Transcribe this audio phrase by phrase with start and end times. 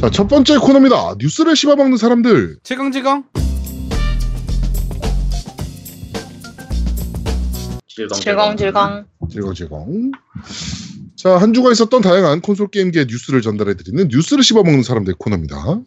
[0.00, 1.14] 자, 첫 번째 코너입니다.
[1.18, 2.58] 뉴스를 씹어먹는 사람들.
[2.62, 3.24] 지강지강.
[8.20, 9.06] 질겅질겅.
[9.30, 10.12] 질겅질겅.
[11.16, 15.80] 자, 한 주가 있었던 다양한 콘솔 게임기의 뉴스를 전달해드리는 뉴스를 씹어먹는 사람들 코너입니다.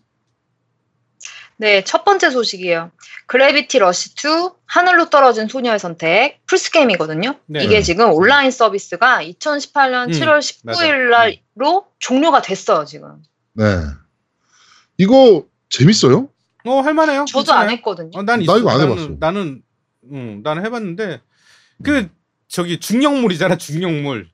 [1.58, 2.92] 네, 첫 번째 소식이에요.
[3.28, 7.36] 그래비티 러시 2 하늘로 떨어진 소녀의 선택 플스 게임이거든요.
[7.46, 7.64] 네.
[7.64, 13.22] 이게 지금 온라인 서비스가 2018년 음, 7월 19일 날로 종료가 됐어요, 지금.
[13.54, 13.66] 네.
[14.98, 16.30] 이거 재밌어요?
[16.66, 17.26] 어 할만해요.
[17.26, 17.70] 저도 안 괜찮아요.
[17.78, 18.10] 했거든요.
[18.14, 18.60] 어, 난나 있어.
[18.60, 19.16] 이거 안 나는, 해봤어.
[19.20, 19.62] 나는
[20.12, 21.22] 음, 나는 해봤는데
[21.84, 22.10] 그
[22.48, 24.30] 저기 중력물이잖아 중력물.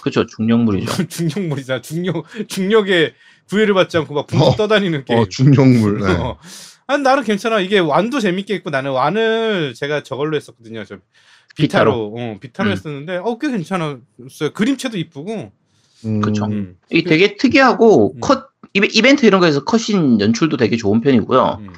[0.00, 0.26] 그렇죠.
[0.26, 1.08] 중력물이죠.
[1.08, 3.14] 중력물이잖아 중력 중력에
[3.50, 4.56] 구애를 받지 않고 막 붕붕 어.
[4.56, 5.20] 떠다니는 게임.
[5.20, 6.00] 어, 중력물.
[6.00, 6.12] 네.
[6.14, 6.38] 어.
[6.86, 7.60] 아, 나는 괜찮아.
[7.60, 10.84] 이게 완도 재밌게 했고 나는 완을 제가 저걸로 했었거든요.
[10.86, 10.96] 저
[11.54, 12.72] 비타로, 어, 비타로 음.
[12.72, 14.52] 했었는데 어꽤 괜찮았어요.
[14.54, 15.52] 그림체도 이쁘고.
[16.06, 16.46] 음, 그쵸.
[16.46, 16.78] 음.
[16.90, 18.20] 이게 되게 특이하고 음.
[18.20, 18.47] 컷
[18.86, 21.58] 이벤트 이런 거에서 cutscene 연출도 되게 좋은 편이고요.
[21.60, 21.68] 음.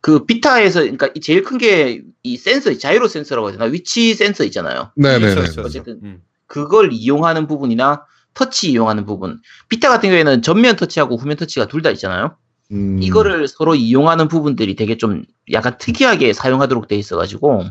[0.00, 3.70] 그 비타에서 그러니까 이 제일 큰 게 이 센서, 자이로 센서라고 해야 되나?
[3.70, 4.90] 위치 센서 있잖아요.
[4.96, 5.34] 네네네.
[5.34, 5.62] 그렇죠, 그렇죠.
[5.62, 6.22] 어쨌든 음.
[6.48, 9.40] 그걸 이용하는 부분이나 터치 이용하는 부분.
[9.68, 12.36] 비타 같은 경우에는 전면 터치하고 후면 터치가 둘 다 있잖아요.
[12.72, 12.98] 음.
[13.00, 15.22] 이거를 서로 이용하는 부분들이 되게 좀
[15.52, 17.64] 약간 특이하게 사용하도록 돼 있어가지고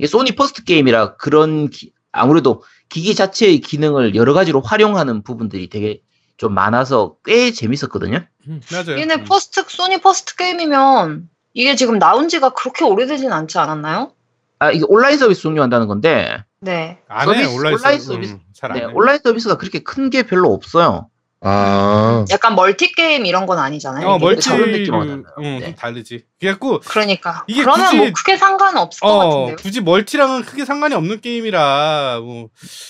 [0.00, 6.00] 이게 소니 first 게임이라 그런 기- 아무래도 기기 자체의 기능을 여러 가지로 활용하는 부분들이 되게
[6.38, 8.24] 좀 많아서 꽤 재밌었거든요.
[8.46, 8.98] 음, 맞아요.
[8.98, 9.24] 얘네 음.
[9.24, 14.12] first 소니 first 게임이면 이게 지금 나온 지가 그렇게 오래되진 않지 않았나요?
[14.60, 16.98] 아 이게 온라인 서비스 종료한다는 건데 네.
[17.08, 18.32] 안 해, 서비스, 온라인, 온라인 서비스.
[18.32, 18.90] 음, 잘안 네, 해.
[18.92, 21.10] 온라인 서비스가 그렇게 큰 게 별로 없어요.
[21.40, 22.24] 아.
[22.30, 24.06] 약간 multi 게임 이런 건 아니잖아요.
[24.06, 24.18] 어.
[24.18, 25.34] multi, 그런 느낌하고 음, 달라요.
[25.36, 25.74] 좀 네.
[25.74, 26.24] 다르지.
[26.40, 27.44] 그래갖고, 그러니까.
[27.46, 29.56] 이게 그러면 굳이- 뭐 크게 상관은 없을 것 어, 같은데요.
[29.56, 32.48] 굳이 multi랑은 크게 상관이 없는 게임이라, 뭐.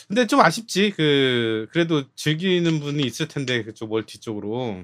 [0.09, 0.95] 근데 좀 아쉽지.
[0.97, 4.83] 그, 그래도 즐기는 분이 있을 텐데, 그쪽 multi 쪽으로.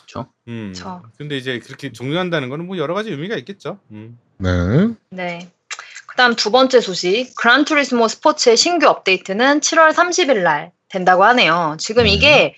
[0.00, 0.26] 그쵸.
[0.48, 0.72] 음.
[0.74, 1.02] 그쵸.
[1.18, 3.78] 근데 이제 그렇게 종료한다는 거는 뭐 여러 가지 의미가 있겠죠.
[3.90, 4.18] 음.
[4.38, 4.50] 네.
[5.10, 5.50] 네.
[6.06, 7.34] 그다음 두 번째 소식.
[7.36, 11.76] 그란투리스모 스포츠의 신규 업데이트는 7월 30일 날 된다고 하네요.
[11.80, 12.10] 지금 네.
[12.10, 12.54] 이게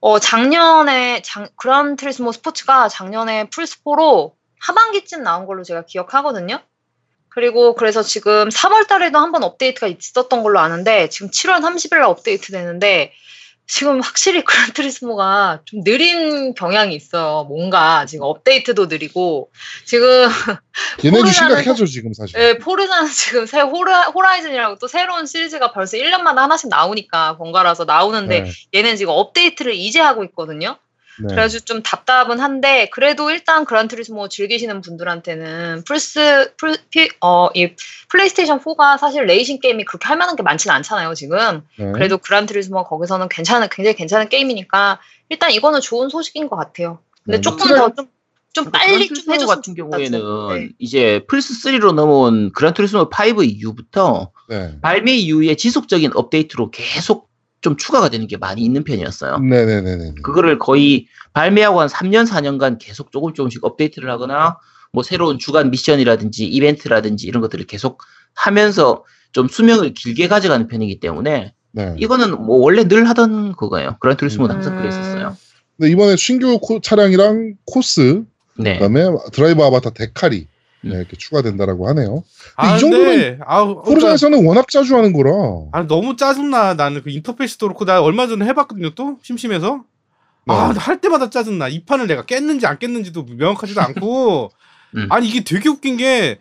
[0.00, 6.60] 어 작년에 장, 그란투리스모 스포츠가 작년에 플스4로 하반기쯤 나온 걸로 제가 기억하거든요.
[7.30, 12.52] 그리고 그래서 지금 3월 달에도 한번 업데이트가 있었던 걸로 아는데 지금 7월 30일 날 업데이트
[12.52, 13.12] 되는데
[13.70, 17.44] 지금 확실히 그란투리스모가 좀 느린 경향이 있어요.
[17.48, 19.52] 뭔가 지금 업데이트도 느리고
[19.84, 20.28] 지금
[21.04, 22.38] 얘네도 심각하죠, 지금 사실.
[22.38, 28.40] 네, 포르자는 지금 새 호라, 호라이즌이라고 또 새로운 시리즈가 벌써 1년마다 하나씩 나오니까 번갈아서 나오는데
[28.40, 28.50] 네.
[28.74, 30.76] 얘는 지금 업데이트를 이제 하고 있거든요.
[31.22, 31.26] 네.
[31.34, 37.74] 그래가지고 좀 답답은 한데 그래도 일단 그란투리스모 즐기시는 분들한테는 플스 플, 피, 어, 이
[38.08, 41.62] 플레이스테이션 4가 사실 레이싱 게임이 그렇게 할 만한 게 많지는 않잖아요 지금.
[41.78, 41.92] 네.
[41.92, 46.98] 그래도 그란투리스모가 거기서는 괜찮은 굉장히 괜찮은 게임이니까 일단 이거는 좋은 소식인 것 같아요.
[47.24, 48.08] 근데 네, 조금 트랙- 더좀
[48.52, 50.54] 좀 빨리 좀 해줬으면 같은 경우에는 좀.
[50.54, 50.68] 네.
[50.80, 54.74] 이제 플스 3로 넘어온 그란투리스모 5 이후부터 네.
[54.82, 57.29] 발매 이후에 지속적인 업데이트로 계속
[57.60, 59.38] 좀 추가가 되는 게 많이 있는 편이었어요.
[59.38, 60.14] 네네네네.
[60.22, 64.58] 그거를 거의 발매하고 한 3년, 4년간 계속 조금 조금씩 업데이트를 하거나
[64.92, 68.02] 뭐 새로운 주간 미션이라든지 이벤트라든지 이런 것들을 계속
[68.34, 71.94] 하면서 좀 수명을 길게 가져가는 편이기 때문에 네.
[71.98, 73.96] 이거는 뭐 원래 늘 하던 그거예요.
[74.00, 74.56] 그란투리스모는 음.
[74.56, 75.36] 항상 그랬었어요.
[75.78, 78.24] 근데 이번에 신규 코- 차량이랑 코스,
[78.56, 78.74] 네.
[78.78, 80.48] 그다음에 드라이버 아바타 데카리
[80.82, 80.96] 네, 음.
[80.96, 82.24] 이렇게 추가된다라고 하네요.
[82.56, 85.32] 아, 이 아우, 그러니까, 포르자에서는 워낙 자주 하는 거라.
[85.72, 86.74] 아, 너무 짜증나.
[86.74, 89.18] 나는 그 인터페이스도 그렇고, 나 얼마 전에 해봤거든요, 또?
[89.22, 89.84] 심심해서.
[90.46, 90.54] 네.
[90.54, 91.68] 아, 할 때마다 짜증나.
[91.68, 94.50] 이 판을 내가 깼는지 안 깼는지도 명확하지도 않고.
[94.96, 95.06] 음.
[95.10, 96.38] 아니, 이게 되게 웃긴 게,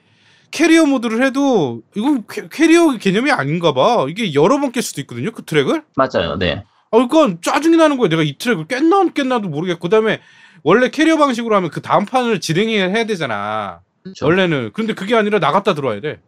[0.52, 4.06] 캐리어 모드를 해도, 이건 캐, 캐리어 개념이 아닌가 봐.
[4.10, 5.84] 이게 여러 번 깰 수도 있거든요, 그 트랙을.
[5.96, 6.38] 맞아요.
[6.40, 6.64] 네.
[6.92, 8.10] 아, 그러니까 짜증이 나는 거야.
[8.10, 9.80] 내가 이 트랙을 깼나 안 깼나도 모르겠고.
[9.82, 10.22] 그 다음에,
[10.64, 13.82] 원래 캐리어 방식으로 하면 그 다음 판을 진행해야 되잖아.
[14.10, 14.26] 그렇죠.
[14.26, 14.72] 원래는.
[14.74, 16.20] 근데 그게 아니라 나갔다 들어와야 돼.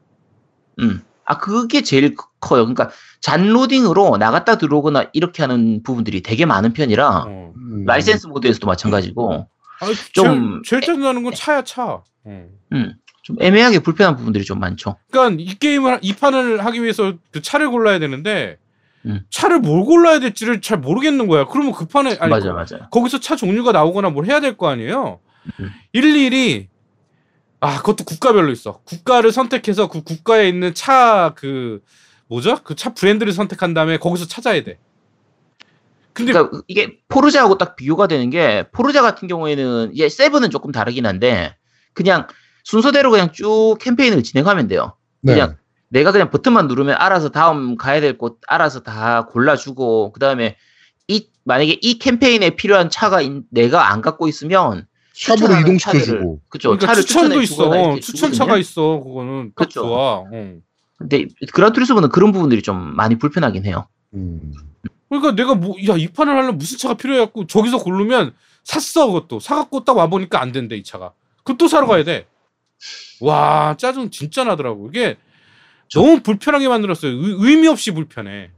[0.80, 1.02] 음.
[1.26, 2.62] 아, 그게 제일 크- 커요.
[2.62, 2.90] 그러니까
[3.22, 7.54] 잔로딩으로 나갔다 들어오거나 이렇게 하는 부분들이 되게 많은 편이라 어.
[7.56, 7.86] 음.
[7.86, 9.48] 라이센스 모드에서도 마찬가지고
[9.80, 11.86] 아, 좀- 제일, 짜증나는 건 차야, 차.
[11.86, 12.04] 어.
[12.74, 12.94] 음.
[13.24, 14.98] 좀 애매하게 불편한 부분들이 좀 많죠.
[15.12, 18.58] 그러니까 이 게임을 이 판을 하기 위해서 그 차를 골라야 되는데
[19.06, 19.22] 음.
[19.30, 21.46] 차를 뭘 골라야 될지를 잘 모르겠는 거야.
[21.46, 22.90] 그러면 그 판에 아니 맞아, 거- 맞아요.
[22.92, 25.20] 거기서 차 종류가 나오거나 뭘 해야 될 거 아니에요.
[25.60, 25.70] 음.
[25.94, 26.68] 일일이
[27.62, 28.82] 아 그것도 국가별로 있어.
[28.84, 31.82] 국가를 선택해서 그 국가에 있는 차 그
[32.28, 32.58] 뭐죠?
[32.64, 34.80] 그 차 브랜드를 선택한 다음에 거기서 찾아야 돼.
[36.14, 41.06] 근데 그러니까 이게 포르자하고 딱 비교가 되는 게 포르자 같은 경우에는 이제 세븐은 조금 다르긴
[41.06, 41.56] 한데
[41.94, 42.28] 그냥
[42.64, 44.96] 순서대로 그냥 쭉 캠페인을 진행하면 돼요.
[45.22, 45.34] 네.
[45.34, 45.58] 그냥
[45.90, 50.58] 내가 그냥 버튼만 누르면 알아서 다음 가야 될 곳 알아서 다 골라주고 그 다음에
[51.08, 54.86] 이 만약에 이 캠페인에 필요한 차가 인- 내가 안 갖고 있으면
[55.22, 56.42] 샵으로 이동시켜주고.
[56.50, 58.00] 그죠 그러니까 차를 추천도 있어.
[58.00, 58.58] 추천차가.
[58.58, 59.00] 있어.
[59.04, 59.82] 그거는 딱 그쵸.
[59.84, 60.18] 좋아.
[60.20, 60.54] 어.
[60.98, 63.88] 근데 그란투리스모는 그런 부분들이 좀 많이 불편하긴 해요.
[64.14, 64.52] 음.
[65.10, 68.34] 그러니까 내가 뭐 야 이 판을 하려면 무슨 차가 필요해갖고 저기서 고르면
[68.64, 71.14] 샀어 그것도 사갖고 딱 와보니까 안 된대 이 차가
[71.44, 72.28] 그럼 또 사러 가야 돼.
[73.20, 75.18] 와 짜증 진짜 나더라고 이게
[75.94, 77.12] 너무 불편하게 만들었어요.
[77.12, 78.52] 의, 의미 없이 불편해.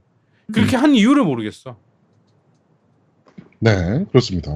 [0.53, 1.77] 그렇게 한 이유를 모르겠어.
[3.59, 4.51] 네, 그렇습니다.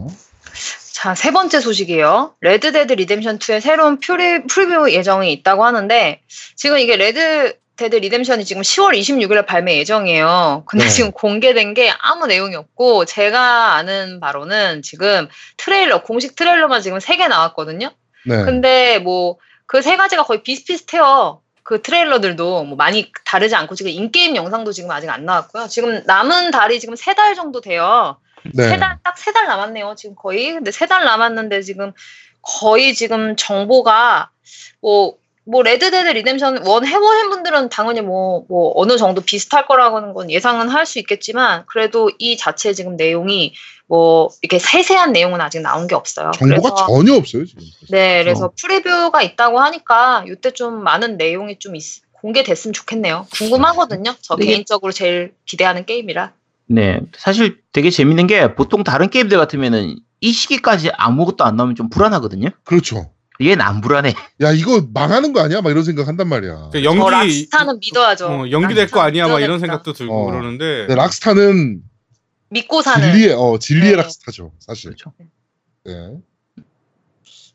[0.97, 2.33] 자, 세 번째 소식이에요.
[2.41, 6.21] 레드데드 리뎀션 2의 새로운 pre, preview 예정이 있다고 하는데,
[6.55, 10.63] 지금 이게 레드데드 리뎀션이 지금 10월 26일에 발매 예정이에요.
[10.65, 10.89] 근데 네.
[10.89, 15.27] 지금 공개된 게 아무 내용이 없고, 제가 아는 바로는 지금
[15.57, 17.91] 트레일러, 공식 트레일러만 지금 3개 나왔거든요.
[18.25, 18.44] 네.
[18.45, 21.41] 근데 뭐, 그 세 가지가 거의 비슷비슷해요.
[21.61, 25.67] 그 트레일러들도 뭐 많이 다르지 않고, 지금 in-game 영상도 지금 아직 안 나왔고요.
[25.67, 28.17] 지금 남은 달이 지금 세 달 정도 돼요.
[28.53, 28.69] 네.
[28.69, 30.53] 세 달, 딱 세 달 남았네요, 지금 거의.
[30.53, 31.91] 근데 세 달 남았는데 지금
[32.41, 34.29] 거의 지금 정보가
[34.81, 35.15] 뭐,
[35.49, 40.67] 뭐, 레드데드 리뎀션 one 해보신 분들은 당연히 뭐, 뭐, 어느 정도 비슷할 거라고는 건 예상은
[40.69, 43.53] 할 수 있겠지만, 그래도 이 자체 지금 내용이
[43.88, 46.31] 뭐, 이렇게 세세한 내용은 아직 나온 게 없어요.
[46.38, 47.63] 정보가 그래서, 전혀 없어요, 지금.
[47.89, 53.27] 네, 그래서 프리뷰가 있다고 하니까, 이때 좀 많은 내용이 좀 있- 공개됐으면 좋겠네요.
[53.31, 54.15] 궁금하거든요.
[54.21, 56.33] 저 개인적으로 제일 기대하는 게임이라.
[56.68, 61.90] 네, 사실 되게 재밌는 게 보통 다른 게임들 같으면은 이 시기까지 아무것도 안 나오면 좀
[61.90, 62.50] 불안하거든요.
[62.64, 63.12] 그렇죠.
[63.40, 64.16] 얘는 안 불안해.
[64.42, 65.62] 야, 이거 망하는 거 아니야?
[65.62, 66.69] 막 이런 생각 한단 말이야.
[66.72, 68.28] 그러니까 저 연기 락스타는 믿어야죠.
[68.28, 69.60] 어, 연기될 거 아니야 막 이런.
[69.60, 70.31] 생각도 들고 어.
[70.31, 71.81] 그러는데 네, 락스타는
[72.50, 73.12] 믿고 사는.
[73.12, 73.98] 진리의, 어, 진리의 네.
[73.98, 74.92] 락스타죠, 사실.
[74.96, 75.14] 그렇죠.
[75.86, 76.18] 네.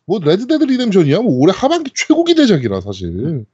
[0.04, 1.20] 뭐, 레드데드 리뎀션이야?
[1.20, 3.44] 뭐, 올해 하반기 최고 기대작이라, 사실.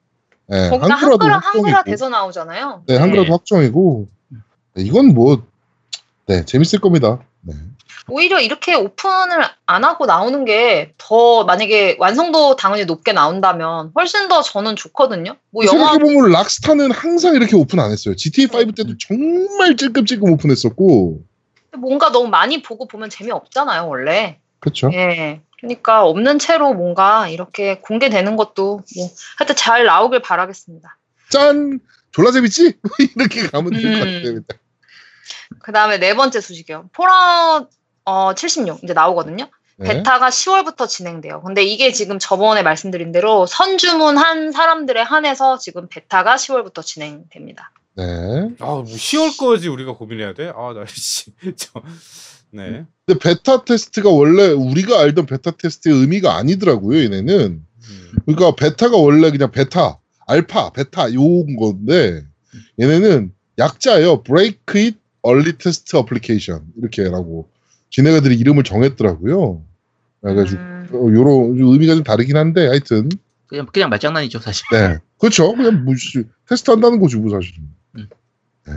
[0.49, 1.85] 네, 거기다 한글화도 한글화 한글화.
[1.85, 2.85] 돼서 나오잖아요.
[2.87, 3.31] 네, 한글화도 네.
[3.31, 4.09] 확정이고.
[4.79, 5.45] 네, 이건 뭐,
[6.27, 7.19] 네, 재밌을 겁니다.
[7.41, 7.55] 네.
[8.11, 14.41] 오히려 이렇게 오픈을 안 하고 나오는 게 더 만약에 완성도 당연히 높게 나온다면 훨씬 더
[14.41, 15.37] 저는 좋거든요.
[15.51, 18.15] 뭐 영화 생각해보면 락스타는 항상 이렇게 오픈 안 했어요.
[18.15, 21.23] GTA5 때도 정말 찔끔찔끔 오픈했었고.
[21.77, 24.39] 뭔가 너무 많이 보고 보면 재미 없잖아요, 원래.
[24.61, 24.91] 그쵸?
[24.93, 25.41] 예.
[25.59, 30.97] 그러니까 없는 채로 뭔가 이렇게 공개되는 것도 뭐 하여튼 잘 나오길 바라겠습니다.
[31.31, 31.81] 짠!
[32.13, 32.75] 졸라 재밌지?
[33.17, 34.23] 이렇게 가면 될것 음.
[34.23, 34.59] 같아요.
[35.69, 36.89] 그 다음에 네 번째 소식이요.
[36.95, 37.69] 폴아웃
[38.07, 39.51] 어, 76 이제 나오거든요.
[39.77, 39.97] 네.
[39.97, 41.43] 베타가 10월부터 진행돼요.
[41.43, 47.71] 근데 이게 지금 저번에 말씀드린 대로 선주문한 사람들에 한해서 지금 베타가 10월부터 진행됩니다.
[47.97, 48.05] 네.
[48.61, 50.49] 아 뭐 10월 거지 우리가 고민해야 돼?
[50.57, 51.33] 아 나 씨.
[51.55, 51.83] 저,
[52.51, 52.87] 네.
[53.05, 57.35] 근데 베타 테스트가 원래 우리가 알던 베타 테스트의 의미가 아니더라고요, 얘네는.
[57.37, 58.13] 음.
[58.25, 62.23] 그러니까 베타가 원래 그냥 베타, 알파, 베타 요건 건데
[62.81, 64.23] 얘네는 약자예요.
[65.27, 67.49] Early Test Application 이렇게라고
[67.91, 69.63] 지네가들이 이름을 정했더라고요.
[70.21, 73.09] 그래가지고 음, 어, 요런 의미가 좀 다르긴 한데 하여튼
[73.47, 74.65] 그냥 그냥 말장난이죠 사실.
[74.73, 75.53] 네 그렇죠.
[75.55, 75.95] 그냥 뭐
[76.49, 77.65] 테스트 한다는 거지 뭐 사실은.
[77.97, 78.09] 음.
[78.67, 78.75] 네.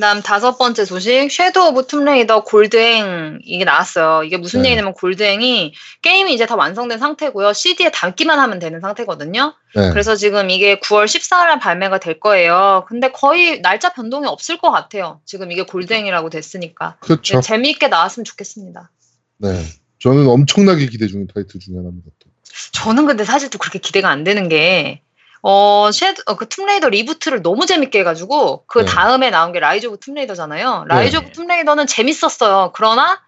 [0.00, 4.24] 그다음 다섯 번째 소식 섀도우 오브 툼레이더 골드행 이게 나왔어요.
[4.24, 4.70] 이게 무슨 네.
[4.70, 7.52] 얘기냐면 골드행이 게임이 이제 다 완성된 상태고요.
[7.52, 9.52] CD에 담기만 하면 되는 상태거든요.
[9.76, 9.90] 네.
[9.90, 12.86] 그래서 지금 이게 9월 14일에 발매가 될 거예요.
[12.88, 15.20] 근데 거의 날짜 변동이 없을 것 같아요.
[15.26, 16.96] 지금 이게 골드행이라고 됐으니까.
[17.00, 17.34] 그렇죠.
[17.34, 18.90] 네, 재미있게 나왔으면 좋겠습니다.
[19.36, 19.62] 네.
[19.98, 22.08] 저는 엄청나게 기대 중인 타이틀 중에 하나입니다.
[22.18, 22.30] 또.
[22.72, 25.02] 저는 근데 사실 또 그렇게 기대가 안 되는 게,
[25.42, 28.84] 어, 섀도, 어, 그 툼레이더 reboot를 너무 재밌게 해가지고, 그 네.
[28.84, 30.84] 다음에 나온 게 라이즈 오브 툼레이더잖아요.
[30.86, 31.22] 라이즈 네.
[31.22, 32.72] 오브 툼레이더는 재밌었어요.
[32.74, 33.20] 그러나,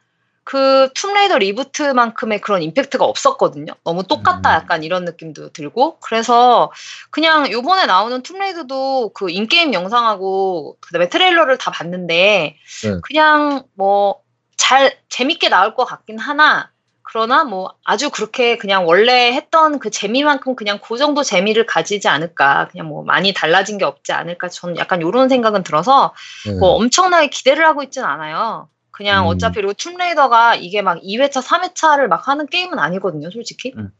[0.45, 3.75] 그 툼레이더 reboot만큼의 그런 임팩트가 없었거든요.
[3.85, 4.54] 너무 똑같다 음.
[4.57, 6.00] 약간 이런 느낌도 들고.
[6.00, 6.73] 그래서
[7.11, 13.00] 그냥 요번에 나오는 툼레이더도 그 in-game 영상하고 그다음에 트레일러를 다 봤는데 네.
[13.02, 14.23] 그냥 뭐
[14.62, 16.71] 잘 재밌게 나올 것 같긴 하나
[17.12, 22.69] 그러나 뭐 아주 그렇게 그냥 원래 했던 그 재미만큼 그냥 그 정도 재미를 가지지 않을까
[22.69, 26.14] 그냥 뭐 많이 달라진 게 없지 않을까 저는 약간 이런 생각은 들어서
[26.47, 26.54] 네.
[26.54, 28.71] 뭐 엄청나게 기대를 하고 있진 않아요.
[28.90, 29.28] 그냥 음.
[29.28, 33.75] 어차피 그리고 툼레이더가 이게 막 2회차, 3회차를 막 하는 게임은 아니거든요, 솔직히.
[33.76, 33.90] 음.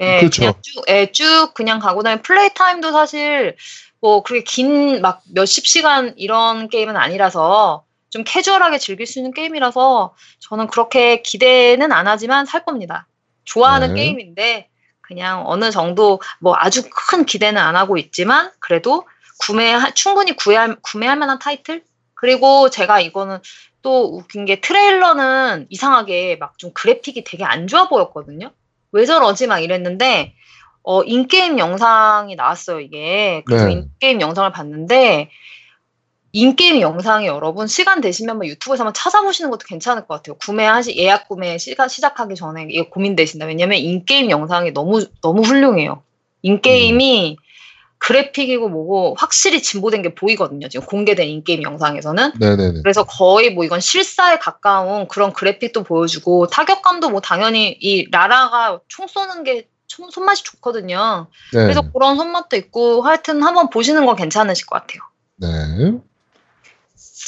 [0.00, 0.40] 예, 그렇죠.
[0.42, 3.56] 그냥 쭉, 예, 쭉 그냥 가고 다니 플레이 타임도 사실
[4.02, 10.14] 뭐 그렇게 긴 막 몇십 시간 이런 게임은 아니라서 좀 캐주얼하게 즐길 수 있는 게임이라서
[10.40, 13.06] 저는 그렇게 기대는 안 하지만 살 겁니다.
[13.44, 14.02] 좋아하는 네.
[14.02, 14.68] 게임인데
[15.00, 19.06] 그냥 어느 정도 뭐 아주 큰 기대는 안 하고 있지만 그래도
[19.40, 21.82] 구매 충분히 구매할, 구매할 만한 타이틀
[22.14, 23.38] 그리고 제가 이거는
[23.82, 28.50] 또 웃긴 게 트레일러는 이상하게 막 좀 그래픽이 되게 안 좋아 보였거든요.
[28.92, 30.34] 왜 저러지 막 이랬는데
[30.82, 33.72] 어 in-game 영상이 나왔어요 이게 그래서 네.
[33.72, 35.30] in-game 영상을 봤는데
[36.38, 40.36] in-game 영상이 여러분 시간 되시면 한번 유튜브에서 한번 찾아보시는 것도 괜찮을 것 같아요.
[40.36, 43.46] 구매하시 예약 구매 시가, 시작하기 전에 이게 고민되신다.
[43.46, 46.04] 왜냐면 in-game 영상이 너무 너무 훌륭해요.
[46.42, 47.36] in-game이
[47.98, 50.68] 그래픽이고 뭐고 확실히 진보된 게 보이거든요.
[50.68, 52.34] 지금 공개된 in-game 영상에서는.
[52.38, 52.82] 네네네.
[52.84, 59.08] 그래서 거의 뭐 이건 실사에 가까운 그런 그래픽도 보여주고 타격감도 뭐 당연히 이 라라가 총
[59.08, 61.26] 쏘는 게 총- 손맛이 좋거든요.
[61.52, 61.62] 네.
[61.64, 65.00] 그래서 그런 손맛도 있고 하여튼 한번 보시는 건 괜찮으실 것 같아요.
[65.40, 65.98] 네.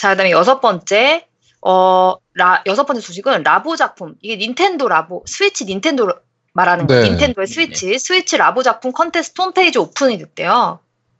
[0.01, 1.27] 자, 그다음에 여섯 번째
[1.61, 4.15] 어, 라, 여섯 번째 소식은 라보 작품.
[4.23, 6.11] 이게 닌텐도 라보, 스위치 닌텐도
[6.55, 7.03] 말하는 거예요.
[7.03, 7.11] 네.
[7.11, 10.79] 닌텐도의 스위치, 스위치 라보 작품 컨테스트 홈페이지 오픈이 됐대요.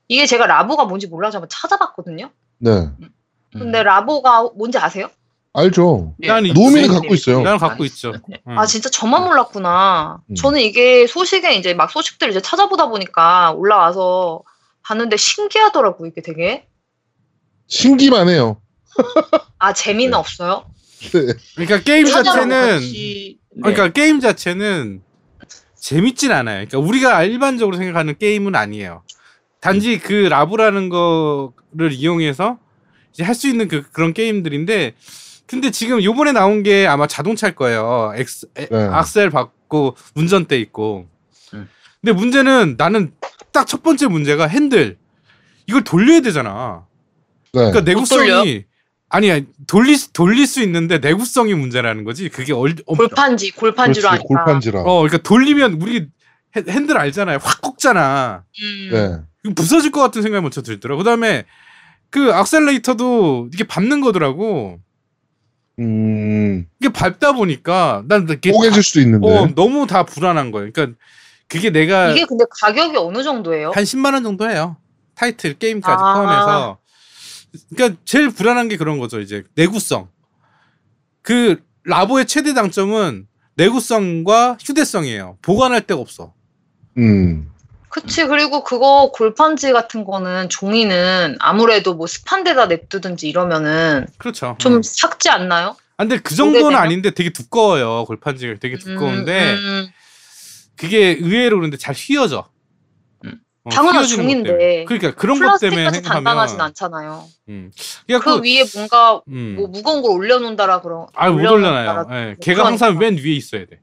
[0.09, 2.31] 이게 제가 라보가 뭔지 몰라서 한번 찾아봤거든요.
[2.57, 2.71] 네.
[2.71, 3.11] 음.
[3.53, 5.11] 근데 라보가 뭔지 아세요?
[5.53, 6.15] 알죠.
[6.23, 6.29] 예.
[6.29, 7.43] 난 이- 노미는 갖고 있어요.
[7.43, 8.13] 나는 갖고 있죠.
[8.29, 8.41] 네.
[8.49, 8.59] 응.
[8.59, 10.23] 아 진짜 저만 몰랐구나.
[10.27, 10.35] 음.
[10.37, 14.41] 저는 이게 소식에 이제 막 소식들 이제 찾아보다 보니까 올라와서
[14.85, 16.67] 봤는데 신기하더라고 이게 되게.
[17.67, 18.57] 신기만 해요.
[19.59, 20.17] 아 재미는 네.
[20.17, 20.65] 없어요?
[21.13, 21.33] 네.
[21.55, 23.61] 그러니까 게임 자체는 같이- 네.
[23.63, 25.03] 그러니까 게임 자체는
[25.77, 26.67] 재밌진 않아요.
[26.67, 29.03] 그러니까 우리가 일반적으로 생각하는 게임은 아니에요.
[29.61, 32.59] 단지 그 라브라는 거를 이용해서
[33.13, 34.95] 이제 할 수 있는 그 그런 게임들인데
[35.47, 38.13] 근데 지금 요번에 나온 게 아마 자동차일 거예요.
[38.17, 38.77] 엑스, 에- 네.
[38.85, 41.09] 악셀 받고 운전대 있고.
[41.55, 41.69] 음.
[42.01, 43.13] 근데 문제는 나는
[43.53, 44.97] 딱 첫 번째 문제가 핸들.
[45.67, 46.87] 이걸 돌려야 되잖아.
[47.53, 47.59] 네.
[47.71, 47.81] 그러니까?
[47.81, 48.65] 내구성이
[49.11, 52.29] 아니야 돌릴 수- 돌릴 수 있는데 내구성이 문제라는 거지.
[52.29, 54.23] 그게 얼, 엄, 골판지 골판지로 그렇지.
[54.25, 54.45] 하니까.
[54.45, 54.81] 골판지라.
[54.83, 56.07] 어, 그러니까 돌리면 우리
[56.57, 57.39] 핸- 핸들 알잖아요.
[57.43, 58.45] 확 꺾잖아.
[58.63, 58.91] 음.
[59.45, 59.53] 네.
[59.55, 60.99] 부서질 것 같은 생각이 먼저 들더라고.
[60.99, 61.45] 그다음에
[62.11, 64.79] 그 악셀레이터도 이게 밟는 거더라고.
[65.81, 66.67] 음.
[66.81, 69.27] 이게 밟다 보니까 난 이게 뽀개질 수도 있는데.
[69.29, 70.71] 어, 너무 다 불안한 거예요.
[70.73, 70.97] 그러니까
[71.49, 73.73] 그게 내가 이게 근데 가격이 어느 정도예요?
[73.75, 74.77] 한 10만 원 정도 해요.
[75.17, 76.15] 타이틀 게임까지 아.
[76.15, 76.79] 포함해서.
[77.75, 79.21] 그러니까 제일 불안한 게 그런 거죠.
[79.21, 80.09] 이제 내구성.
[81.23, 85.39] 그 라보의 최대 장점은 내구성과 휴대성이에요.
[85.43, 86.33] 보관할 데가 없어.
[86.99, 87.51] 음.
[87.89, 94.57] 그치 그리고 그거 골판지 같은 거는 종이는 아무래도 뭐 습한 데다 냅두든지 이러면은 그렇죠.
[94.59, 94.83] 좀 음.
[94.83, 95.77] 삭지 않나요?
[95.97, 96.79] 아, 근데 그 정도는?
[96.79, 98.05] 아닌데 되게 두꺼워요.
[98.07, 99.89] 골판지가 되게 두꺼운데 음, 음.
[100.77, 102.49] 그게 의외로 그런데 잘 휘어져.
[103.63, 103.69] 음.
[103.69, 104.85] 어, 당연한 종인데.
[104.87, 107.25] 그러니까 그런 것 때문에 플라스틱같이 단단하진 않잖아요.
[107.51, 107.71] 음.
[107.77, 109.55] 그 그래갖고 위에 뭔가 음.
[109.59, 111.07] 뭐 무거운 걸 올려놓는다라 그런.
[111.15, 112.07] 아못 올려놔요.
[112.11, 112.37] 예.
[112.41, 113.81] 걔가 항상 맨 위에 있어야 돼.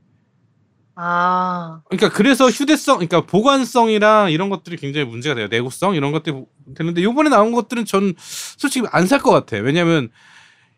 [1.00, 5.48] 아, 그러니까 그래서 휴대성, 그러니까 보관성이랑 이런 것들이 굉장히 문제가 돼요.
[5.48, 6.36] 내구성 이런 것들이
[6.75, 9.60] 되는데 요번에 나온 것들은 전 솔직히 안 살 것 같아.
[9.60, 10.10] 요 왜냐하면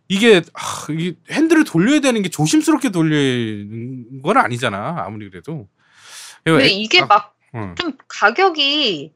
[0.10, 5.04] 이게, 하, 이게 핸들을 돌려야 되는 게 조심스럽게 돌리는 건 아니잖아.
[5.06, 5.70] 아무리 그래도.
[6.44, 7.76] 근데 에- 이게 아, 막 응.
[7.76, 9.14] 좀 가격이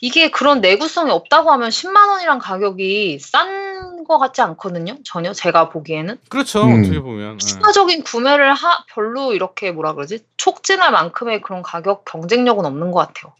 [0.00, 4.96] 이게 그런 내구성이 없다고 하면 10만 원이란 가격이 싼 것 같지 않거든요.
[5.04, 6.64] 전혀 제가 보기에는 그렇죠.
[6.64, 6.80] 음.
[6.80, 7.34] 어떻게 보면.
[7.34, 7.38] 예.
[7.38, 13.32] 추가적인 구매를 하 별로 이렇게 뭐라 그러지 촉진할 만큼의 그런 가격 경쟁력은 없는 것 같아요.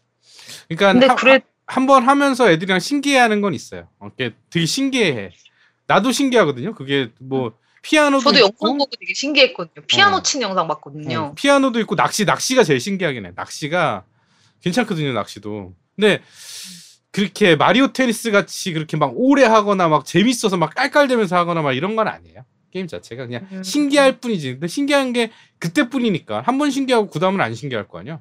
[0.69, 3.87] 그러니까 근데 한- 그래 한번 하면서 애들이랑 신기해하는 건 있어요.
[3.99, 5.31] 어, 그게 되게 신기해.
[5.87, 6.73] 나도 신기하거든요.
[6.75, 9.85] 그게 뭐 피아노도 저도 있고, 영상 보고 되게 신기했거든요.
[9.87, 10.21] 피아노 어.
[10.21, 11.19] 치는 영상 봤거든요.
[11.19, 13.31] 어, 피아노도 있고 낚시 낚시가 제일 신기하긴 해.
[13.35, 14.05] 낚시가
[14.63, 15.13] 괜찮거든요.
[15.13, 15.73] 낚시도.
[15.95, 16.21] 근데
[17.11, 21.95] 그렇게 마리오 테니스 같이 그렇게 막 오래 하거나 막 재밌어서 막 깔깔대면서 하거나 막 이런
[21.95, 22.43] 건 아니에요.
[22.71, 23.61] 게임 자체가 그냥 음.
[23.61, 24.53] 신기할 뿐이지.
[24.53, 25.29] 근데 신기한 게
[25.59, 28.19] 그때뿐이니까 한 번 신기하고 그 다음은 안 신기할 거 아니야.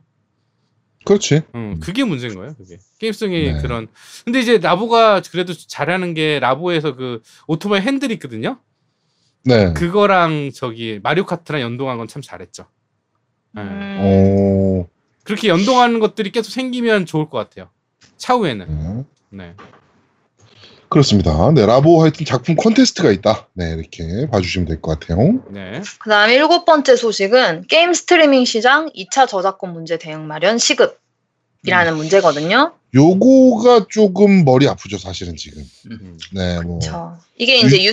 [1.04, 1.42] 그렇지.
[1.54, 2.54] 음, 그게 문제인 거예요.
[2.54, 3.62] 그게 게임성이 네.
[3.62, 3.88] 그런.
[4.24, 8.60] 근데 이제 라보가 그래도 잘하는 게 라보에서 그 오토바이 핸들 있거든요.
[9.44, 9.72] 네.
[9.72, 12.66] 그거랑 저기 마리오 카트랑 연동한 건 참 잘했죠.
[13.54, 13.62] 네.
[13.62, 13.98] 음.
[14.00, 14.41] 어.
[15.24, 17.68] 그렇게 연동하는 것들이 계속 생기면 좋을 것 같아요.
[18.16, 19.06] 차후에는.
[19.30, 19.44] 네.
[19.44, 19.54] 네.
[20.88, 21.50] 그렇습니다.
[21.54, 23.48] 네, 라보 하여튼 작품 콘테스트가 있다.
[23.54, 25.42] 네, 이렇게 봐주시면 될 것 같아요.
[25.50, 25.80] 네.
[25.98, 32.74] 그 다음 일곱 번째 소식은 게임 스트리밍 시장 2차 저작권 문제 대응 마련 시급이라는 문제거든요.
[32.94, 35.64] 요거가 조금 머리 아프죠, 사실은 지금.
[35.90, 36.18] 음.
[36.34, 36.78] 네, 뭐.
[36.80, 37.86] 저 이게 이제 유튜버들이,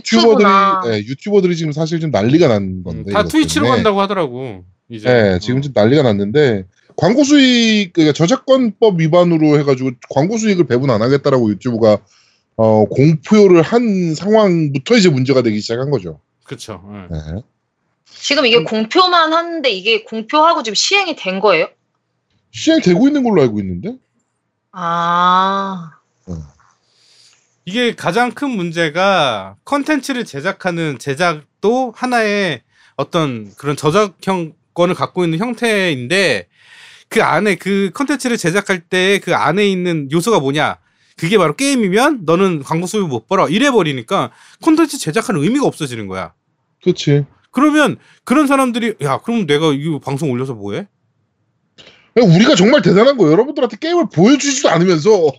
[0.43, 3.13] 유튜브나 네, 유튜버들이 지금 사실 좀 난리가 난 건데.
[3.13, 3.77] 다 이것 트위치로 때문에.
[3.77, 4.65] 간다고 하더라고.
[4.89, 5.07] 이제.
[5.07, 5.61] 네, 지금 어.
[5.61, 6.65] 좀 난리가 났는데
[6.99, 11.99] 광고 수익 그러니까 저작권법 위반으로 해가지고 광고 수익을 배분 안 하겠다라고 유튜브가
[12.57, 16.19] 어, 공표를 한 상황부터 이제 문제가 되기 시작한 거죠.
[16.43, 16.83] 그렇죠.
[17.09, 17.17] 네.
[17.17, 17.41] 네.
[18.05, 21.69] 지금 이게 공표만 하는데 이게 공표하고 지금 시행이 된 거예요?
[22.51, 23.95] 시행되고 있는 걸로 알고 있는데.
[24.73, 25.91] 아,
[27.63, 32.61] 이게 가장 큰 문제가 컨텐츠를 제작하는 제작도 하나의
[32.97, 36.47] 어떤 그런 저작권을 갖고 있는 형태인데
[37.09, 40.77] 그 안에 그 컨텐츠를 제작할 때 그 안에 있는 요소가 뭐냐?
[41.17, 46.33] 그게 바로 게임이면 너는 광고 수입 못 벌어 이래 버리니까 콘텐츠 제작하는 의미가 없어지는 거야.
[46.81, 47.25] 그렇지.
[47.51, 50.87] 그러면 그런 사람들이 야 그럼 내가 이 방송 올려서 뭐 해?
[52.15, 55.31] 우리가 정말 대단한 거 여러분들한테 게임을 보여주지도 않으면서 어,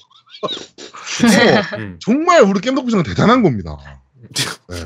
[1.78, 1.98] 음.
[2.00, 3.76] 정말 우리 게임 덕분에 대단한 겁니다.
[4.68, 4.76] 네.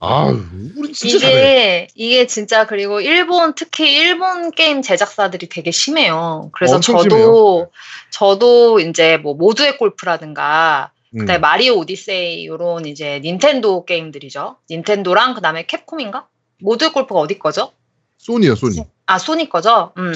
[0.00, 0.32] 아,
[0.76, 1.36] 우리 진짜 잘해.
[1.36, 6.50] 이게 이게 진짜 그리고 일본 특히 일본 게임 제작사들이 되게 심해요.
[6.52, 7.70] 그래서 저도 심해요.
[8.10, 11.20] 저도 이제 뭐 모두의 골프라든가 음.
[11.20, 14.56] 그다음에 마리오 오디세이 요런 이제 닌텐도 게임들이죠.
[14.70, 16.26] 닌텐도랑 그다음에 캡콤인가?
[16.60, 17.72] 모두의 골프가 어디 거죠?
[18.18, 18.84] 소니야, 소니.
[19.06, 19.92] 아 소니 거죠.
[19.96, 20.12] 음.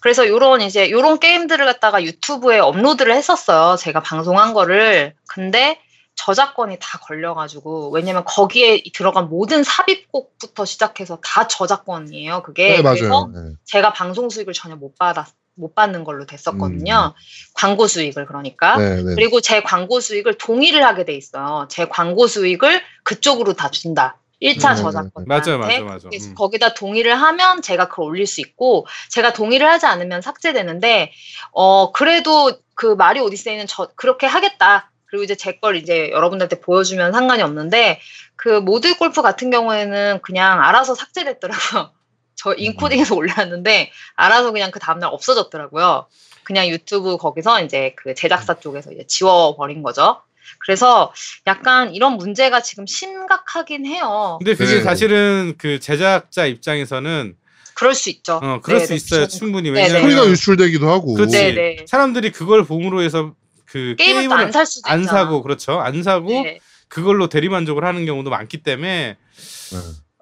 [0.00, 3.76] 그래서 요런 이제 요런 게임들을 갖다가 유튜브에 업로드를 했었어요.
[3.76, 5.14] 제가 방송한 거를.
[5.26, 5.80] 근데
[6.16, 12.42] 저작권이 다 걸려가지고 왜냐면 거기에 들어간 모든 삽입곡부터 시작해서 다 저작권이에요.
[12.42, 13.30] 그게 네, 그래서 맞아요.
[13.32, 13.54] 네.
[13.64, 15.26] 제가 방송 수익을 전혀 못 받았
[15.58, 17.14] 못 받는 걸로 됐었거든요.
[17.54, 18.76] 광고 수익을 그러니까.
[18.76, 19.14] 네, 네.
[19.14, 21.66] 그리고 제 광고 수익을 동의를 하게 돼 있어요.
[21.70, 24.18] 제 광고 수익을 그쪽으로 다 준다.
[24.42, 25.24] 1차 음, 저작권.
[25.26, 26.10] 맞아요, 맞아요, 맞아요.
[26.12, 26.34] 음.
[26.34, 31.12] 거기다 동의를 하면 제가 그걸 올릴 수 있고, 제가 동의를 하지 않으면 삭제되는데,
[31.52, 34.90] 어, 그래도 그 마리 오디세이는 저, 그렇게 하겠다.
[35.16, 38.00] 그리고 이제 제 걸 이제 여러분들한테 보여주면 상관이 없는데,
[38.36, 41.90] 그 모드 골프 같은 경우에는 그냥 알아서 삭제됐더라고요.
[42.36, 46.06] 저 인코딩에서 올렸는데, 알아서 그냥 그 다음날 없어졌더라고요.
[46.44, 50.20] 그냥 유튜브 거기서 이제 그 제작사 쪽에서 이제 지워버린 거죠.
[50.64, 51.12] 그래서
[51.46, 54.36] 약간 이런 문제가 지금 심각하긴 해요.
[54.40, 54.82] 근데 그게 네.
[54.82, 57.36] 사실은 그 제작자 입장에서는
[57.74, 58.40] 그럴 수 있죠.
[58.42, 58.96] 어 그럴 수 네네.
[58.96, 59.82] 있어요 충분히 네네.
[59.88, 61.14] 왜냐면 소리가 유출되기도 하고.
[61.14, 61.32] 그렇지.
[61.36, 61.86] 네네.
[61.88, 63.32] 사람들이 그걸 봄으로 해서
[63.66, 65.18] 그 게임을 게임을 또안살 수도 안 있잖아.
[65.20, 66.58] 사고 그렇죠 안 사고 네.
[66.88, 69.78] 그걸로 대리만족을 하는 경우도 많기 때문에 네.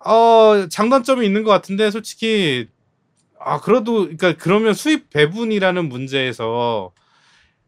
[0.06, 2.68] 어 장단점이 있는 것 같은데 솔직히
[3.38, 6.92] 아 그래도 그러니까 그러면 수입 배분이라는 문제에서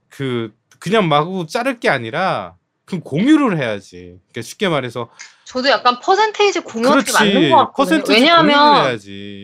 [0.09, 5.11] 그 그냥 마구 자를 게 아니라 그 공유를 해야지 그러니까 쉽게 말해서
[5.47, 8.03] 저도 약간 퍼센테이지 공유하는 게 맞는 것 같거든요.
[8.09, 8.99] 왜냐하면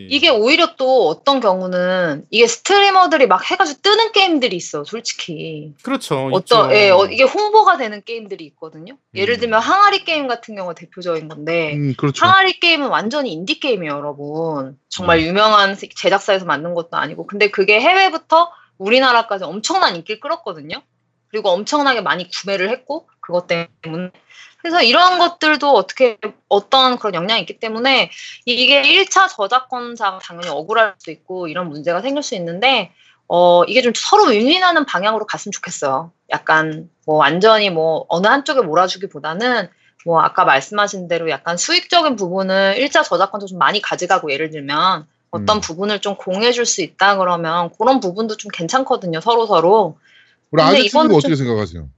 [0.09, 5.73] 이게 오히려 또 어떤 경우는 이게 스트리머들이 막 해가지고 뜨는 게임들이 있어, 솔직히.
[5.81, 6.75] 그렇죠 어떤 있죠.
[6.75, 8.97] 예, 어, 이게 홍보가 되는 게임들이 있거든요.
[9.15, 9.39] 예를 음.
[9.39, 12.25] 들면 항아리 게임 같은 경우가 대표적인 건데 음, 그렇죠.
[12.25, 14.77] 항아리 게임은 완전히 인디 게임이에요, 여러분.
[14.89, 15.23] 정말 음.
[15.23, 17.27] 유명한 제작사에서 만든 것도 아니고.
[17.27, 20.81] 근데 그게 해외부터 우리나라까지 엄청난 인기를 끌었거든요.
[21.29, 24.11] 그리고 엄청나게 많이 구매를 했고, 그것 때문에.
[24.63, 28.09] 그래서 이러한 것들도 어떻게, 어떤 그런 영향이 있기 때문에
[28.45, 32.91] 이게 1차 저작권자가 당연히 억울할 수도 있고 이런 문제가 생길 수 있는데,
[33.27, 36.11] 어, 이게 좀 서로 윈윈하는 방향으로 갔으면 좋겠어요.
[36.29, 39.67] 약간 뭐 완전히 뭐 어느 한쪽에 몰아주기보다는
[40.05, 45.57] 뭐 아까 말씀하신 대로 약간 수익적인 부분을 1차 저작권자 좀 많이 가져가고 예를 들면 어떤
[45.57, 45.61] 음.
[45.61, 49.97] 부분을 좀 공유해 줄 수 있다 그러면 그런 부분도 좀 괜찮거든요 서로 서로
[50.51, 51.89] 우리 이거는 어떻게 좀- 생각하세요?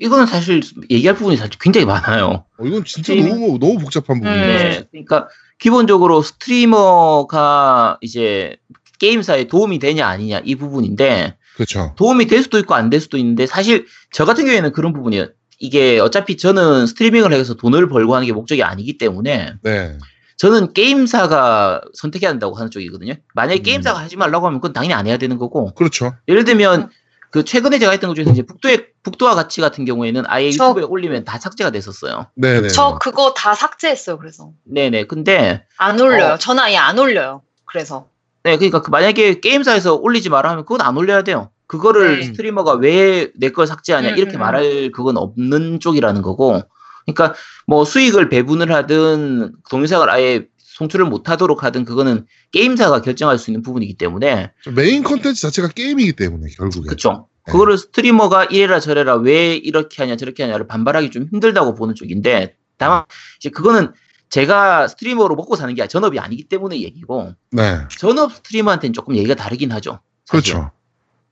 [0.00, 0.60] 이거는 사실
[0.90, 2.44] 얘기할 부분이 사실 굉장히 많아요.
[2.58, 4.44] 어, 이건 진짜 스트리밍- 너무 너무 복잡한 부분이에요.
[4.44, 4.48] 음.
[4.48, 8.56] 네, 그러니까 기본적으로 스트리머가 이제
[8.98, 11.94] 게임사에 도움이 되냐 아니냐 이 부분인데 그렇죠.
[11.96, 15.28] 도움이 될 수도 있고 안 될 수도 있는데 사실 저 같은 경우에는 그런 부분이에요.
[15.58, 19.98] 이게 어차피 저는 스트리밍을 해서 돈을 벌고 하는 게 목적이 아니기 때문에 네.
[20.38, 23.12] 저는 게임사가 선택해야 한다고 하는 쪽이거든요.
[23.34, 23.62] 만약에 음.
[23.62, 26.14] 게임사가 하지 말라고 하면 그건 당연히 안 해야 되는 거고 그렇죠.
[26.28, 26.44] 예를 음.
[26.46, 26.90] 들면
[27.30, 30.82] 그 최근에 제가 했던 것 중에서 이제 북도의 북도와 같이 같은 경우에는 아예 저- 유튜브에
[30.84, 32.26] 올리면 다 삭제가 됐었어요.
[32.34, 32.68] 네, 네.
[32.68, 35.06] 저 그거 다 삭제했어요 그래서 네네.
[35.06, 36.38] 근데 안 올려요 어.
[36.38, 38.08] 저는 아예 안 올려요 그래서
[38.42, 41.50] 네, 그러니까 그 만약에 게임사에서 올리지 마라 하면 그건 안 올려야 돼요.
[41.66, 42.24] 그거를 네.
[42.26, 46.60] 스트리머가 왜 내 걸 삭제하냐 음, 이렇게 음, 말할 그건 없는 쪽이라는 거고.
[47.06, 47.34] 그러니까
[47.66, 50.46] 뭐 수익을 배분을 하든 동영상을 아예
[50.80, 56.14] 송출을 못 하도록 하든 그거는 게임사가 결정할 수 있는 부분이기 때문에 메인 컨텐츠 자체가 게임이기
[56.14, 56.88] 때문에 결국에.
[56.88, 57.28] 그쵸.
[57.46, 57.52] 네.
[57.52, 63.04] 그거를 streamer가 이래라 저래라 왜 이렇게 하냐 저렇게 하냐를 반발하기 좀 힘들다고 보는 쪽인데 다만
[63.38, 63.92] 이제 그거는
[64.30, 67.80] 제가 streamer로 먹고 사는 게 전업이 아니기 때문에 얘기고 네.
[67.90, 70.00] 전업 streamer한테는 조금 얘기가 다르긴 하죠.
[70.24, 70.54] 사실.
[70.54, 70.70] 그렇죠.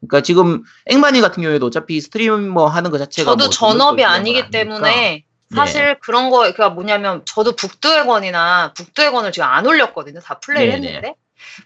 [0.01, 4.51] 그러니까 지금 앵마니 같은 경우에도 어차피 스트리머 하는 것 자체가 저도 뭐 전업이 아니기.
[4.51, 5.25] 때문에 네.
[5.55, 10.21] 사실 그런 거 그러니까 뭐냐면 저도 북두의권이나 북두의권을 지금 안 올렸거든요.
[10.21, 10.87] 다 플레이를 네네.
[10.87, 11.15] 했는데.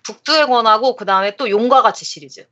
[0.05, 2.47] 북두의권하고 그 다음에 또 용과 같이 시리즈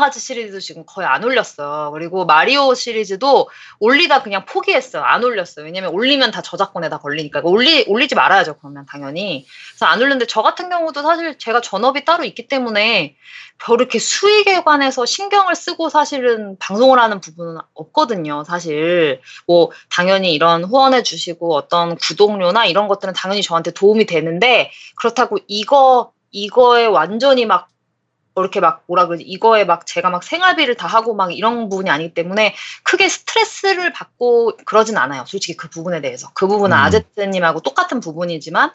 [0.00, 1.90] 같이 시리즈도 지금 거의 안 올렸어요.
[1.92, 5.02] 그리고 마리오 시리즈도 올리다 그냥 포기했어요.
[5.02, 5.64] 안 올렸어요.
[5.66, 7.40] 왜냐면 올리면 다 저작권에 다 걸리니까.
[7.44, 8.56] 올리, 올리지 말아야죠.
[8.58, 9.46] 그러면 당연히.
[9.70, 13.16] 그래서 안 올렸는데 저 같은 경우도 사실 제가 전업이 따로 있기 때문에
[13.58, 18.44] 별 이렇게 수익에 관해서 신경을 쓰고 사실은 방송을 하는 부분은 없거든요.
[18.44, 19.20] 사실.
[19.46, 26.12] 뭐 당연히 이런 후원해 주시고 어떤 구독료나 이런 것들은 당연히 저한테 도움이 되는데 그렇다고 이거,
[26.30, 27.68] 이거에 완전히 막
[28.40, 32.14] 이렇게 막 뭐라 그러지 이거에 막 제가 막 생활비를 다 하고 막 이런 부분이 아니기
[32.14, 35.24] 때문에 크게 스트레스를 받고 그러진 않아요.
[35.26, 36.80] 솔직히 그 부분에 대해서 그 부분은 음.
[36.82, 38.72] 아제트님하고 똑같은 부분이지만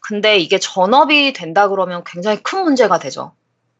[0.00, 3.32] 근데 이게 전업이 된다 그러면 굉장히 큰 문제가 되죠.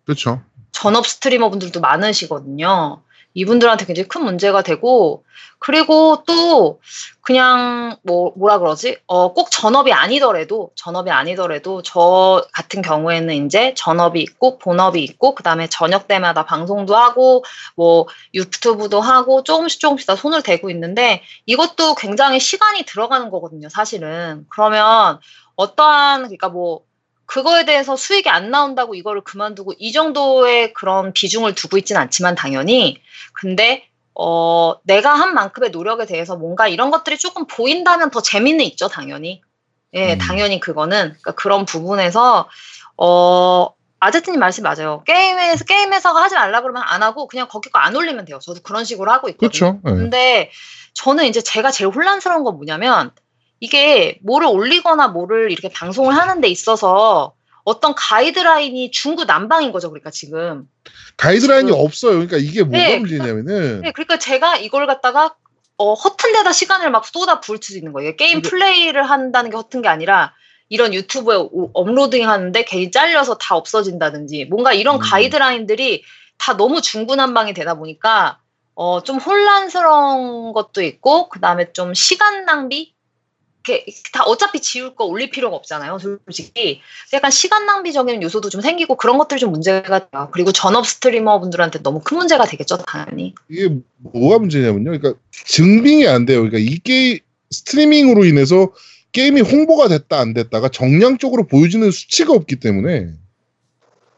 [0.05, 0.43] 그렇죠.
[0.73, 3.03] 전업 스트리머 분들도 많으시거든요.
[3.39, 5.25] 이분들한테 굉장히 큰 문제가 되고,
[5.61, 6.81] 그리고 또,
[7.21, 8.99] 그냥, 뭐, 뭐라 그러지?
[9.07, 15.45] 어, 꼭 전업이 아니더라도, 전업이 아니더라도, 저 같은 경우에는 이제 전업이 있고, 본업이 있고, 그
[15.45, 17.45] 다음에 저녁 때마다 방송도 하고,
[17.77, 24.47] 뭐, 유튜브도 하고, 조금씩 조금씩 다 손을 대고 있는데, 이것도 굉장히 시간이 들어가는 거거든요, 사실은.
[24.51, 25.21] 그러면,
[25.55, 26.81] 어떠한, 그러니까 뭐,
[27.29, 33.01] 그거에 대해서 수익이 안 나온다고 이거를 그만두고 이 정도의 그런 비중을 두고 있진 않지만 당연히
[33.35, 38.89] 근데 어 내가 한 만큼의 노력에 대해서 뭔가 이런 것들이 조금 보인다면 더 재미는 있죠
[38.89, 39.43] 당연히
[39.93, 40.19] 예 음.
[40.19, 42.49] 당연히 그거는 그러니까 그런 부분에서
[42.97, 43.69] 어
[44.01, 47.95] 아제트님 말씀 맞아요 게임에서 게임 회사가 하지 말라 그러면 안 하고 그냥 거기 거 안
[47.95, 49.81] 올리면 돼요 저도 그런 식으로 하고 있거든요 그렇죠.
[49.87, 49.91] 예.
[49.91, 50.51] 근데
[50.95, 53.13] 저는 이제 제가 제일 혼란스러운 건 뭐냐면
[53.61, 59.91] 이게 뭐를 올리거나 뭐를 이렇게 방송을 하는 데 있어서 어떤 가이드라인이 중구 난방인 거죠.
[59.91, 60.65] 그러니까 지금.
[61.17, 62.13] 가이드라인이 그- 없어요.
[62.13, 65.35] 그러니까 이게 뭐가 네, 문제냐면은 네, 그러니까 제가 이걸 갖다가
[65.77, 68.17] 어, 허튼 데다 시간을 막 쏟아 부을 수도 있는 거예요.
[68.17, 70.33] 게임 근데- 플레이를 한다는 게 허튼 게 아니라
[70.71, 75.01] 이런 유튜브에 오- 업로딩 하는데 괜히 잘려서 다 없어진다든지 뭔가 이런 음.
[75.01, 76.05] 가이드라인들이
[76.39, 78.39] 다 너무 중구난방이 되다 보니까
[78.75, 82.95] 어, 좀 혼란스러운 것도 있고 그 다음에 좀 시간 낭비
[84.13, 86.81] 다 어차피 지울 거 올릴 필요가 없잖아요, 솔직히.
[87.13, 90.29] 약간 시간 낭비적인 요소도 좀 생기고 그런 것들이 좀 문제가 돼요.
[90.33, 93.35] 그리고 전업 스트리머 분들한테 너무 큰 문제가 되겠죠, 당연히.
[93.49, 93.69] 이게
[93.99, 94.85] 뭐가 문제냐면요.
[94.85, 96.43] 그러니까 증빙이 안 돼요.
[96.43, 97.19] 그러니까 이 게임
[97.51, 98.73] streaming으로 인해서
[99.13, 103.09] 게임이 홍보가 됐다 안 됐다가 정량적으로 보여지는 수치가 없기 때문에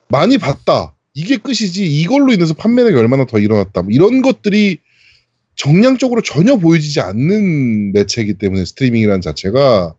[0.08, 0.94] 많이 봤다.
[1.14, 3.82] 이게 끝이지 이걸로 인해서 판매량이 얼마나 더 일어났다.
[3.82, 4.78] 뭐 이런 것들이
[5.60, 9.94] 정량적으로 전혀 보여지지 않는 매체이기 때문에 streaming이라는 자체가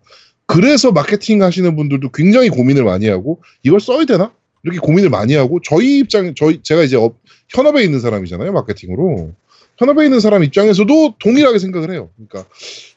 [0.47, 4.33] 그래서 마케팅 하시는 분들도 굉장히 고민을 많이 하고 이걸 써야 되나?
[4.63, 7.19] 이렇게 고민을 많이 하고 저희 입장 저희 제가 이제 업-
[7.49, 9.33] 현업에 있는 사람이잖아요 마케팅으로
[9.77, 12.09] 현업에 있는 사람 입장에서도 동일하게 생각을 해요.
[12.15, 12.49] 그러니까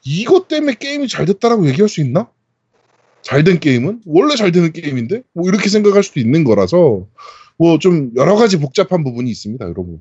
[0.03, 2.29] 이것 때문에 게임이 잘 됐다라고 얘기할 수 있나?
[3.21, 7.07] 잘 된 게임은 원래 잘 되는 게임인데 뭐 이렇게 생각할 수도 있는 거라서
[7.57, 9.65] 뭐 좀 여러 가지 복잡한 부분이 있습니다.
[9.65, 10.01] 이런 부분.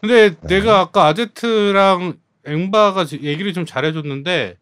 [0.00, 0.36] 근데 네.
[0.48, 2.14] 내가 아까 아제트랑
[2.46, 4.56] 앵바가 지- 얘기를 좀 잘해줬는데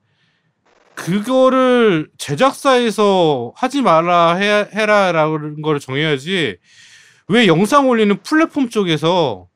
[0.95, 6.57] 그거를 제작사에서 하지 마라 해, 해라라는 걸 정해야지
[7.29, 9.49] 왜 영상 올리는 플랫폼 쪽에서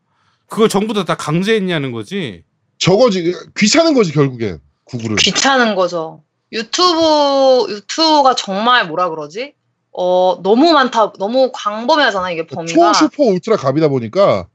[0.48, 2.44] 그걸 전부 다, 다 강제했냐는 거지.
[2.78, 5.16] 저거지 귀찮은 거지 결국엔 구글은.
[5.16, 6.22] 귀찮은 거죠.
[6.52, 9.54] 유튜브, 유튜브가 정말 뭐라 그러지?
[9.98, 12.92] 어, 너무 많다, 너무 광범위하잖아, 이게 범위가.
[12.92, 14.46] 초 슈퍼 울트라 갑이다 보니까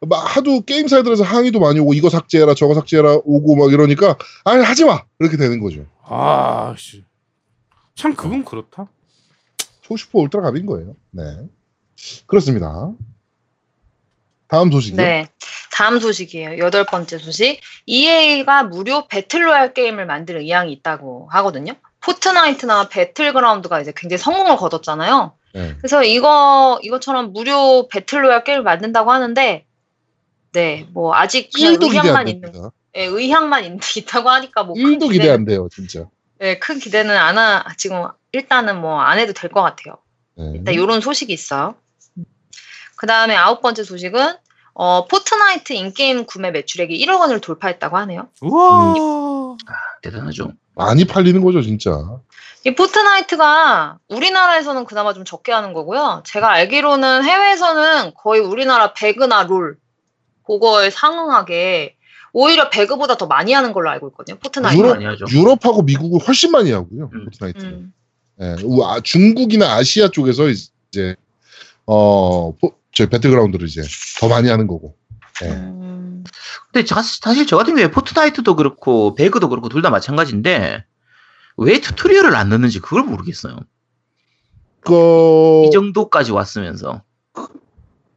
[0.00, 4.84] 막 하도 게임사들에서 항의도 많이 오고 이거 삭제해라 저거 삭제해라 오고 막 이러니까 아니 하지
[4.84, 5.86] 마 이렇게 되는 거죠.
[6.02, 7.02] 아, 씨.
[7.94, 8.88] 참 그건 그렇다.
[9.80, 10.94] 초슈퍼 울트라 갑인 거예요.
[11.10, 11.22] 네.
[12.26, 12.92] 그렇습니다.
[14.48, 15.00] 다음 소식이요.
[15.00, 15.28] 네.
[15.74, 16.58] 다음 소식이에요.
[16.58, 17.60] 여덟 번째 소식.
[17.86, 21.72] EA가 무료 battle royale 게임을 만들 의향이 있다고 하거든요.
[22.00, 25.32] 포트나이트나 배틀그라운드가 이제 굉장히 성공을 거뒀잖아요.
[25.52, 25.74] 네.
[25.78, 29.66] 그래서 이거, 이것처럼 무료 battle royale 게임을 만든다고 하는데,
[30.52, 32.52] 네, 뭐, 아직 그냥 1도 기대 안 의향만 있는.
[32.96, 36.04] 예, 의향만 있- 있다고 하니까 뭐, 큰 1도 기대 안 돼요, 진짜.
[36.38, 39.96] 네, 큰 기대는 안 하, 지금 일단은 뭐, 안 해도 될 것 같아요.
[40.36, 40.52] 네.
[40.54, 41.74] 일단 이런 소식이 있어요.
[42.96, 44.36] 그 다음에 아홉 번째 소식은
[44.74, 48.28] 어, 포트나이트 in-game 구매 매출액이 1억 원을 돌파했다고 하네요.
[48.42, 49.56] 우와.
[50.02, 50.52] 대단하죠.
[50.74, 51.90] 많이 팔리는 거죠, 진짜.
[52.66, 56.22] 이 포트나이트가 우리나라에서는 그나마 좀 적게 하는 거고요.
[56.26, 59.78] 제가 알기로는 해외에서는 거의 우리나라 배그나 롤
[60.46, 61.94] 그거에 상응하게
[62.32, 64.38] 오히려 배그보다 더 많이 하는 걸로 알고 있거든요.
[64.40, 64.76] 포트나이트.
[64.80, 65.24] 유럽- 많이 하죠.
[65.30, 67.24] 유럽하고 미국은 훨씬 많이 하고요, 음.
[67.26, 67.70] 포트나이트는.
[67.70, 67.92] 음.
[68.40, 71.14] 예, 우- 아, 중국이나 아시아 쪽에서 이제
[71.86, 73.82] 어, 포- 저 배틀그라운드를 이제
[74.20, 74.96] 더 많이 하는 거고.
[75.44, 75.48] 예.
[75.48, 76.24] 음.
[76.72, 80.84] 근데 자- 사실 저 같은 경우에 포트나이트도 그렇고 배그도 그렇고 둘 다 마찬가지인데
[81.56, 83.58] 왜 tutorial을 안 넣는지 그걸 모르겠어요.
[84.80, 87.02] 그, 이 정도까지 왔으면서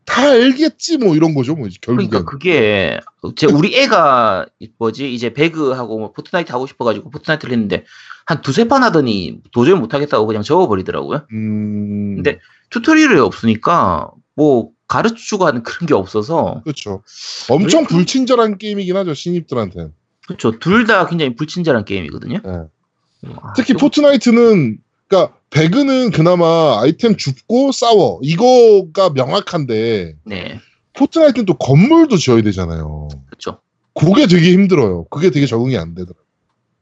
[0.05, 2.09] 다 알겠지, 뭐 이런 거죠, 뭐, 결국엔.
[2.09, 2.99] 그러니까 그게
[3.35, 4.45] 제 우리 애가
[4.77, 7.85] 뭐지 이제 배그하고 뭐 포트나이트 하고 싶어가지고 포트나이트를 했는데
[8.25, 11.27] 한 두세 판 하더니 도저히 못하겠다고 그냥 접어버리더라고요.
[11.33, 17.02] 음, 근데 tutorial이 없으니까 뭐 가르쳐주고 하는 그런 게 없어서 그렇죠.
[17.50, 19.91] 엄청 왜 그- 불친절한 게임이긴 하죠, 신입들한테는.
[20.28, 20.60] 그렇죠.
[20.60, 22.39] 둘 다 굉장히 불친절한 게임이거든요.
[22.45, 23.30] 예.
[23.41, 30.60] 아, 특히 좀- 포트나이트는 그러니까 배그는 그나마 아이템 줍고 싸워 이거가 명확한데 네,
[30.93, 33.08] 포트나이트는 또 건물도 지어야 되잖아요.
[33.26, 33.60] 그렇죠.
[33.95, 35.06] 그게 되게 힘들어요.
[35.06, 36.23] 그게 되게 적응이 안 되더라고요.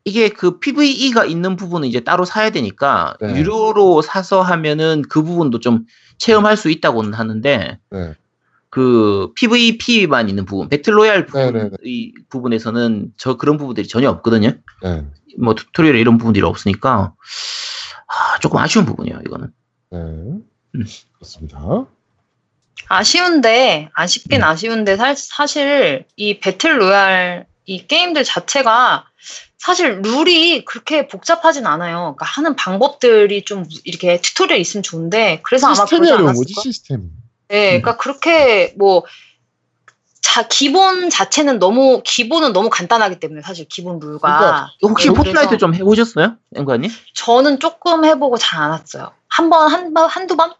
[0.07, 3.35] 이게 그 PVE가 있는 부분은 이제 따로 사야 되니까 네.
[3.37, 5.85] 유료로 사서 하면은 그 부분도 좀
[6.17, 8.13] 체험할 수 있다고는 하는데 네.
[8.69, 14.09] 그 PVP만 있는 부분, battle royale 부분, 네, 네, 이 부분에서는 저 그런 부분들이 전혀
[14.09, 14.51] 없거든요.
[14.83, 15.05] 네.
[15.37, 17.13] 뭐 tutorial 이런 부분들이 없으니까
[18.07, 19.21] 아, 조금 아쉬운 부분이에요.
[19.25, 19.51] 이거는.
[19.91, 19.97] 네.
[19.97, 20.43] 음.
[21.13, 21.85] 그렇습니다.
[22.87, 24.43] 아쉬운데 아쉽긴 음.
[24.43, 29.05] 아쉬운데 사, 사실 이 battle royale 이 게임들 자체가
[29.57, 32.15] 사실 룰이 그렇게 복잡하진 않아요.
[32.17, 36.33] 그러니까 하는 방법들이 좀 이렇게 tutorial 있으면 좋은데 그래서 아마 시스템이 그러지 않았을까?
[36.33, 37.11] 거지 시스템.
[37.47, 39.03] 네, 그러니까 그렇게 뭐
[40.21, 45.49] 자, 기본 자체는 너무 기본은 너무 간단하기 때문에 사실 기본 룰과 그러니까 혹시 네, 포트나이트
[45.49, 46.35] 그래서 좀 해보셨어요?
[46.55, 46.91] 앵관님?
[47.13, 49.11] 저는 조금 해보고 잘 안 왔어요.
[49.29, 50.53] 한 번, 한 번, 한두 번?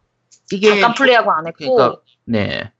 [0.51, 2.71] 이게 잠깐 플레이하고 안 했고, 그러니까 네.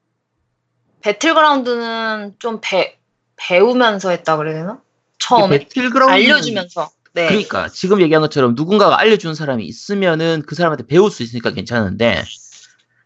[1.01, 2.97] 배틀그라운드는 좀 배,
[3.35, 4.81] 배우면서 했다 그래야 되나?
[5.25, 5.59] 처음에?
[5.59, 6.89] 배틀그라운드 알려주면서.
[7.13, 7.27] 네.
[7.27, 12.23] 그러니까 지금 얘기한 것처럼 누군가가 알려준 사람이 있으면은 그 사람한테 배울 수 있으니까 괜찮은데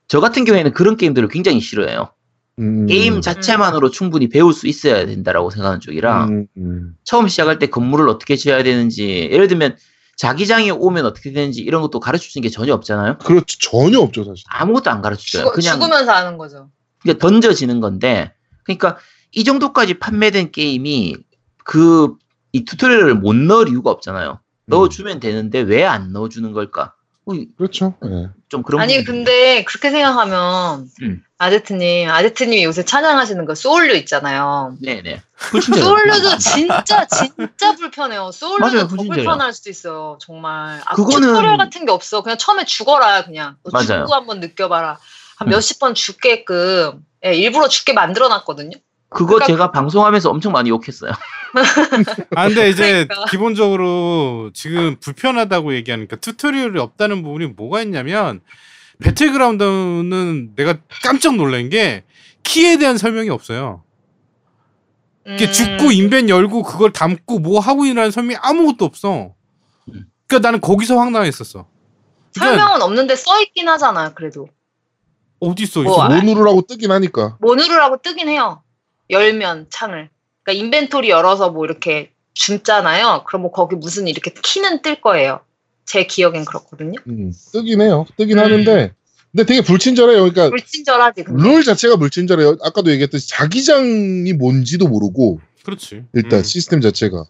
[0.08, 2.12] 저 같은 경우에는 그런 게임들을 굉장히 싫어해요.
[2.58, 2.88] 음.
[2.88, 6.96] 게임 자체만으로 충분히 배울 수 있어야 된다라고 생각하는 쪽이라 음, 음.
[7.04, 9.78] 처음 시작할 때 건물을 어떻게 지어야 되는지 예를 들면
[10.18, 13.20] 자기장이 오면 어떻게 되는지 이런 것도 가르쳐 주는 게 전혀 없잖아요.
[13.20, 13.58] 그렇죠.
[13.62, 14.44] 전혀 없죠 사실.
[14.50, 15.52] 아무것도 안 가르쳐 줘요.
[15.52, 16.70] 그냥 죽으면서 하는 거죠.
[17.02, 18.98] 그냥 던져지는 건데 그러니까
[19.32, 21.16] 이 정도까지 판매된 게임이
[21.70, 22.16] 그
[22.52, 24.40] 이 튜토리얼을 못 넣을 이유가 없잖아요.
[24.66, 26.94] 넣어주면 되는데 왜 안 넣어주는 걸까?
[27.28, 27.94] 어, 그렇죠.
[28.02, 28.30] 네.
[28.48, 31.22] 좀 그런 아니, 근데 그렇게 생각하면, 음.
[31.38, 34.78] 아제트님, 아제트님이 요새 찬양하시는 거 소울류 있잖아요.
[34.82, 38.32] 네네 불친절 소울류도 진짜, 진짜 불편해요.
[38.34, 38.96] 소울류도 더.
[39.04, 40.18] 불편할 수도 있어요.
[40.20, 40.82] 정말.
[40.86, 42.24] 아, 그거는- tutorial 같은 게 없어.
[42.24, 43.58] 그냥 처음에 죽어라, 그냥.
[43.64, 43.86] 너 맞아요.
[44.06, 44.98] 죽고 한번 느껴봐라.
[45.38, 45.50] 한 음.
[45.52, 48.76] 몇십 번 죽게끔, 예, 일부러 죽게 만들어 놨거든요.
[49.10, 51.12] 그거 그러니까 제가 방송하면서 엄청 많이 욕했어요.
[52.36, 53.26] 아 근데 이제 그러니까.
[53.32, 58.42] 기본적으로 지금 불편하다고 얘기하니까 튜토리얼이 없다는 부분이 뭐가 있냐면
[59.00, 62.04] 배틀그라운드는 내가 깜짝 놀란 게
[62.44, 63.84] 키에 대한 설명이 없어요.
[65.26, 69.34] 이렇게 음, 죽고 인벤 열고 그걸 담고 뭐 하고 있는 설명이 아무것도 없어.
[69.90, 70.06] 음.
[70.28, 71.68] 그러니까 나는 거기서 황당했었어.
[72.34, 74.48] 그러니까 설명은 없는데 써 있긴 하잖아요, 그래도.
[75.40, 75.82] 어디 있어?
[75.82, 76.02] 뭐, 있어?
[76.02, 77.38] 아, 뭐 누르라고 뜨긴 하니까.
[77.42, 78.62] 뭐 누르라고 뜨긴 해요.
[79.10, 80.10] 열면 창을.
[80.44, 83.24] 그러니까 인벤토리 열어서 뭐 이렇게 줌잖아요.
[83.28, 85.42] 그럼 뭐 거기 무슨 이렇게 키는 뜰 거예요.
[85.86, 87.00] 제 기억엔 그렇거든요.
[87.08, 88.06] 음, 뜨긴 해요.
[88.18, 88.44] 뜨긴 음.
[88.44, 88.94] 하는데
[89.32, 90.20] 근데 되게 불친절해요.
[90.20, 91.24] 그러니까 불친절하지.
[91.24, 91.44] 근데.
[91.44, 92.58] 룰 자체가 불친절해요.
[92.64, 96.04] 아까도 얘기했듯이 자기장이 뭔지도 모르고 그렇지.
[96.14, 96.44] 일단 음.
[96.44, 97.26] 시스템 자체가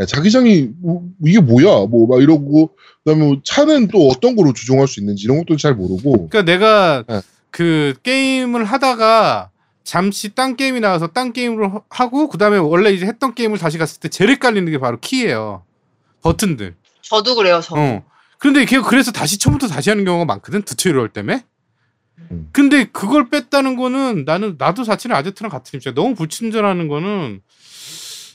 [0.00, 2.70] 예, 자기장이 뭐, 이게 뭐야 뭐 막 이러고
[3.04, 7.04] 그다음에 뭐 차는 또 어떤 거로 조종할 수 있는지 이런 것도 잘 모르고 그러니까 내가
[7.08, 7.20] 네.
[7.50, 9.50] 그 게임을 하다가
[9.84, 14.00] 잠시 딴 게임이 나와서 딴 게임을 하- 하고 그다음에 원래 이제 했던 게임을 다시 갔을
[14.00, 15.64] 때 제일 헷갈리는 게 바로 키예요.
[16.22, 16.76] 버튼들.
[17.02, 17.74] 저도 그래요, 저.
[17.76, 18.04] 어.
[18.38, 20.62] 그런데 걔가 그래서 다시 처음부터 다시 하는 경우가 많거든.
[20.62, 21.44] tutorial 때문에.
[22.30, 22.48] 음.
[22.52, 25.94] 근데 그걸 뺐다는 거는 나는 나도 자체는 아제트랑 같은 입장이야.
[25.94, 27.40] 너무 불친절하는 거는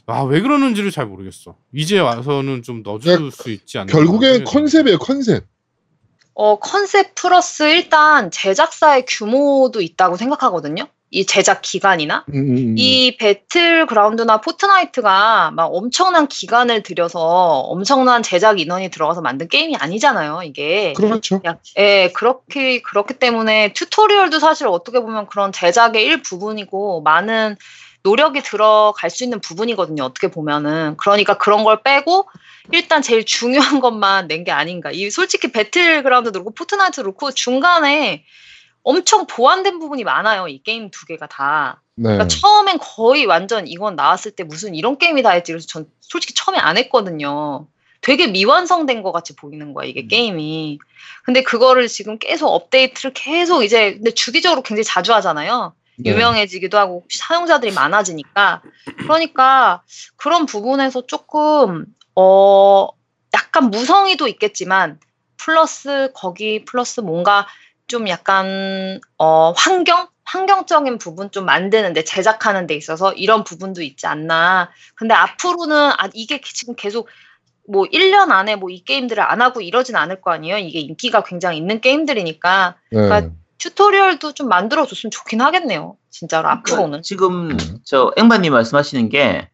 [0.09, 1.55] 아 왜 그러는지를 잘 모르겠어.
[1.73, 3.91] 이제 와서는 좀 넣어줄 그러니까 수 있지 않나.
[3.91, 5.45] 결국엔 컨셉이에요 컨셉.
[6.33, 10.87] 어, 컨셉 플러스 일단 제작사의 규모도 있다고 생각하거든요.
[11.09, 12.25] 이 제작 기간이나.
[12.29, 12.75] 음, 음, 음.
[12.77, 20.93] 이 배틀그라운드나 포트나이트가 막 엄청난 기간을 들여서 엄청난 제작 인원이 들어가서 만든 게임이 아니잖아요, 이게.
[20.93, 21.39] 그렇죠.
[21.45, 27.55] 야, 예, 그렇게, 그렇기 때문에 tutorial도 사실 어떻게 보면 그런 제작의 일부분이고 많은
[28.03, 30.95] 노력이 들어갈 수 있는 부분이거든요, 어떻게 보면은.
[30.97, 32.29] 그러니까 그런 걸 빼고
[32.73, 34.91] 일단 제일 중요한 것만 낸 게 아닌가.
[34.91, 38.23] 이 솔직히 배틀그라운드도 그렇고 포트나이트도 그렇고 중간에
[38.87, 41.83] 엄청 보완된 부분이 많아요, 이 게임 두 개가 다.
[41.95, 42.03] 네.
[42.03, 45.51] 그러니까 처음엔 거의 완전 이건 나왔을 때 무슨 이런 게임이 다 있지.
[45.51, 47.67] 그래서 전 솔직히 처음에 안 했거든요.
[47.99, 50.07] 되게 미완성된 것 같이 보이는 거야, 이게 음.
[50.07, 50.79] 게임이.
[51.25, 55.73] 근데 그거를 지금 계속 업데이트를 계속 이제, 근데 주기적으로 굉장히 자주 하잖아요.
[55.97, 56.11] 네.
[56.11, 58.61] 유명해지기도 하고 사용자들이 많아지니까.
[58.99, 59.83] 그러니까
[60.15, 62.87] 그런 부분에서 조금, 어,
[63.33, 64.97] 약간 무성의도 있겠지만,
[65.35, 67.47] 플러스 거기 플러스 뭔가
[67.87, 70.07] 좀 약간, 어, 환경?
[70.29, 74.69] 환경적인 부분 좀 만드는데 제작하는 데 있어서 이런 부분도 있지 않나.
[74.95, 77.07] 근데 앞으로는 아 이게 지금 계속
[77.69, 80.57] 뭐 1년 안에 뭐 이 게임들을 안 하고 이러진 않을 거 아니에요.
[80.57, 83.01] 이게 인기가 굉장히 있는 게임들이니까 네.
[83.01, 85.95] 그러니까 튜토리얼도 좀 만들어 줬으면 좋긴 하겠네요.
[86.09, 87.03] 진짜로 앞으로는.
[87.03, 87.57] 지금 음.
[87.85, 89.49] 저 앵바님 말씀하시는 게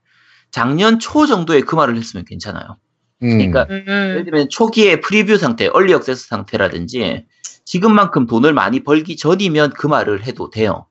[0.50, 2.78] 작년 초 정도에 그 말을 했으면 괜찮아요.
[3.22, 3.38] 음.
[3.38, 4.26] 그러니까 예를 음.
[4.26, 7.28] 들면 초기의 preview 상태, early access 상태라든지
[7.66, 10.88] 지금만큼 돈을 많이 벌기 전이면 그 말을 해도 돼요.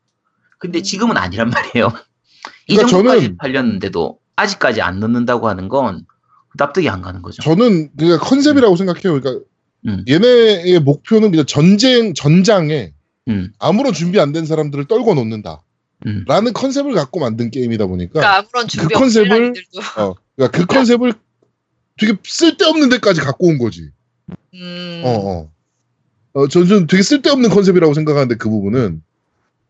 [0.59, 0.83] 근데 음.
[0.83, 1.89] 지금은 아니란 말이에요.
[2.69, 6.07] 이 그러니까 정도까지 저는- 팔렸는데도 아직까지 안 넣는다고 하는 건
[6.57, 7.43] 납득이 안 가는 거죠.
[7.43, 9.21] 저는 그냥 컨셉이라고 생각해요.
[9.21, 9.45] 그러니까
[9.87, 10.05] 음.
[10.09, 12.93] 얘네의 목표는 그냥 전쟁 전장에
[13.29, 15.63] 음, 아무런 준비 안 된 사람들을 떨궈 놓는다.
[16.07, 16.25] 음.
[16.27, 19.55] 라는 컨셉을 갖고 만든 게임이다 보니까 그러니까 아무런 준비 그 컨셉을-.
[19.99, 21.13] 어, 그러니까 그 컨셉을
[21.99, 23.91] 되게 쓸데없는 데까지 갖고 온 거지.
[24.55, 25.03] 음.
[25.05, 25.53] 어, 어.
[26.35, 29.03] 어, 전, 전 되게 쓸데없는 컨셉이라고 생각하는데 그 부분은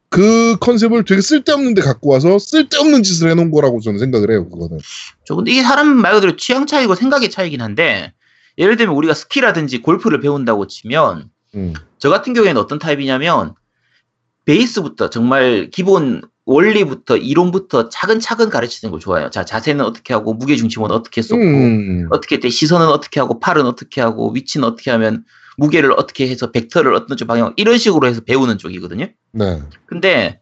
[0.09, 4.79] 그 컨셉을 되게 쓸데없는 데 갖고 와서 쓸데없는 짓을 해놓은 거라고 저는 생각을 해요, 그거는.
[5.25, 8.13] 저 근데 이게 사람 말 그대로 취향 차이고 생각의 차이긴 한데
[8.59, 11.73] 예를 들면 우리가 스키라든지 골프를 배운다고 치면 음.
[11.99, 13.55] 저 같은 경우에는 어떤 타입이냐면
[14.45, 19.31] 베이스부터 정말 기본 원리부터 이론부터 차근차근 가르치는 걸 좋아해요.
[19.31, 22.09] 자 자세는 어떻게 하고 무게 중심은 어떻게 쏟고 음.
[22.11, 25.25] 어떻게 때 시선은 어떻게 하고 팔은 어떻게 하고 위치는 어떻게 하면
[25.63, 29.07] 무게를 어떻게 해서 벡터를 어떤 쪽 방향 이런 식으로 해서 배우는 쪽이거든요.
[29.33, 29.63] 네.
[29.87, 30.41] 근데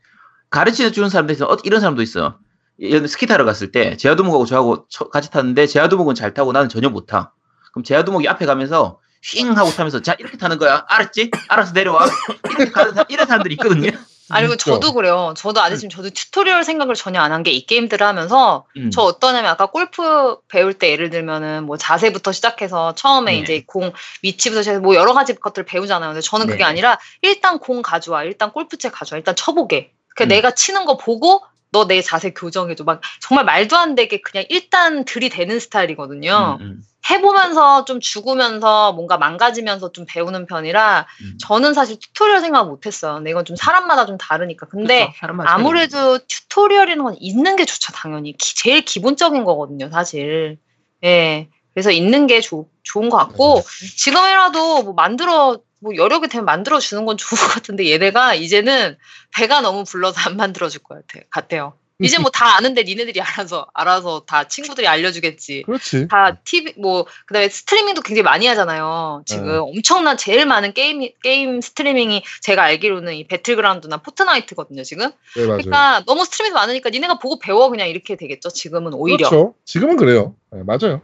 [0.48, 2.38] 가르치는 주는 사람들 있어 이런 사람도 있어요.
[2.80, 6.70] 예를 들어 스키 타러 갔을 때 제아두목하고 저하고 처- 같이 탔는데 제아두목은 잘 타고 나는
[6.70, 7.34] 전혀 못 타.
[7.72, 10.84] 그럼 제아두목이 앞에 가면서 휙 하고 타면서 자 이렇게 타는 거야.
[10.88, 11.30] 알았지?
[11.48, 12.06] 알아서 내려와.
[12.46, 13.90] 이렇게 가는 사, 이런 사람들이 있거든요.
[14.34, 14.74] 아니 그리고 진짜.
[14.80, 15.34] 저도 그래요.
[15.36, 18.90] 저도 아직 지금 저도 tutorial 생각을 전혀 안 한 게 이 게임들을 하면서 음.
[18.90, 23.38] 저 어떠냐면 아까 골프 배울 때 예를 들면은 뭐 자세부터 시작해서 처음에 네.
[23.38, 26.10] 이제 공 위치부터 시작해서 뭐 여러 가지 것들을 배우잖아요.
[26.10, 26.64] 근데 저는 그게 네.
[26.64, 29.92] 아니라 일단 공 가져와, 일단 골프채 가져와, 일단 쳐보게.
[30.16, 30.28] 그 음.
[30.28, 32.84] 내가 치는 거 보고 너 내 자세 교정해줘.
[32.84, 36.58] 막 정말 말도 안 되게 그냥 일단 들이대는 스타일이거든요.
[36.60, 36.82] 음, 음.
[37.08, 41.38] 해보면서 좀 죽으면서 뭔가 망가지면서 좀 배우는 편이라 음.
[41.40, 43.14] 저는 사실 tutorial 생각 못했어요.
[43.14, 44.66] 근데 이건 좀 사람마다 좀 다르니까.
[44.66, 45.16] 근데 그쵸?
[45.20, 48.32] 사람마다 아무래도 tutorial이라는 건 있는 게 좋죠, 당연히.
[48.36, 50.58] 기- 제일 기본적인 거거든요, 사실.
[51.04, 51.48] 예.
[51.72, 53.62] 그래서 있는 게 좋- 좋은 것 같고,
[53.96, 58.96] 지금이라도 뭐 만들어, 뭐 여력이 되면 만들어주는 건 좋은 것 같은데, 얘네가 이제는
[59.34, 61.74] 배가 너무 불러서 안 만들어줄 것 같아- 같아요.
[62.02, 65.64] 이제 뭐 다 아는데 니네들이 알아서, 알아서 다 친구들이 알려주겠지.
[65.66, 66.08] 그렇지.
[66.08, 69.22] 다 TV 뭐 그다음에 스트리밍도 굉장히 많이 하잖아요.
[69.26, 69.56] 지금 네.
[69.58, 74.82] 엄청난 제일 많은 게임 게임 스트리밍이 제가 알기로는 이 배틀그라운드나 포트나이트거든요.
[74.82, 75.10] 지금.
[75.36, 75.58] 네, 맞아요.
[75.58, 78.48] 그러니까 너무 스트리밍이 많으니까 니네가 보고 배워 그냥 이렇게 되겠죠.
[78.48, 79.28] 지금은 오히려.
[79.28, 79.54] 그렇죠.
[79.66, 80.34] 지금은 그래요.
[80.52, 81.02] 네, 맞아요.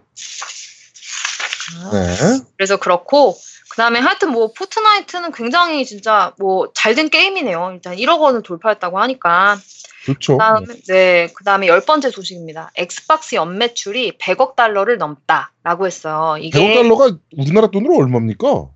[1.93, 2.17] 네.
[2.57, 3.37] 그래서 그렇고
[3.77, 7.73] 그다음에 하여튼 뭐 포트나이트는 굉장히 진짜 뭐 잘 된 게임이네요.
[7.75, 9.59] 일단 1억 원을 돌파했다고 하니까.
[10.07, 10.39] 좋죠.
[10.39, 12.71] 그다음에 네, 그다음에 열 번째 소식입니다.
[12.77, 16.37] 엑스박스 연매출이 100억 달러를 넘다라고 했어요.
[16.41, 18.71] 이게 100억 달러가 우리나라 돈으로 얼마입니까?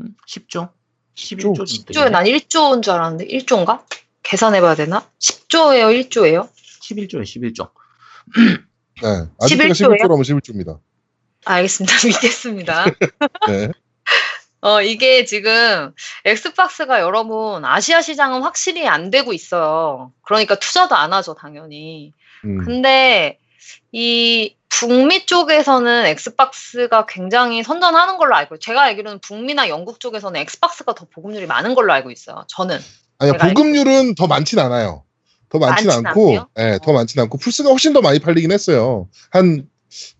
[0.00, 0.70] 음, 10조?
[1.14, 1.54] 10조.
[1.54, 3.82] 11조 10조에 난 1조인 줄 알았는데 1조인가?
[4.24, 5.08] 계산해봐야 되나?
[5.20, 6.48] 10조예요, 1조예요?
[6.82, 7.70] 11조에 11조.
[9.02, 9.26] 네.
[9.40, 10.08] 아직까지 11조 예요?
[10.08, 10.80] 11조라면 11조입니다.
[11.48, 11.94] 알겠습니다.
[12.06, 12.84] 믿겠습니다.
[13.48, 13.68] 네.
[14.60, 15.92] 어, 이게 지금
[16.24, 20.12] 엑스박스가 여러분 아시아 시장은 확실히 안 되고 있어요.
[20.22, 22.12] 그러니까 투자도 안 하죠, 당연히.
[22.44, 22.64] 음.
[22.64, 23.38] 근데
[23.92, 31.06] 이 북미 쪽에서는 엑스박스가 굉장히 선전하는 걸로 알고 제가 알기로는 북미나 영국 쪽에서는 엑스박스가 더
[31.06, 32.44] 보급률이 많은 걸로 알고 있어요.
[32.48, 32.78] 저는.
[33.18, 35.04] 아니 보급률은 더 많진 않아요.
[35.48, 36.36] 더 많진 많진 않고?
[36.58, 39.08] 예, 더 많진 않고 플스가 훨씬 더 많이 팔리긴 했어요.
[39.30, 39.68] 한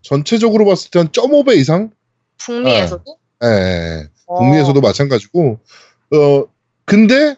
[0.02, 1.90] 전체적으로 봤을 때 한 0.5배 이상?
[2.38, 3.50] 북미에서도 예, 예,
[4.02, 4.09] 예.
[4.26, 5.59] 어, 북미에서도 마찬가지고,
[6.12, 6.44] 어
[6.85, 7.37] 근데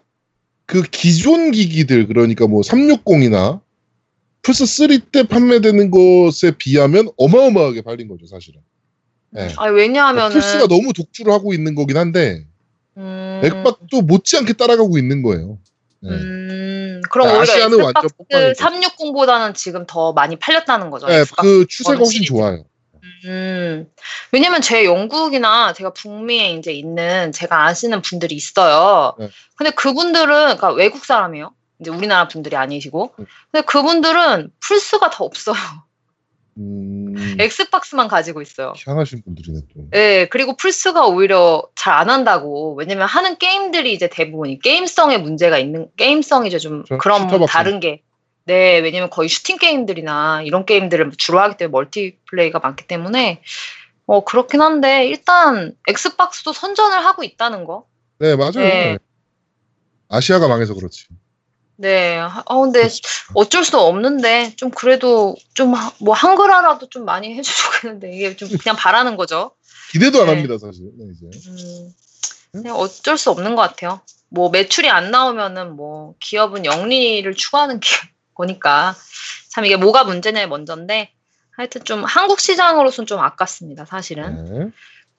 [0.67, 3.61] 그 기존 기기들 그러니까 뭐 360이나
[4.43, 8.61] 플스 3 때 판매되는 것에 비하면 어마어마하게 팔린 거죠 사실은.
[9.37, 9.53] 예.
[9.57, 12.45] 아니 왜냐하면은 플스가 너무 독주를 하고 있는 거긴 한데
[12.97, 15.59] 음, 엑박도 못지않게 따라가고 있는 거예요.
[16.05, 16.09] 예.
[16.09, 18.65] 음, 그럼 네, 오히려 아시아는 완전 엑스박스 폭발했죠.
[18.65, 21.07] 360보다는 지금 더 많이 팔렸다는 거죠.
[21.07, 21.25] 네.
[21.39, 22.25] 그 추세가 훨씬.
[22.25, 22.65] 좋아요.
[23.25, 23.91] 음,
[24.33, 29.15] 왜냐면 제 영국이나 제가 북미에 이제 있는 제가 아시는 분들이 있어요.
[29.19, 29.31] 네.
[29.57, 31.53] 근데 그분들은, 그러니까 외국 사람이에요.
[31.81, 33.15] 이제 우리나라 분들이 아니시고.
[33.17, 33.25] 네.
[33.51, 35.57] 근데 그분들은 플스가 더 없어요.
[36.59, 38.73] 음, 엑스박스만 가지고 있어요.
[38.77, 39.89] 희한하신 분들이네 또.
[39.95, 42.75] 예, 그리고 플스가 오히려 잘 안 한다고.
[42.75, 47.29] 왜냐면 하는 게임들이 이제 대부분 이 게임성에 문제가 있는, 게임성이 이제 좀저 그런.
[47.47, 48.03] 다른 게.
[48.45, 53.43] 네, 왜냐면 거의 슈팅 게임들이나 이런 게임들을 주로 하기 때문에 multiplay가 많기 때문에
[54.07, 57.87] 어, 그렇긴 한데 일단 엑스박스도 선전을 하고 있다는 거.
[58.19, 58.53] 네, 맞아요.
[58.53, 58.61] 네.
[58.61, 58.99] 네.
[60.09, 61.07] 아시아가 망해서 그렇지.
[61.81, 62.19] 네.
[62.19, 62.89] 아, 근데
[63.35, 69.17] 어쩔 수 없는데 좀 그래도 좀 뭐 한글화라도 좀 많이 해주겠는데 이게 좀 그냥 바라는
[69.17, 69.53] 거죠.
[69.93, 70.35] 기대도 안 네.
[70.35, 70.91] 합니다, 사실.
[70.99, 71.49] 네, 이제.
[71.49, 71.93] 음,
[72.53, 74.01] 그냥 어쩔 수 없는 것 같아요.
[74.29, 77.89] 뭐 매출이 안 나오면은 뭐 기업은 영리를 추구하는 게-
[78.35, 78.95] 거니까
[79.51, 81.13] 참 이게 뭐가 문제냐에 먼저인데
[81.57, 84.45] 하여튼 좀 한국 시장으로서는 좀 아깝습니다, 사실은.
[84.45, 84.71] 네.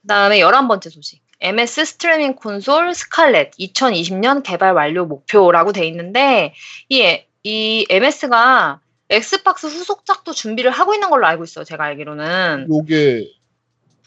[0.04, 1.22] 그다음에 11번째 소식.
[1.42, 6.54] MS 스트리밍 콘솔 스칼렛 2020년 개발 완료 목표라고 돼 있는데
[6.90, 8.80] 이, 이 MS가
[9.10, 11.66] 엑스박스 후속작도 준비를 하고 있는 걸로 알고 있어요.
[11.66, 12.68] 제가 알기로는.
[12.70, 13.28] 요게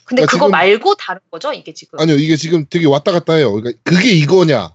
[0.07, 1.53] 근데 그러니까 그거 지금- 말고 다른 거죠?
[1.53, 1.99] 이게 지금.
[1.99, 3.53] 아니요 이게 지금 되게 왔다 갔다 해요.
[3.53, 4.71] 그러니까 그게 이거냐,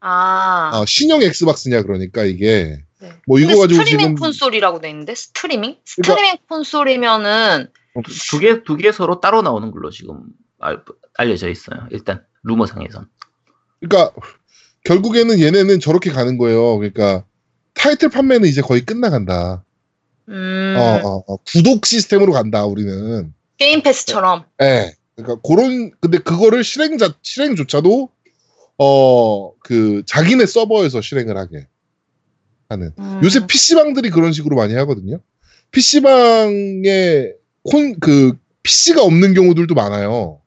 [0.00, 0.70] 아.
[0.74, 3.12] 어, 신형 엑스박스냐 그러니까 이게 네.
[3.26, 5.76] 뭐 이거 가지고 스트리밍 지금 콘솔이라고 돼 있는데 스트리밍?
[5.84, 5.84] 그러니까-
[6.14, 7.68] 스트리밍 콘솔이면은
[8.30, 10.20] 두 개 두 개 서로 따로 나오는 걸로 지금
[11.16, 11.86] 알, 알려져 있어요.
[11.90, 13.08] 일단 루머상에선.
[13.80, 14.12] 그러니까
[14.84, 16.78] 결국에는 얘네는 저렇게 가는 거예요.
[16.78, 17.24] 그러니까
[17.74, 19.64] 타이틀 판매는 이제 거의 끝나간다.
[20.28, 23.32] 음, 어, 어, 어, 구독 시스템으로 간다 우리는.
[23.58, 24.44] 게임 패스처럼.
[24.62, 24.94] 예.
[25.14, 28.10] 그러니까 그런 근데 그거를 실행자 실행조차도
[28.78, 31.66] 어 그 자기네 서버에서 실행을 하게
[32.68, 32.92] 하는.
[33.00, 33.20] 음.
[33.24, 35.18] 요새 PC방들이 그런 식으로 많이 하거든요.
[35.72, 37.32] PC방에
[37.64, 40.40] 콘, 그, PC가 없는 경우들도 많아요.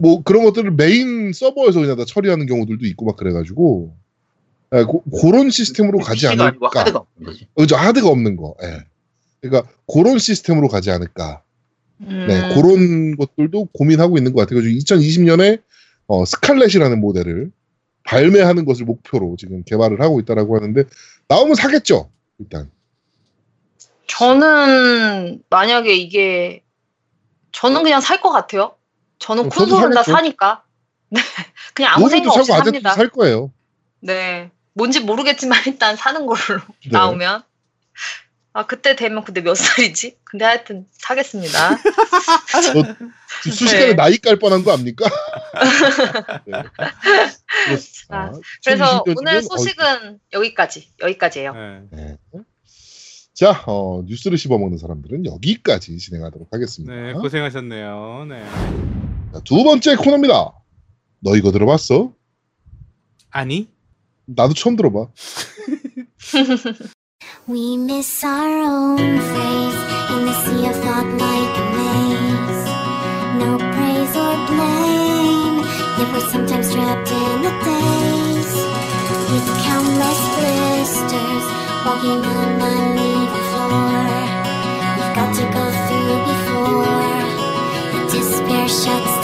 [0.00, 3.94] 뭐 그런 것들을 메인 서버에서 그냥 다 처리하는 경우들도 있고 막 그래가지고,
[4.74, 6.70] 예, 고, 그런 시스템으로 가지 않을까.
[6.80, 7.46] 하드가 없는 거지.
[7.54, 8.56] 그죠, 하드가 없는 거.
[8.62, 8.78] 예.
[9.42, 11.42] 그러니까 그런 시스템으로 가지 않을까.
[12.00, 12.26] 음.
[12.28, 14.60] 네, 그런 것들도 고민하고 있는 것 같아요.
[14.60, 15.60] 2020년에
[16.06, 17.50] 어, 스칼렛이라는 모델을
[18.04, 20.84] 발매하는 것을 목표로 지금 개발을 하고 있다라고 하는데
[21.28, 22.10] 나오면 사겠죠.
[22.38, 22.70] 일단.
[24.06, 26.62] 저는 만약에 이게
[27.52, 28.74] 저는 그냥 살 것 같아요.
[29.20, 30.02] 저는 어, 콘솔은 다.
[30.02, 30.64] 사니까.
[31.10, 31.20] 네,
[31.74, 32.92] 그냥 아무 생각 없이 사고 삽니다.
[32.94, 33.52] 살 거예요.
[34.00, 36.90] 네, 뭔지 모르겠지만 일단 사는 걸로 네.
[36.90, 37.44] 나오면.
[38.52, 40.18] 아 그때 되면 근데 몇 살이지?
[40.24, 41.76] 근데 하여튼 사겠습니다.
[43.44, 43.94] 순식간에 네.
[43.94, 45.08] 나이 깔 뻔한 거 압니까?
[46.46, 46.62] 네.
[48.08, 48.32] 아,
[48.64, 51.52] 그래서 2020년 오늘 은 소식은 여기까지 여기까지예요.
[51.54, 51.82] 네.
[51.92, 52.16] 네.
[53.34, 56.92] 자, 어, 뉴스를 씹어먹는 사람들은 여기까지 진행하도록 하겠습니다.
[56.92, 58.26] 네, 고생하셨네요.
[58.28, 59.09] 네.
[59.32, 60.52] 자, 두 번째 코너입니다.
[61.20, 62.12] 너 이거 들어봤어?
[63.30, 63.68] 아니?
[64.26, 65.06] 나도 처음 들어봐.
[67.48, 72.64] We miss our own face in the sea of thought like a maze.
[73.38, 75.58] No praise or blame,
[75.98, 78.50] yet we're sometimes trapped in the days.
[79.30, 81.44] With countless blisters,
[81.86, 84.06] walking on uneven floor.
[84.96, 86.86] We've got to go through before
[87.92, 89.19] the despair shuts.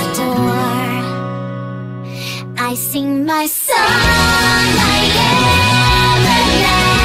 [2.68, 6.96] I sing my song, I am everlasting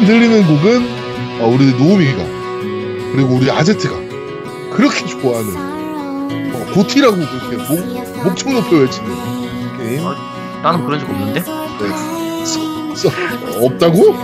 [0.00, 2.24] 지금 들리는 곡은 어, 우리 노우미가
[3.12, 3.96] 그리고 우리 아제트가
[4.70, 10.14] 그렇게 좋아하는 어, 고티라고 그렇게 목, 목청 높여 외치는 게임 어,
[10.62, 11.42] 나는 그런 적 없는데?
[12.94, 13.10] 써,
[13.62, 14.16] 없다고?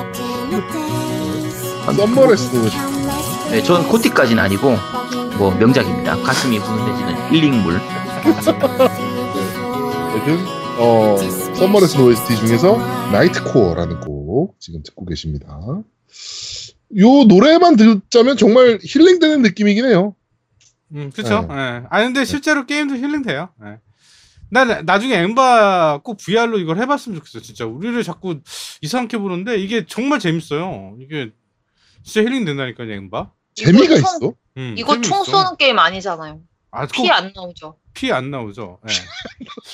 [1.84, 2.62] 썸머레스도
[3.50, 4.78] 네, 전 코티까지는 아니고
[5.36, 6.16] 뭐 명작입니다.
[6.22, 7.80] 가슴이 훈훈해지는 힐링물.
[10.14, 10.38] 여튼
[10.78, 11.18] 어,
[11.54, 12.78] 썸머레슨 OST 중에서
[13.12, 14.25] 나이트코어라는 곡
[14.58, 15.46] 지금 듣고 계십니다.
[16.98, 20.14] 요 노래만 듣자면 정말 힐링되는 느낌이긴 해요.
[20.92, 21.46] 음, 그쵸.
[21.48, 21.54] 네.
[21.54, 21.82] 예.
[21.90, 23.48] 아, 근데 실제로 게임도 힐링돼요.
[23.64, 23.78] 예.
[24.50, 27.40] 나 나- 나중에 엠바 꼭 VR로 이걸 해봤으면 좋겠어.
[27.40, 28.40] 진짜 우리를 자꾸
[28.80, 30.96] 이상하게 보는데 이게 정말 재밌어요.
[31.00, 31.32] 이게
[32.04, 33.32] 진짜 힐링 된다니까요, 엠바.
[33.56, 34.34] 재미가 총- 있어.
[34.58, 35.24] 음, 이거 총.
[35.24, 36.40] 쏘는 게임 아니잖아요.
[36.70, 37.76] 아, 피안 나오죠.
[37.94, 38.78] 피 안 나오죠.
[38.88, 38.92] 예.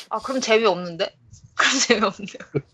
[0.08, 1.14] 아 그럼 재미없는데?
[1.54, 2.38] 그럼 재미없네요.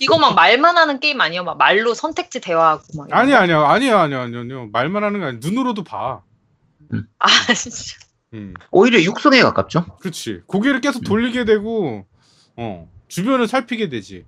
[0.00, 1.44] 이거 막 말만 하는 게임 아니에요?
[1.44, 3.08] 막 말로 선택지 대화하고 막.
[3.12, 3.38] 아니 거?
[3.38, 6.22] 아니요 아니요 아니요 아니요 아니요 말만 하는 게 아니라 눈으로도 봐.
[7.18, 7.96] 아 진짜.
[8.34, 9.84] 음, 오히려 육성에 가깝죠.
[10.00, 10.42] 그렇지.
[10.46, 12.04] 고개를 계속 돌리게 되고,
[12.56, 14.24] 어 주변을 살피게 되지.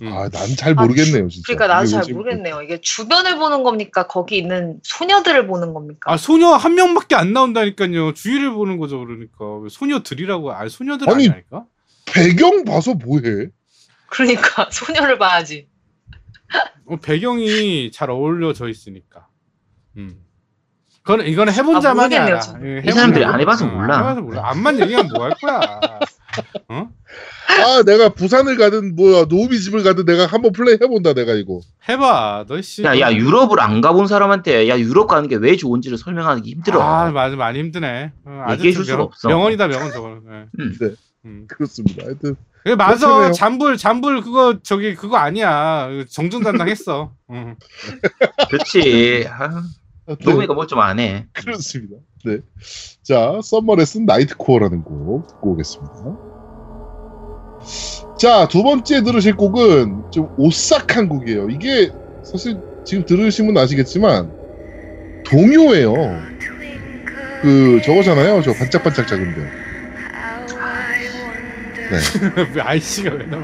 [0.00, 0.08] 음.
[0.12, 1.44] 아, 난 잘 모르겠네요, 진짜.
[1.46, 2.62] 그러니까 나도 이게 잘 모르겠네요.
[2.62, 4.06] 이게 주변을 보는 겁니까?
[4.06, 6.12] 거기 있는 소녀들을 보는 겁니까?
[6.12, 8.14] 아 소녀 한 명밖에 안 나온다니까요.
[8.14, 11.64] 주위를 보는 거죠 그러니까 왜 소녀들이라고 아 소녀들 아니, 아니니까?
[12.06, 13.48] 배경 봐서 뭐해?
[14.12, 15.68] 그러니까 소녀를 봐야지.
[16.86, 19.26] 어, 배경이 잘 어울려져 있으니까.
[19.96, 20.16] 음.
[21.02, 22.40] 그건 이거는 해본 아, 자만이 알아.
[22.62, 23.34] 예, 이 해본 사람들이 자만.
[23.34, 23.94] 안 해봐서 어, 몰라.
[23.96, 24.42] 안 해봐서 몰라.
[24.50, 25.80] 안만 얘기하면 뭐 할 거야.
[26.68, 26.88] 어?
[27.48, 31.60] 아, 내가 부산을 가든 뭐야 노우미 집을 가든 내가 한번 플레이 해본다 내가 이거.
[31.88, 32.84] 해봐, 너 씨.
[32.84, 36.80] 야, 야 유럽을 안 가본 사람한테 야 유럽 가는 게 왜 좋은지를 설명하기 힘들어.
[36.82, 38.12] 아 맞아 많이 힘드네.
[38.24, 39.28] 어, 얘기해 줄 명- 수가 없어.
[39.28, 40.20] 명언이다 명언 저거.
[40.24, 40.44] 네.
[40.60, 40.76] 음.
[40.80, 40.90] 네.
[41.24, 41.46] 음.
[41.48, 42.04] 그렇습니다.
[42.04, 43.32] 하여튼 그래, 맞아.
[43.32, 45.88] 잔불 잔불 그거 저기 그거 아니야.
[46.08, 47.12] 정정당당했어.
[47.30, 47.56] 응.
[48.50, 49.26] 그렇지.
[49.28, 49.62] 아,
[50.06, 51.26] 하여튼 노미가 뭘좀안 해.
[51.32, 51.96] 그렇습니다.
[52.24, 52.38] 네.
[53.02, 55.92] 자, 썸머레슨 나이트코어라는 곡 듣고 오겠습니다.
[58.18, 61.50] 자, 두 번째 들으실 곡은 좀 오싹한 곡이에요.
[61.50, 61.90] 이게
[62.22, 64.32] 사실 지금 들으시면 아시겠지만
[65.24, 65.94] 동요예요.
[67.42, 68.42] 그 저거잖아요.
[68.42, 69.61] 저 반짝반짝 작은 별.
[71.92, 72.46] 네.
[72.54, 73.42] 왜 아이씨가 왜 나와?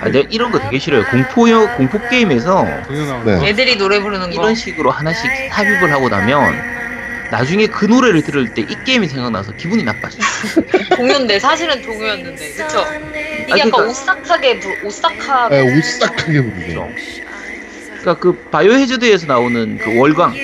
[0.00, 1.04] 아, 내가 이런 거 되게 싫어요.
[1.10, 1.44] 공포
[1.76, 3.36] 공포 게임에서 나오는 네.
[3.38, 3.46] 거.
[3.46, 4.32] 애들이 노래 부르는 거.
[4.32, 6.54] 이런 식으로 하나씩 삽입을 하고 나면
[7.30, 10.18] 나중에 그 노래를 들을 때 이 게임이 생각나서 기분이 나빠져.
[10.96, 12.84] 동요인데 사실은 동요였는데 그쵸?
[13.44, 16.88] 이게 아, 약간 그러니까- 오싹하게 부, 오싹하게 네, 오싹하게 부르죠.
[18.00, 20.34] 그러니까 그 Biohazard에서 나오는 그 월광, 음,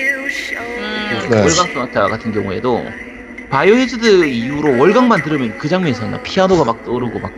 [1.29, 1.41] 네.
[1.41, 2.85] 월광 소나타 같은 경우에도
[3.49, 6.21] Biohazard 이후로 월광만 들으면 그 장면이 생각나.
[6.21, 7.31] 피아노가 막 떠오르고 막.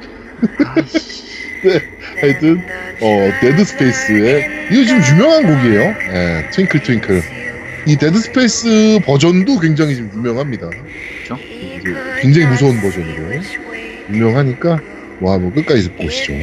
[0.76, 1.22] 아이씨.
[2.20, 2.57] 하여튼
[3.01, 5.82] 어 Dead Space의 이거 지금 유명한 곡이에요.
[6.14, 7.22] 예, Twinkle Twinkle.
[7.88, 10.70] 이 Dead Space 버전도 굉장히 지금 유명합니다.
[10.70, 11.41] 그렇죠?
[12.22, 13.41] 굉장히 무서운 버전으로
[14.09, 14.80] 유명하니까
[15.22, 16.34] 와 뭐 끝까지 듣고 오시죠.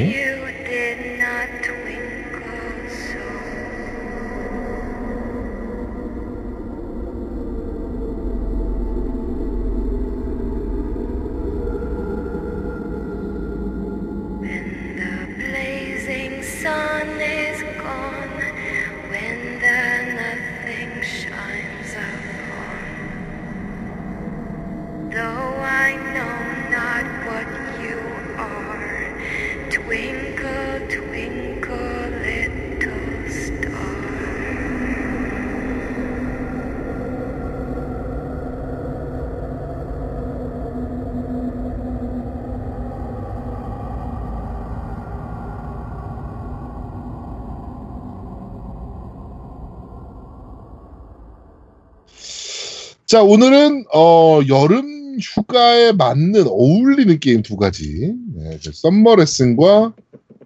[53.09, 59.95] 자 오늘은 어 여름 휴가에 맞는 어울리는 게임 두 가지 네, 그 Summer Lesson과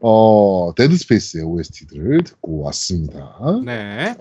[0.00, 3.36] 어 Dead Space의 OST들을 듣고 왔습니다.
[3.66, 4.14] 네.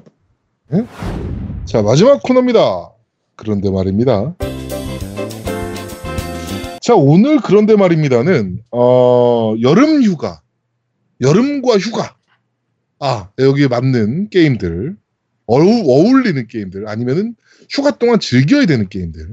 [1.66, 2.92] 자, 마지막 코너입니다.
[3.36, 4.36] 그런데 말입니다.
[6.82, 10.42] 자, 오늘 그런데 말입니다는, 어, 여름 휴가.
[11.20, 12.16] 여름과 휴가.
[13.00, 14.96] 아, 여기에 맞는 게임들.
[15.52, 16.88] 어우, 어울 리는 게임들.
[16.88, 17.36] 아니면은
[17.70, 19.28] 휴가 동안 즐겨야 되는 게임들.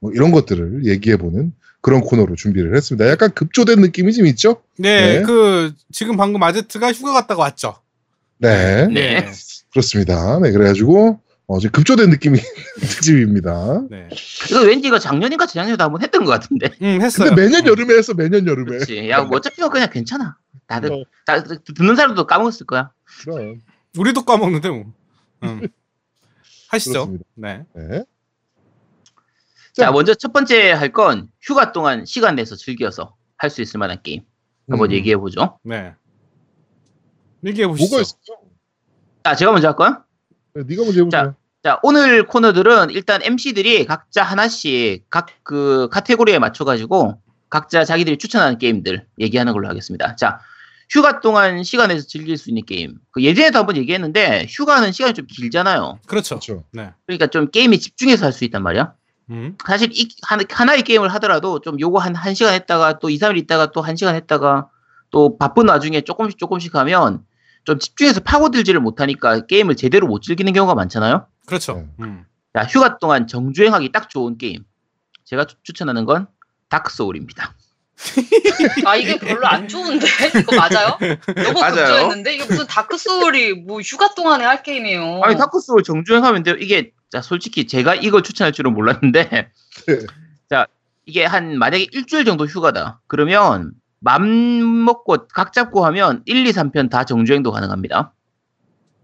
[0.00, 3.08] 뭐 이런 것들을 얘기해보는 그런 코너로 준비를 했습니다.
[3.08, 4.62] 약간 급조된 느낌이 좀 있죠?
[4.76, 5.22] 네, 네.
[5.22, 7.76] 그 지금 방금 아제트가 휴가 갔다가 왔죠.
[8.38, 8.86] 네.
[8.88, 9.26] 네.
[9.70, 10.38] 그렇습니다.
[10.40, 12.38] 네, 그래가지고, 어, 지금 급조된 느낌이
[12.80, 13.82] 특집입니다.
[13.90, 14.08] 네.
[14.50, 16.70] 이거 왠지 이거 작년인가 재작년에도 한번 했던 것 같은데.
[16.82, 17.30] 음, 했어요.
[17.30, 18.70] 근데 매년 여름에 해서 매년 여름에.
[18.76, 19.08] 그렇지.
[19.08, 20.36] 야, 뭐 어차피 그냥 괜찮아.
[20.66, 21.04] 다들 어.
[21.24, 22.90] 다, 듣는 사람도 까먹었을 거야.
[23.24, 23.60] 그럼.
[23.96, 24.92] 우리도 까먹는데 뭐.
[25.42, 25.68] 음.
[26.70, 26.92] 하시죠.
[27.06, 27.24] 그렇습니다.
[27.34, 27.64] 네.
[27.74, 28.04] 네.
[29.74, 29.90] 자, 자.
[29.90, 34.22] 먼저 첫 번째 할 건 휴가 동안 시간 내서 즐겨서 할 수 있을 만한 게임.
[34.70, 34.94] 한번 음.
[34.94, 35.58] 얘기해 보죠.
[35.64, 35.94] 네.
[37.44, 37.90] 얘기해 보시죠.
[37.96, 38.10] 뭐가?
[39.24, 40.04] 자, 제가 먼저 할까요?
[40.54, 41.34] 네, 네가 먼저 해보자.
[41.64, 47.20] 자, 오늘 코너들은 일단 MC들이 각자 하나씩 각 그 카테고리에 맞춰 가지고
[47.50, 50.16] 각자 자기들이 추천하는 게임들 얘기하는 걸로 하겠습니다.
[50.16, 50.40] 자,
[50.92, 52.96] 휴가 동안 시간에서 즐길 수 있는 게임.
[53.12, 56.00] 그 예전에도 한번 얘기했는데 휴가는 시간이 좀 길잖아요.
[56.06, 56.34] 그렇죠.
[56.38, 56.64] 그렇죠.
[56.72, 56.90] 네.
[57.06, 58.92] 그러니까 좀 게임에 집중해서 할 수 있단 말이야.
[59.30, 59.56] 음.
[59.66, 63.38] 사실 이, 하나, 하나의 게임을 하더라도 좀 요거 한, 한 시간 했다가 또 2, 3일
[63.38, 64.68] 있다가 또한 시간 했다가
[65.10, 67.24] 또 바쁜 와중에 조금씩 조금씩 하면
[67.64, 71.26] 좀 집중해서 파고들지를 못하니까 게임을 제대로 못 즐기는 경우가 많잖아요.
[71.46, 71.86] 그렇죠.
[71.98, 72.04] 네.
[72.04, 72.24] 음.
[72.54, 74.64] 자, 휴가 동안 정주행하기 딱 좋은 게임.
[75.24, 76.26] 제가 추- 추천하는 건
[76.68, 77.54] Dark Soul입니다.
[78.84, 80.06] 아 이게 별로 안 좋은데
[80.40, 80.98] 이거 맞아요?
[81.00, 81.60] 너무.
[81.60, 85.20] 급조했는데 이게 무슨 Dark Soul이 뭐 휴가 동안에 할 게임이에요.
[85.22, 86.56] 아니 Dark Soul 정주행하면 돼요.
[86.58, 89.98] 이게 자 솔직히 제가 이걸 추천할 줄은 몰랐는데 네.
[90.50, 90.66] 자
[91.06, 93.00] 이게 한 만약에 일주일 정도 휴가다.
[93.06, 98.12] 그러면 맘 먹고 각 잡고 하면 1, 2, 3편 다 정주행도 가능합니다.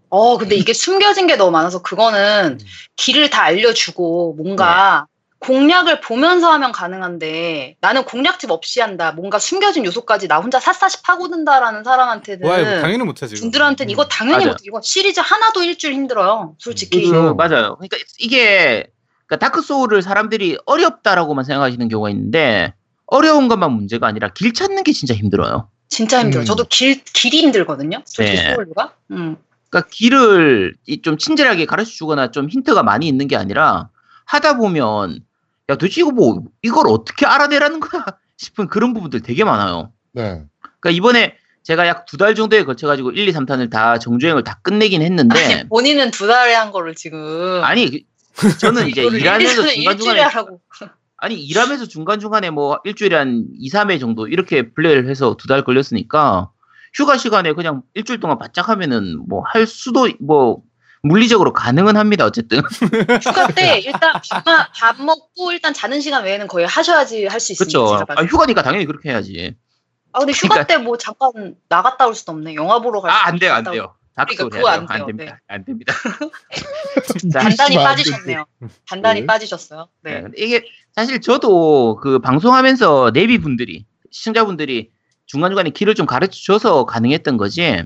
[0.09, 2.67] 어 근데 이게 숨겨진 게 너무 많아서 그거는 음.
[2.95, 5.05] 길을 다 알려주고 뭔가
[5.39, 9.13] 공략을 보면서 하면 가능한데 나는 공략집 없이 한다.
[9.13, 13.35] 뭔가 숨겨진 요소까지 나 혼자 삿사시 파고든다라는 사람한테는 와 이거 당연히 못하지.
[13.35, 13.41] 이거.
[13.41, 14.45] 분들한테는 이거 당연히.
[14.45, 14.57] 못해.
[14.65, 16.55] 이거 시리즈 하나도 일주일 힘들어요.
[16.57, 17.09] 솔직히.
[17.09, 17.35] 그렇죠.
[17.35, 17.75] 그, 맞아요.
[17.77, 18.87] 그러니까 이게
[19.27, 22.73] 그러니까 Dark Soul을 사람들이 어렵다라고만 생각하시는 경우가 있는데
[23.05, 25.69] 어려운 것만 문제가 아니라 길 찾는 게 진짜 힘들어요.
[25.87, 26.41] 진짜 힘들어.
[26.41, 26.43] 음.
[26.43, 28.01] 요 저도 길 길이 힘들거든요.
[28.05, 28.53] 솔직히 네.
[28.55, 28.93] Soul류가.
[29.11, 29.37] 음.
[29.69, 33.89] 그러니까 길을 이좀 친절하게 가르쳐 주거나 좀 힌트가 많이 있는 게 아니라
[34.25, 35.21] 하다 보면
[35.69, 38.05] 야 도대체 이거 뭐 이걸 어떻게 알아내라는 거야
[38.37, 39.91] 싶은 그런 부분들 되게 많아요.
[40.13, 40.43] 네.
[40.81, 44.59] 그러니까 이번에 제가 약 두 달 정도에 걸쳐 가지고 1, 2, 3탄을 다 정주행을 다
[44.63, 47.61] 끝내긴 했는데 아니, 본인은 두 달에 한 거를 지금.
[47.63, 48.05] 아니
[48.35, 50.61] 그- 저는 이제 일하면서 일주일에 중간중간에 하라고.
[51.17, 56.49] 아니 일하면서 중간중간에 뭐 일주일에 한 2, 3회 정도 이렇게 플레이를 해서 두 달 걸렸으니까
[56.93, 60.61] 휴가 시간에 그냥 일주일 동안 바짝 하면은 뭐 할 수도 뭐
[61.01, 62.59] 물리적으로 가능은 합니다 어쨌든
[63.23, 67.79] 휴가 때 일단 밥만, 밥 먹고 일단 자는 시간 외에는 거의 하셔야지 할 수 있으니까.
[67.79, 68.27] 그렇죠 아, 때.
[68.27, 69.55] 휴가니까 당연히 그렇게 해야지
[70.11, 72.55] 아 근데 휴가 그러니까- 때뭐 잠깐 나갔다 올 수도 없네.
[72.55, 73.11] 영화 보러 갈.
[73.11, 75.05] 아 수도 안 돼요 안 돼요 그러니까 그거 돼요 안.
[75.05, 75.93] 됩니다 안 됩니다
[77.33, 78.45] 단단히 안 빠지셨네요.
[78.87, 79.25] 단단히 네.
[79.25, 79.87] 빠지셨어요.
[80.03, 80.27] 네, 네.
[80.37, 84.91] 이게 사실 저도 그 방송하면서 내비 분들이 시청자분들이
[85.25, 87.85] 중간 중간에 길을 좀 가르쳐 줘서 가능했던 거지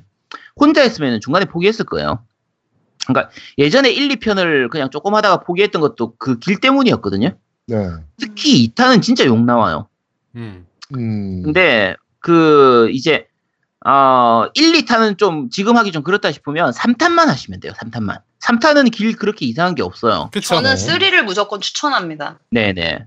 [0.56, 2.26] 혼자 했으면 중간에 포기했을 거예요.
[3.08, 7.30] 그러니까 예전에 1, 2편을 그냥 조금 하다가 포기했던 것도 그 길 때문이었거든요.
[7.68, 7.78] 네.
[8.18, 9.88] 특히 2탄은 진짜 욕 나와요.
[10.36, 10.66] 음.
[10.96, 11.44] 음.
[11.44, 13.28] 근데 그 이제
[13.86, 17.74] 어 1, 2탄은 좀 지금 하기 좀 그렇다 싶으면 3탄만 하시면 돼요.
[17.78, 18.22] 3탄만.
[18.42, 20.30] 3탄은 길 그렇게 이상한 게 없어요.
[20.34, 20.56] 그쵸.
[20.56, 20.88] 저는 네.
[20.98, 22.40] 3를 무조건 추천합니다.
[22.52, 23.06] 네 네.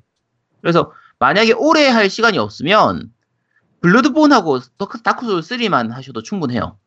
[0.60, 3.10] 그래서 만약에 오래 할 시간이 없으면
[3.80, 6.78] Bloodborne하고 Dark- Dark Soul 3만 하셔도 충분해요.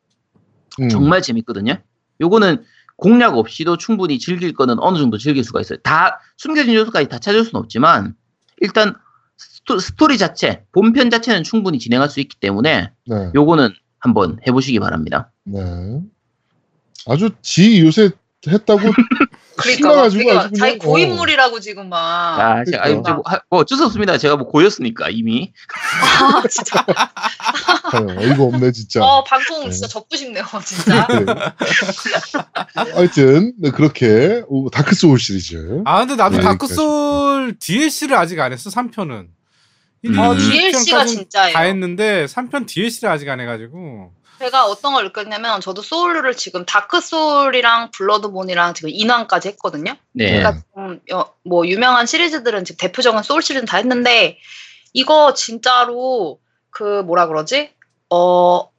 [0.81, 0.89] 음.
[0.89, 1.77] 정말 재밌거든요.
[2.21, 2.63] 요거는
[2.99, 5.79] 공략 없이도 충분히 즐길 거는 어느 정도 즐길 수가 있어요.
[5.83, 8.13] 다 숨겨진 요소까지 다 찾을 수는 없지만
[8.59, 8.95] 일단
[9.37, 13.31] 스토, 스토 리 자체, 본편 자체는 충분히 진행할 수 있기 때문에 네.
[13.33, 13.69] 요거는
[13.99, 15.31] 한번 해보시기 바랍니다.
[15.45, 15.61] 네.
[17.07, 18.11] 아주 지 요새
[18.47, 18.79] 했다고
[19.59, 20.77] 그러니까 막 신나가지고 되게 아주 자기 어.
[20.79, 21.97] 고인물이라고 지금 막.
[22.39, 23.13] 아, 제가, 아니, 그러니까.
[23.13, 24.17] 뭐, 하- 뭐 어쩔 수 없습니다.
[24.17, 25.51] 제가 뭐 고였으니까 이미.
[26.21, 26.85] 아, 진짜.
[27.97, 29.03] 어, 어이가 없네 진짜.
[29.03, 29.71] 어, 방송 네.
[29.71, 31.07] 진짜 접고 싶네요, 진짜.
[32.85, 32.91] 네.
[32.93, 35.81] 하여튼 네, 그렇게 오, Dark Soul 시리즈.
[35.85, 39.27] 아 근데 나도 네, Dark Soul DLC를 아직 안 했어 3편은.
[40.17, 40.37] 어, 음.
[40.37, 41.53] DLC가 진짜예요.
[41.53, 44.13] 다 했는데 3편 DLC를 아직 안 해가지고.
[44.39, 49.95] 제가 어떤 걸 느꼈냐면 저도 Soul류를 지금 Dark Soul이랑 Bloodborne이랑 지금 인왕까지 했거든요.
[50.13, 50.39] 네.
[50.39, 50.63] 그러니까
[51.11, 54.37] 여- 뭐 유명한 시리즈들은 지금 대표적인 소울 시리즈는 다 했는데
[54.93, 57.71] 이거 진짜로 그 뭐라 그러지?
[58.09, 58.69] 어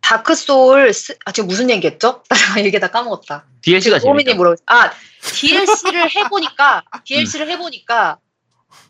[0.00, 2.22] Dark Soul 스- 아 지금 무슨 얘기했죠?
[2.28, 3.44] 나 얘기 다 까먹었다.
[3.62, 4.34] DLC가 재밌다.
[4.34, 4.90] 뭐라고 아
[5.22, 8.18] DLC를 해보니까 DLC를 해보니까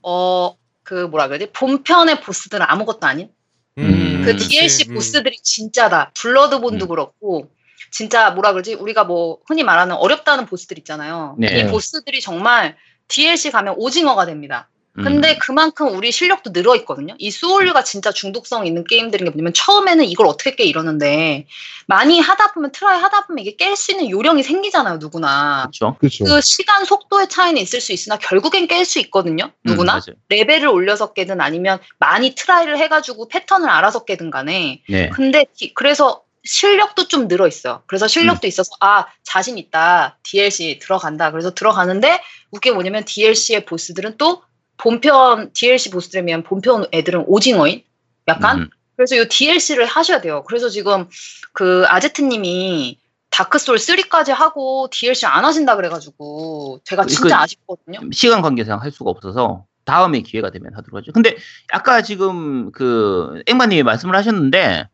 [0.02, 0.54] 어
[0.88, 1.50] 그 뭐라 그러지?
[1.52, 3.28] 본편의 보스들은 아무것도 아닌
[3.76, 4.48] 음, 그 그치.
[4.48, 4.94] DLC 음.
[4.94, 6.12] 보스들이 진짜다.
[6.14, 6.88] Bloodborne도 음.
[6.88, 7.50] 그렇고
[7.90, 8.72] 진짜 뭐라 그러지?
[8.72, 11.36] 우리가 뭐 흔히 말하는 어렵다는 보스들 있잖아요.
[11.38, 11.60] 네.
[11.60, 14.70] 이 보스들이 정말 DLC 가면 오징어가 됩니다.
[14.98, 15.04] 음.
[15.04, 17.14] 근데 그만큼 우리 실력도 늘어 있거든요.
[17.18, 21.46] 이 Soul류가 진짜 중독성 있는 게임들인 게 뭐냐면 처음에는 이걸 어떻게 깨 이러는데
[21.86, 25.62] 많이 하다 보면 try 하다 보면 이게 깰 수 있는 요령이 생기잖아요, 누구나.
[25.62, 25.96] 그렇죠.
[25.98, 26.24] 그렇죠.
[26.24, 29.96] 그 시간 속도의 차이는 있을 수 있으나 결국엔 깰 수 있거든요, 누구나.
[29.96, 30.14] 음.
[30.28, 35.08] 레벨을 올려서 깨든 아니면 많이 try를 해가지고 패턴을 알아서 깨든 간에 네.
[35.10, 37.82] 근데 디- 그래서 실력도 좀 늘어 있어요.
[37.86, 41.30] 그래서 실력도 있어서 아 자신 있다 DLC 들어간다.
[41.30, 44.42] 그래서 들어가는데 웃긴 게 뭐냐면 DLC의 보스들은 또
[44.78, 47.82] 본편 DLC 보스들에 비하면 본편 애들은 오징어인
[48.28, 48.70] 약간 음.
[48.96, 50.42] 그래서 이 DLC를 하셔야 돼요.
[50.46, 51.06] 그래서 지금
[51.52, 52.98] 그 아제트님이
[53.30, 58.00] Dark Soul 3까지 하고 DLC 안 하신다 그래가지고 제가 그- 진짜 그- 아쉽거든요.
[58.12, 61.12] 시간 관계상 할 수가 없어서 다음에 기회가 되면 하도록 하죠.
[61.12, 61.36] 근데
[61.72, 64.88] 아까 지금 그 앵마님이 말씀을 하셨는데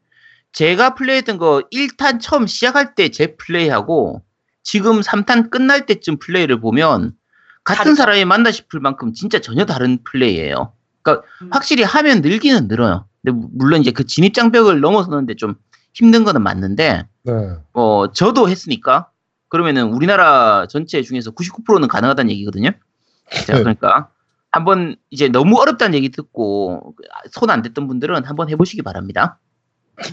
[0.53, 4.23] 제가 플레이했던 거 1탄 처음 시작할 때 제 플레이하고
[4.63, 7.13] 지금 3탄 끝날 때쯤 플레이를 보면
[7.65, 7.97] 같은 다르죠.
[7.97, 10.73] 사람이 만나 싶을 만큼 진짜 전혀 다른 플레이예요.
[11.03, 11.49] 그러니까 음.
[11.53, 13.07] 확실히 하면 늘기는 늘어요.
[13.23, 15.55] 근데 무- 물론 이제 그 진입 장벽을 넘어서는데 좀
[15.95, 17.33] 힘든 거는 맞는데 네.
[17.73, 19.09] 어 저도 했으니까
[19.49, 22.71] 그러면은 우리나라 전체 중에서 99%는 가능하다는 얘기거든요.
[23.47, 23.59] 자 네.
[23.61, 24.09] 그러니까
[24.51, 26.95] 한번 이제 너무 어렵다는 얘기 듣고
[27.31, 29.39] 손 안 댔던 분들은 한번 해보시기 바랍니다.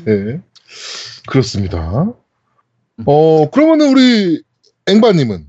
[0.06, 0.41] 네.
[1.28, 2.06] 그렇습니다.
[3.06, 4.41] 어, 그러면은 우리
[4.88, 5.47] 앵바님은?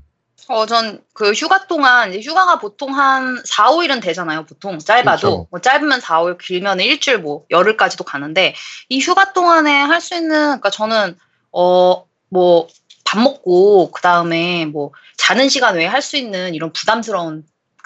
[0.49, 4.79] 어, 전 그 휴가 동안, 이제 휴가가 보통 한 4, 5일은 되잖아요, 보통.
[4.79, 5.19] 짧아도.
[5.21, 5.47] 그렇죠.
[5.51, 8.55] 뭐 짧으면 4, 5일, 길면 일주일, 뭐, 열흘까지도 가는데,
[8.89, 10.29] 이 휴가 동안에 할 수 있는,
[10.59, 11.17] 그러니까 저는,
[11.51, 12.67] 어, 뭐,
[13.05, 17.43] 밥 먹고, 그 다음에 뭐, 자는 시간 외에 할 수 있는 이런 부담스러운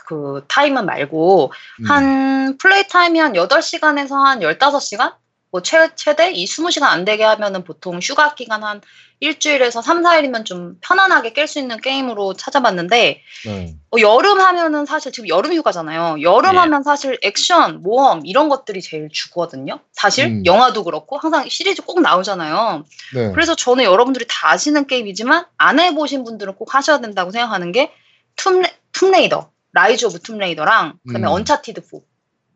[0.08, 1.51] 그 타임은 말고,
[1.82, 1.86] 음.
[1.86, 5.14] 한 플레이 타임이 한 8시간에서 한 15시간?
[5.52, 8.82] 뭐 최, 최대 이 20시간 안 되게 하면은 보통 휴가 기간 한
[9.20, 13.76] 일주일에서 3, 4일이면 좀 편안하게 깰 수 있는 게임으로 찾아봤는데 네.
[13.91, 16.22] 어, 여름 하면은 사실 지금 여름 휴가잖아요.
[16.22, 16.58] 여름 네.
[16.60, 19.80] 하면 사실 액션, 모험 이런 것들이 제일 주거든요.
[19.93, 20.45] 사실 음.
[20.45, 22.84] 영화도 그렇고 항상 시리즈 꼭 나오잖아요.
[23.16, 23.32] 네.
[23.32, 27.91] 그래서 저는 여러분들이 다 아시는 게임이지만 안 해보신 분들은 꼭 하셔야 된다고 생각하는 게
[28.36, 31.32] 툼레, 툼레이더, 라이즈 오브 툼레이더랑 그다음에 음.
[31.32, 31.98] Uncharted 4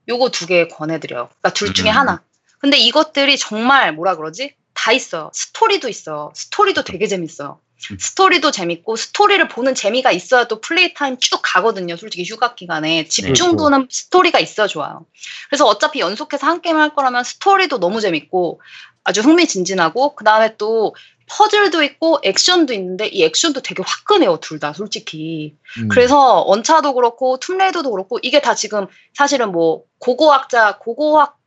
[0.09, 1.29] 요거 두 개 권해드려요.
[1.29, 1.95] 그러니까 둘 중에 음.
[1.95, 2.21] 하나.
[2.61, 4.55] 근데 이것들이 정말 뭐라 그러지?
[4.73, 5.31] 다 있어요.
[5.33, 6.31] 스토리도 있어요.
[6.35, 7.59] 스토리도 되게 재밌어요.
[7.91, 7.97] 음.
[7.99, 11.97] 스토리도 재밌고 스토리를 보는 재미가 있어야 또 플레이 타임 쭉 가거든요.
[11.97, 15.05] 솔직히 휴가 기간에 집중도는 스토리가 있어야 좋아요.
[15.49, 18.61] 그래서 어차피 연속해서 한 게임 할 거라면 스토리도 너무 재밌고
[19.03, 20.95] 아주 흥미진진하고 그 다음에 또
[21.27, 25.87] 퍼즐도 있고 액션도 있는데 이 액션도 되게 화끈해요 둘 다 솔직히 음.
[25.87, 28.85] 그래서 언차도 그렇고 툼레이더도 그렇고 이게 다 지금
[29.15, 31.40] 사실은 뭐 고고학자 고고학자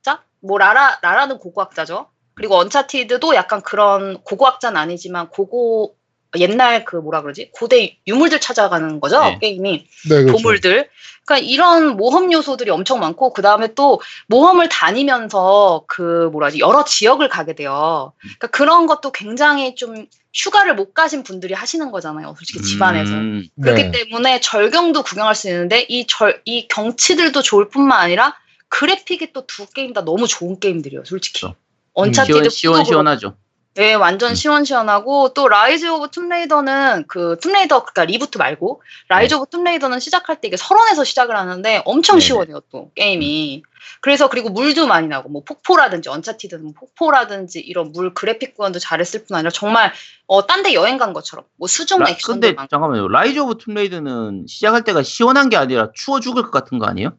[0.44, 5.96] 뭐 라라 라라는 고고학자죠 그리고 언차티드도 약간 그런 고고학자는 아니지만 고고
[6.36, 9.38] 옛날 그 뭐라 그러지 고대 유물들 찾아가는 거죠 네.
[9.40, 10.32] 게임이 네, 그렇죠.
[10.32, 10.88] 보물들.
[11.24, 17.28] 그러니까 이런 모험 요소들이 엄청 많고 그 다음에 또 모험을 다니면서 그 뭐라지 여러 지역을
[17.30, 18.12] 가게 돼요.
[18.20, 22.34] 그러니까 그런 것도 굉장히 좀 휴가를 못 가신 분들이 하시는 거잖아요.
[22.36, 23.12] 솔직히 집안에서.
[23.12, 23.90] 음, 그렇기 네.
[23.90, 28.34] 때문에 절경도 구경할 수 있는데 이 절이 경치들도 좋을 뿐만 아니라
[28.78, 31.04] 그래픽이 또 두 게임 다 너무 좋은 게임들이에요.
[31.04, 31.40] 솔직히.
[31.42, 31.56] 그렇죠.
[31.92, 33.36] 언차티드 시원, 시원 시원하죠.
[33.76, 34.34] 네, 완전 음.
[34.36, 39.40] 시원시원하고 또 Rise of Tomb Raider는 그 Tomb Raider 그러니까 reboot 말고 Rise 네.
[39.40, 42.26] of Tomb Raider는 시작할 때 이게 설원에서 시작을 하는데 엄청 네네.
[42.26, 43.62] 시원해요 또 게임이.
[44.00, 49.24] 그래서 그리고 물도 많이 나고 뭐 폭포라든지 Uncharted는 뭐 폭포라든지 이런 물 그래픽 구현도 잘했을
[49.24, 49.92] 뿐 아니라 정말
[50.26, 53.08] 어 딴 데 여행 간 것처럼 뭐 수중 라- 액션도 근데 많고 잠깐만요.
[53.08, 57.10] 라이즈 오브 툼레이더는 시작할 때가 시원한 게 아니라 추워 죽을 것 같은 거 아니에요?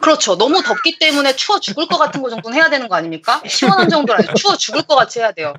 [0.00, 0.36] 그렇죠.
[0.36, 3.42] 너무 덥기 때문에 추워 죽을 것 같은 거 정도는 해야 되는 거 아닙니까?
[3.46, 5.54] 시원한 정도는 아니고 추워 죽을 것 같이 해야 돼요.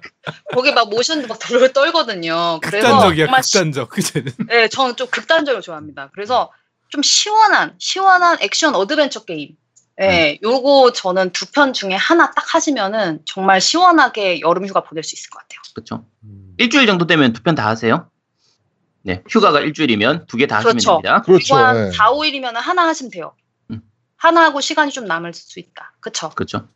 [0.53, 2.59] 거기 막 모션도 막 덜덜 떨거든요.
[2.61, 6.09] 그래서 극단적이야 극단적 그제는 네, 저는 좀 극단적으로 좋아합니다.
[6.13, 6.51] 그래서
[6.89, 9.55] 좀 시원한, 시원한 액션 어드벤처 게임.
[9.99, 15.15] 네, 요거 저는 두 편 중에 하나 딱 하시면은 정말 시원하게 여름 휴가 보낼 수
[15.15, 15.59] 있을 것 같아요.
[15.73, 16.05] 그렇죠.
[16.23, 16.53] 음.
[16.59, 18.07] 일주일 정도 되면 두 편 다 하세요.
[19.01, 21.01] 네, 휴가가 일주일이면 두 개 다 하시면 그렇죠.
[21.01, 21.21] 됩니다.
[21.23, 21.55] 그렇죠.
[21.73, 21.91] 네.
[21.91, 23.33] 4, 5일이면 하나 하시면 돼요.
[24.17, 24.27] 음.
[24.27, 25.93] 하나 하고 시간이 좀 남을 수 있다.
[25.99, 26.29] 그쵸?
[26.35, 26.67] 그렇죠.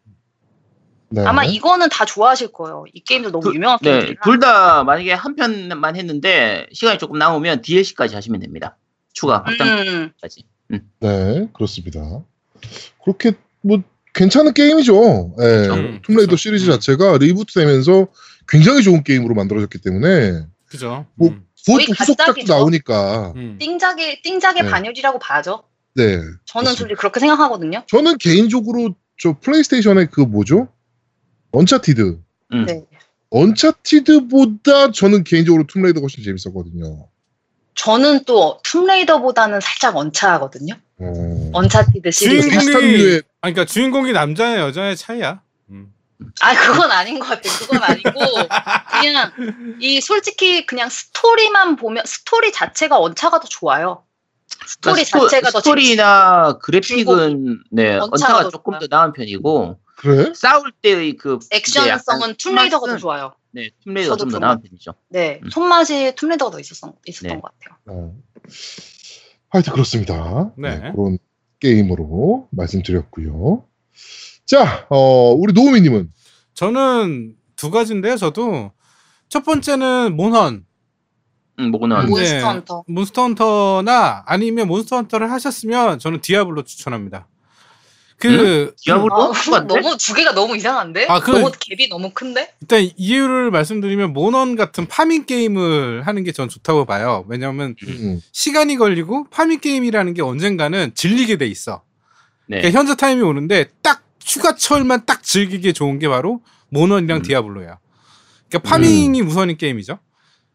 [1.09, 1.25] 네.
[1.25, 2.85] 아마 이거는 다 좋아하실 거예요.
[2.93, 4.21] 이 게임도 너무 둘- 유명한 네, 게임들이라.
[4.23, 8.77] 둘다 만약에 한 편만 했는데 시간이 조금 남으면 DLC까지 하시면 됩니다.
[9.13, 10.45] 추가 확장까지.
[10.71, 11.99] 음, 네, 그렇습니다.
[13.03, 13.81] 그렇게 뭐
[14.13, 15.35] 괜찮은 게임이죠.
[15.39, 15.43] 예.
[15.69, 16.35] 음, 툼레이더 그렇죠.
[16.37, 16.71] 시리즈 음.
[16.71, 18.07] 자체가 reboot되면서
[18.47, 21.45] 굉장히 좋은 게임으로 만들어졌기 때문에 그죠 뭐- 음.
[21.65, 22.43] 그것도 후속작도.
[22.47, 23.57] 나오니까 음.
[23.59, 24.69] 띵작의, 띵작의 네.
[24.69, 25.63] 반열이라고 봐죠.
[25.95, 26.19] 네.
[26.45, 26.73] 저는.
[26.73, 27.83] 솔직히 그렇게 생각하거든요.
[27.87, 30.67] 저는 개인적으로 저 플레이스테이션의 그 뭐죠?
[31.51, 32.19] 언차티드.
[32.53, 32.65] 음.
[32.65, 32.83] 네.
[33.29, 37.07] 언차티드보다 저는 개인적으로 툼레이더가 훨씬 재밌었거든요.
[37.75, 40.75] 저는 또 툼레이더보다는 살짝 언차하거든요.
[40.99, 41.49] 어.
[41.53, 42.49] 언차티드 시리즈.
[42.49, 45.93] 주인공이- 아니, 그러니까 주인공이 남자냐 여자의 차이야 음.
[46.41, 47.53] 아 그건 아닌 것 같아요.
[47.59, 48.11] 그건 아니고
[49.01, 49.31] 그냥
[49.79, 54.03] 이 솔직히 그냥 스토리만 보면 스토리 자체가 언차가 더 좋아요.
[54.67, 58.09] 스토리 그러니까 스토- 자체가 더 스토리나 그래픽은 네더
[58.51, 58.79] 조금.
[58.79, 60.31] 더 나은 편이고 그래?
[60.35, 63.33] 싸울 때의 그 액션성은 툼레이더가 더 좋아요.
[63.51, 64.93] 네, 툼레이더가 저도 좀더 그런 나은 편이죠.
[65.09, 65.49] 네, 음.
[65.49, 67.41] 손맛이 툼레이더가 더 있었던 있었던 네.
[67.41, 67.77] 것 같아요.
[67.87, 68.15] 어.
[69.49, 70.51] 하여튼 그렇습니다.
[70.57, 70.77] 네.
[70.79, 71.17] 네, 그런
[71.59, 73.65] 게임으로 말씀드렸고요.
[74.45, 76.11] 자, 어, 우리 노우미님은
[76.53, 78.71] 저는 두 가지인데요 저도
[79.29, 80.65] 첫 번째는 몬헌
[81.59, 82.01] 음, 뭐구나.
[82.01, 82.05] 음.
[82.05, 82.09] 네.
[82.09, 82.83] 몬스터 헌터.
[82.87, 87.27] 몬스터 헌터나 아니면 몬스터 헌터를 하셨으면 저는 디아블로 추천합니다.
[88.17, 89.33] 그 디아블로?
[89.33, 89.59] 아?
[89.67, 91.07] 너무 두 개가 너무 이상한데?
[91.09, 92.53] 아, 그- 너무 갭이 너무 큰데?
[92.61, 97.25] 일단 이유를 말씀드리면 몬헌 같은 farming 게임을 하는 게 전 좋다고 봐요.
[97.27, 101.81] 왜냐하면 음, 시간이 걸리고 farming 게임이라는 게 언젠가는 질리게 돼 있어.
[102.45, 102.57] 네.
[102.59, 107.21] 그러니까 현자 타임이 오는데 딱 휴가철만 딱 즐기기에 좋은 게 바로 몬헌이랑 음.
[107.23, 107.79] 디아블로야.
[108.49, 109.97] 그러니까 farming이 우선인 게임이죠.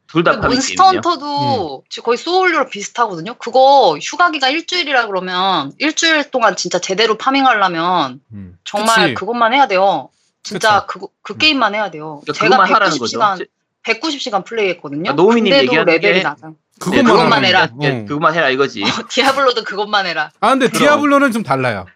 [0.09, 1.01] 둘다 그 farming 몬스터 게임이요.
[1.05, 3.35] 헌터도 지금 거의 소울류로 비슷하거든요.
[3.35, 8.59] 그거 휴가기가 일주일이라 그러면 일주일 동안 진짜 제대로 farming하려면 음.
[8.65, 9.15] 정말 그치.
[9.15, 10.11] 그것만 해야 돼요.
[10.43, 11.39] 진짜 그, 그 음.
[11.39, 12.21] 게임만 해야 돼요.
[12.25, 13.19] 그러니까 제가 그것만 하라는 거죠.
[13.19, 13.47] 190시간,
[13.85, 15.11] 190시간 플레이했거든요.
[15.11, 16.51] 아, 근데도 얘기하는 레벨이 게- 낮아.
[16.79, 17.69] 그것만, 네, 그것만 해라.
[17.73, 18.05] 어.
[18.07, 18.85] 그것만 해라 이거지.
[19.09, 20.31] 디아블로도 그것만 해라.
[20.41, 20.79] 아 근데 그럼.
[20.79, 21.87] 디아블로는 좀 달라요.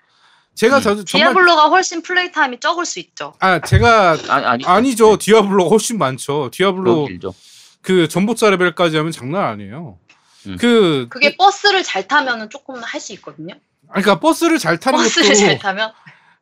[0.54, 0.82] 제가 음.
[0.82, 3.34] 저, 정말 디아블로가 훨씬 플레이 타임이 적을 수 있죠.
[3.40, 5.16] 아 제가 아니, 아니 아니죠.
[5.18, 6.50] 디아블로가 훨씬 많죠.
[6.50, 7.34] 디아블로 길죠.
[7.82, 9.98] 그 정복자 레벨까지 하면 장난 아니에요.
[10.46, 10.56] 음.
[10.58, 13.54] 그 그게 버스를 잘 타면은 조금 할 수 있거든요.
[13.88, 15.92] 아니, 그러니까 버스를 잘 타는 버스를 것도 잘 타면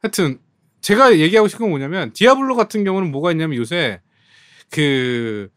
[0.02, 0.38] 하여튼
[0.80, 4.00] 제가 얘기하고 싶은 건 뭐냐면 디아블로 같은 경우는 뭐가 있냐면 요새
[4.70, 5.48] 그,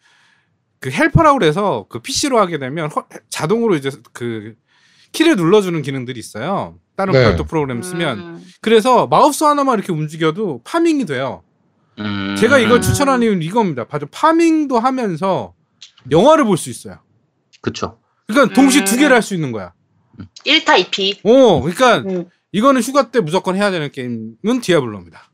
[0.79, 4.55] 그 helper라고 그래서 그 PC로 하게 되면 허- 자동으로 이제 그
[5.11, 6.79] 키를 눌러주는 기능들이 있어요.
[6.95, 7.23] 다른 네.
[7.23, 8.19] 별도 프로그램 쓰면.
[8.19, 11.43] 음, 그래서 마우스 하나만 이렇게 움직여도 farming이 돼요.
[11.99, 12.35] 음.
[12.39, 12.81] 제가 이걸 음.
[12.81, 13.85] 추천하는 이유는 이겁니다.
[13.85, 15.53] 바로 farming도 하면서
[16.09, 16.99] 영화를 볼 수 있어요.
[17.61, 17.99] 그쵸.
[18.27, 18.85] 그러니까 동시에 음.
[18.85, 19.73] 두 개를 할 수 있는 거야.
[20.45, 21.19] 1타 2피.
[21.23, 22.25] 오, 그러니까 음.
[22.51, 25.29] 이거는 휴가 때 무조건 해야 되는 게임은 디아블로입니다.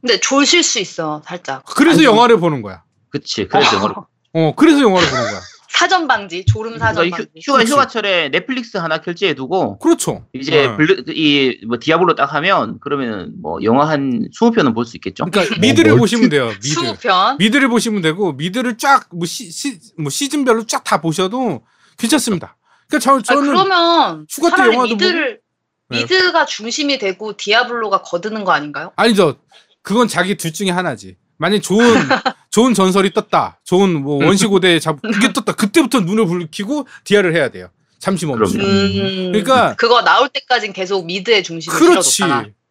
[0.00, 1.64] 근데 조실 수 있어, 살짝.
[1.64, 2.82] 그래서 아니, 영화를 보는 거야.
[3.10, 3.46] 그치.
[3.48, 4.06] 그래서 영어로.
[4.32, 5.40] 어, 그래서 영화를 보는 거야.
[5.80, 7.30] 사전 방지, 졸음 사전 그러니까 방지.
[7.36, 7.72] 휴, 휴가 그치.
[7.72, 10.26] 휴가철에 넷플릭스 하나 결제해 두고 그렇죠.
[10.34, 10.76] 이제 네.
[10.76, 15.24] 블루 이뭐 디아블로 딱 하면 그러면은 뭐 영화 한 20편은 볼 수 있겠죠.
[15.24, 16.48] 그러니까 미드를 멀티- 보시면 돼요.
[16.62, 16.80] 미드.
[16.82, 17.38] 20편.
[17.38, 21.62] 미드를 보시면 되고 미드를 쫙뭐 시, 시, 뭐 시즌별로 쫙 다 보셔도
[21.96, 22.58] 괜찮습니다.
[22.88, 25.40] 그러니까 저, 아, 저는 그러면 휴가 때 영화도 미드를
[25.88, 26.00] 네.
[26.00, 28.92] 미드가 중심이 되고 디아블로가 거드는 거 아닌가요?
[28.96, 29.36] 아니죠.
[29.80, 31.16] 그건 자기 둘 중에 하나지.
[31.38, 31.80] 만약 좋은
[32.50, 33.60] 좋은 전설이 떴다.
[33.64, 35.52] 좋은 뭐 원시고대 잡 그게 떴다.
[35.52, 37.68] 그때부터 눈을 불키고 디아를 해야 돼요.
[37.98, 38.64] 잠시 멈추고.
[38.64, 42.22] 음, 그러니까 그거 나올 때까진 계속 미드의 중심을 그렇지.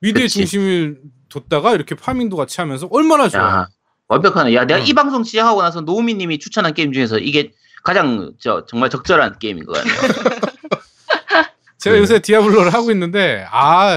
[0.01, 0.39] 미드의 그치.
[0.39, 0.97] 중심을
[1.29, 3.41] 뒀다가 이렇게 farming도 같이 하면서 얼마나 좋아.
[3.41, 3.67] 야
[4.07, 4.53] 완벽하네.
[4.55, 4.85] 야 내가 응.
[4.87, 7.51] 이 방송 시작하고 나서 노우미 님이 추천한 게임 중에서 이게
[7.83, 9.95] 가장 저 정말 적절한 게임인 것 같네요.
[11.77, 12.01] 제가 네.
[12.01, 13.95] 요새 디아블로를 하고 있는데 아,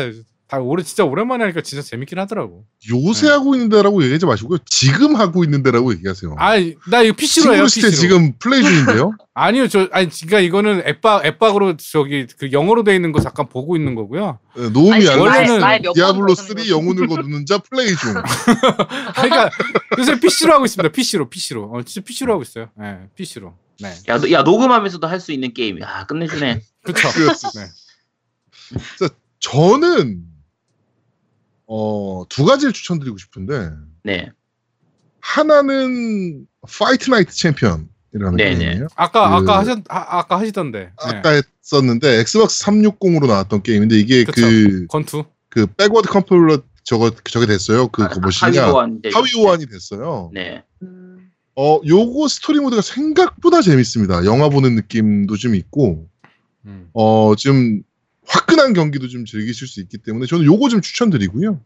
[0.52, 2.66] 다 오래 진짜 오랜만에 하니까 진짜 재밌긴 하더라고.
[2.90, 3.32] 요새 네.
[3.32, 4.58] 하고 있는 데라고 얘기하지 마시고요.
[4.66, 6.36] 지금 하고 있는 데라고 얘기하세요.
[6.38, 6.56] 아,
[6.90, 7.62] 나 이거 PC로 해요.
[7.64, 7.90] PC로.
[7.90, 9.14] 지금 플레이 중인데요.
[9.32, 13.76] 아니요, 저 아니 그러니까 이거는 엑박 엑박으로 저기 그 영어로 돼 있는 거 잠깐 보고
[13.76, 14.40] 있는 거고요.
[14.54, 15.58] 네, 노우미 아니, 원래는
[15.94, 16.70] 디아블로 거두는 3 거지.
[16.70, 18.12] 영혼을 거두는 자 플레이 중.
[19.16, 19.48] 그러니까
[19.96, 20.92] 요새 PC로 하고 있습니다.
[20.92, 21.70] PC로, PC로.
[21.72, 22.68] 어, 진짜 PC로 하고 있어요.
[22.78, 23.54] 네, PC로.
[23.80, 25.80] 네, 야, 너- 야 녹음하면서도 할 수 있는 게임.
[25.80, 26.60] 야 끝내주네.
[26.84, 27.08] 그렇죠.
[27.54, 29.06] 네.
[29.40, 30.24] 저는
[31.66, 33.70] 어, 두 가지를 추천드리고 싶은데
[34.04, 34.30] 네.
[35.20, 38.58] 하나는 파이트 나이트 챔피언이라는 네네.
[38.58, 38.88] 게임이에요.
[38.96, 40.78] 아까 그- 아까 하셨 아, 아까 하시던데.
[40.80, 40.92] 네.
[40.96, 44.42] 아까 했었는데 엑스박스 360으로 나왔던 게임인데 이게 그쵸.
[44.42, 45.24] 그 권투.
[45.48, 47.88] 그 backward compatible 저거 저게 됐어요.
[47.88, 49.02] 그 그거 뭐시냐 하위 호환.
[49.14, 50.30] 하위 호환이 됐어요.
[50.34, 50.64] 네.
[50.82, 54.24] 음, 어 요거 스토리 모드가 생각보다 재밌습니다.
[54.24, 56.08] 영화 보는 느낌도 좀 있고
[56.64, 56.88] 음.
[56.94, 57.82] 어좀
[58.26, 61.60] 화끈한 경기도 좀 즐기실 수 있기 때문에 저는 요거 좀 추천드리고요.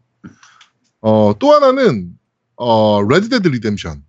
[1.01, 2.13] 어 또 하나는
[2.55, 4.03] 어 Red Dead Redemption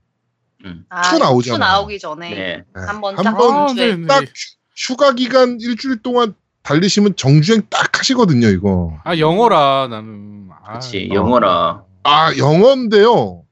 [0.89, 1.59] 아, two 나오잖아요.
[1.59, 2.65] 투 나오기 전에 네.
[2.75, 4.07] 한번 한딱번 아, 전주에 네, 네.
[4.07, 8.99] 딱 휴- 휴가 기간 일주일 동안 달리시면 정주행 딱 하시거든요, 이거.
[9.05, 10.49] 아 영어라 나는.
[10.65, 11.15] 아, 그치, 어.
[11.15, 11.85] 영어라.
[12.05, 13.45] 아, 영어인데요.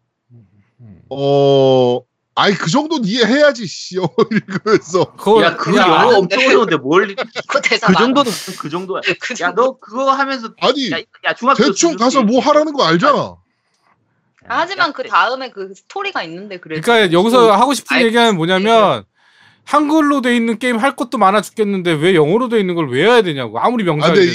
[0.80, 1.01] 음.
[1.11, 2.01] 어,
[2.39, 5.11] 아이, 그 정도는 이해해야지, 씨, 영어 읽으면서.
[5.12, 6.18] 그거 야 그거 야, 영어.
[6.18, 7.16] 엄청 어려운데 뭘?
[7.49, 7.95] 그 대사 그.
[7.95, 9.01] 정도는 그 정도야.
[9.18, 13.37] 그야너 그거 하면서 아니, 야, 야 중학교 대충 가서 뭐 하라는 거 알잖아.
[14.49, 19.05] 아, 하지만 야, 그 다음에 그 스토리가 있는데 그래도 그러니까 여기서 하고 싶은 얘기는 뭐냐면
[19.64, 23.59] 한글로 돼 있는 게임 할 것도 많아 죽겠는데 왜 영어로 돼 있는 걸 외워야 되냐고
[23.59, 24.20] 아무리 아, 명작이라도.
[24.20, 24.32] 근데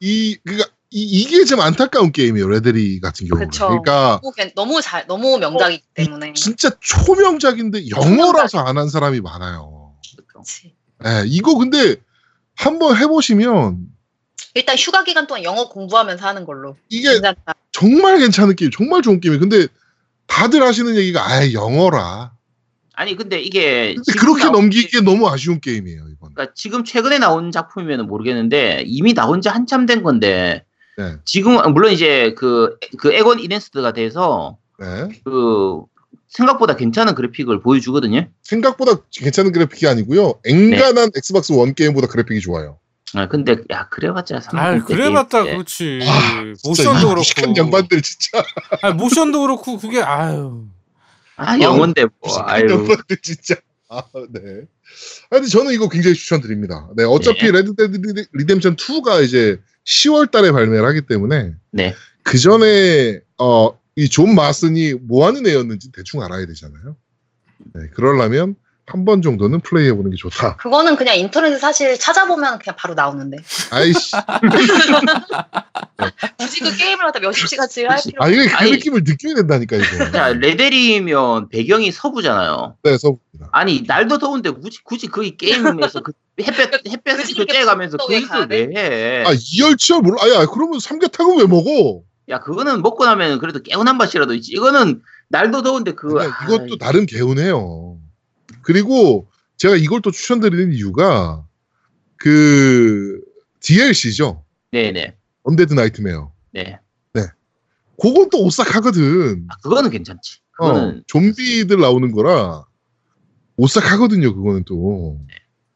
[0.00, 3.50] 이, 이, 그니까, 이, 이게 좀 안타까운 게임이에요, 레드리 같은 경우는.
[3.50, 3.68] 그쵸.
[3.68, 4.20] 그러니까,
[4.54, 9.94] 너무, 잘 너무 명작이기 때문에 진짜 초명작인데 영어라서 안 한 사람이 많아요.
[10.26, 10.74] 그치.
[11.04, 11.96] 예, 이거 근데
[12.56, 13.86] 한번 해보시면
[14.54, 17.54] 일단 휴가 기간 동안 영어 공부하면서 하는 걸로 이게 괜찮다.
[17.72, 19.40] 정말 괜찮은 게임, 정말 좋은 게임이에요.
[19.40, 19.66] 근데
[20.26, 22.32] 다들 하시는 얘기가 아예 영어라.
[22.94, 26.04] 아니 근데 이게 근데 그렇게 넘기기에 너무 아쉬운 게임이에요.
[26.20, 30.64] 그러니까 지금 최근에 나온 작품이면 모르겠는데 이미 나온 지 한참 된 건데
[30.98, 31.14] 네.
[31.24, 35.20] 지금 물론 이제 그그 에건 이넨스드가 돼서 네.
[35.24, 35.82] 그
[36.28, 38.26] 생각보다 괜찮은 그래픽을 보여주거든요.
[38.42, 40.34] 생각보다 괜찮은 그래픽이 아니고요.
[40.44, 42.78] 앵간한 Xbox One 게임보다 그래픽이 좋아요.
[43.14, 45.56] 아 근데 야 그래봤자 아, 30대 그래봤다 게임.
[45.58, 46.00] 그렇지.
[46.02, 47.14] 아, 모션도 그렇고.
[47.14, 48.42] 무식한 양반들 진짜.
[48.82, 50.64] 아, 모션도 그렇고 그게 아유.
[51.36, 53.54] 아 영어인데 뭐 아유 양반들 진짜.
[53.88, 54.40] 아, 네.
[55.30, 56.88] 아, 근데 저는 이거 굉장히 추천드립니다.
[56.96, 57.52] 네, 어차피 네.
[57.52, 59.58] Red Dead Redemp- Redemption 2가 이제
[59.88, 61.94] 10월 달에 발매를 하기 때문에 네.
[62.22, 66.96] 그 전에 어, 이 John Marston이 뭐 하는 애였는지 대충 알아야 되잖아요.
[67.74, 68.54] 네, 그러려면
[68.90, 70.56] 한 번 정도는 플레이해 보는 게 좋다.
[70.56, 73.36] 그거는 그냥 인터넷에 사실 찾아보면 그냥 바로 나오는데.
[73.70, 74.12] 아이씨.
[76.38, 78.70] 굳이 그 게임을 갖다 몇십 시간씩 할 필요 아, 이게 그 아니.
[78.72, 80.10] 느낌을 느껴야 된다니까, 이거.
[80.10, 82.76] 자, 레데리면 배경이 서부잖아요.
[82.82, 83.50] 네, 서부입니다.
[83.52, 88.68] 아니, 날도 더운데 굳이, 굳이 거기 게임에서 그 햇볕, 이렇게 교체해가면서 그 북쪽에 짓을 왜
[88.74, 89.24] 해?
[89.26, 90.16] 아, 이열치열 몰라.
[90.22, 92.00] 아, 야, 그러면 삼계탕은 왜 먹어?
[92.30, 94.52] 야, 그거는 먹고 나면 그래도 개운한 맛이라도 있지.
[94.52, 96.08] 이거는 날도 더운데 그.
[96.08, 97.96] 근데 이것도 나름 개운해요.
[98.68, 101.42] 그리고 제가 이걸 또 추천드리는 이유가
[102.16, 103.18] 그
[103.60, 104.44] DLC죠.
[104.72, 105.16] 네네.
[105.44, 106.30] Undead Nightmare.
[106.52, 106.78] 네.
[108.00, 109.46] 그건 또 오싹하거든.
[109.48, 110.40] 아, 그거는 괜찮지.
[110.58, 111.02] 어, 그거는.
[111.06, 112.66] 좀비들 나오는 거라
[113.56, 114.34] 오싹하거든요.
[114.34, 115.18] 그거는 또.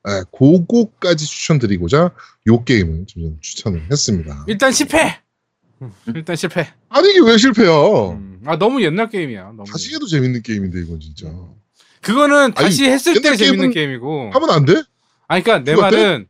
[0.04, 2.14] 네, 그거까지 추천드리고자
[2.48, 4.44] 요 게임을 좀 추천을 했습니다.
[4.48, 5.18] 일단 실패.
[5.80, 6.68] 음, 일단 실패.
[6.90, 7.70] 아니 이게 왜 실패야?
[8.10, 8.42] 음.
[8.44, 9.44] 아 너무 옛날 게임이야.
[9.44, 9.64] 너무.
[9.64, 11.32] 다시 해도 재밌는 게임인데 이건 진짜.
[12.02, 14.30] 그거는 다시 했을 때 재밌는 게임은 게임이고.
[14.34, 14.82] 하면 안 돼?
[15.28, 15.80] 아니 그러니까 내?
[15.80, 16.26] 말은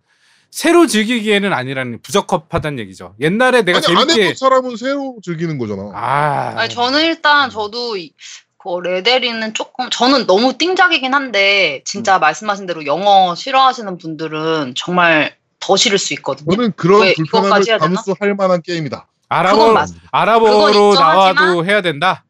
[0.50, 3.14] 새로 즐기기에는 아니라는 부적합하다는 얘기죠.
[3.20, 5.90] 옛날에 내가 아니 안 재밌게 해본 사람은 새로 즐기는 거잖아.
[5.94, 8.12] 아, 아니 저는 일단 저도 이-
[8.58, 15.76] 그 레데리는 조금 저는 너무 띵작이긴 한데 진짜 말씀하신 대로 영어 싫어하시는 분들은 정말 더
[15.76, 16.54] 싫을 수 있거든요.
[16.54, 17.94] 저는 그런 왜 불편함을 이거까지 해야 되나?
[17.96, 19.08] 감수할 만한 게임이다.
[19.30, 22.24] 아랍어 아랍어로 나와도 해야 된다.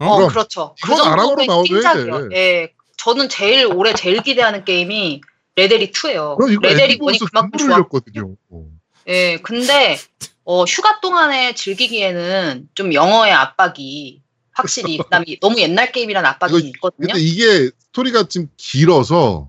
[0.00, 0.28] 어, 그럼.
[0.30, 0.74] 그렇죠.
[0.82, 2.28] 그 아랍어로 정도의 나와도 해야 띵작이요.
[2.30, 2.36] 돼.
[2.36, 2.72] 예.
[3.02, 5.22] 저는 제일 올해 제일 기대하는 게임이
[5.56, 6.36] 레데리 2예요.
[6.36, 7.60] 그럼 이거 레데리 엔딩 1이 보면서 그만큼.
[7.66, 8.36] 흘렸거든요.
[8.50, 8.64] 어.
[9.08, 9.38] 예.
[9.42, 9.98] 근데
[10.44, 14.20] 어, 휴가 동안에 즐기기에는 좀 영어의 압박이
[14.52, 17.06] 확실히 그다음에 너무 옛날 게임이라는 압박이 이거- 있거든요.
[17.14, 19.48] 근데 이게 스토리가 좀 길어서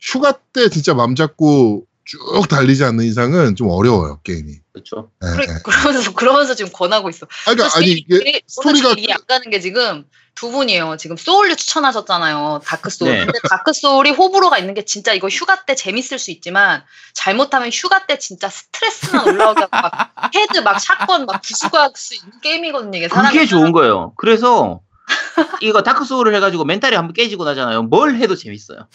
[0.00, 2.18] 휴가 때 진짜 맘 잡고 쭉
[2.48, 4.52] 달리지 않는 이상은 좀 어려워요 게임이.
[4.72, 5.10] 그렇죠.
[5.24, 5.62] 예, 그래, 예.
[5.62, 7.26] 그러면서 그러면서 지금 권하고 있어.
[7.46, 10.04] 아니, 그러니까 아니 이게 스토리가 길이 약 가는 게 지금
[10.34, 10.96] 두 분이에요.
[10.96, 12.62] 지금 소울류 추천하셨잖아요.
[12.64, 13.12] Dark Souls.
[13.12, 13.24] 네.
[13.24, 16.82] 근데 다크 소울이 호불호가 있는 게 진짜 이거 휴가 때 재밌을 수 있지만
[17.14, 22.14] 잘못하면 휴가 때 진짜 스트레스만 올라오게 하고 막 헤드 막 shotgun 막 부수고 할 수
[22.14, 22.96] 있는 게임이거든요.
[22.98, 24.14] 이게 사람이 그게 좋은 거예요.
[24.16, 24.80] 그래서
[25.60, 27.82] 이거 다크 소울을 해가지고 멘탈이 한번 깨지고 나잖아요.
[27.82, 28.88] 뭘 해도 재밌어요.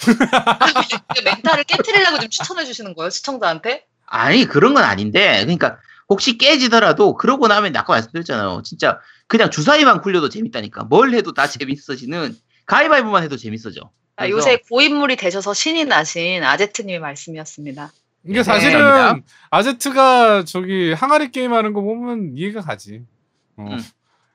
[1.24, 3.86] 멘탈을 깨트리려고 좀 추천해 주시는 거예요, 시청자한테?
[4.08, 5.78] 아니 그런 건 아닌데 그러니까
[6.10, 8.64] 혹시 깨지더라도 그러고 나면 아까 말씀드렸잖아요.
[8.64, 10.86] 진짜 그냥 주사위만 굴려도 재밌다니까.
[10.86, 13.90] 뭘 해도 다 재밌어지는 가위바위보만 해도 재밌어져.
[14.16, 17.92] 아, 요새 고인물이 되셔서 신이 나신 아제트님의 말씀이었습니다.
[18.26, 19.28] 이게 네, 사실은 감사합니다.
[19.52, 23.04] 아제트가 저기 항아리 게임 하는 거 보면 이해가 가지.
[23.58, 23.68] 어.
[23.70, 23.84] 음.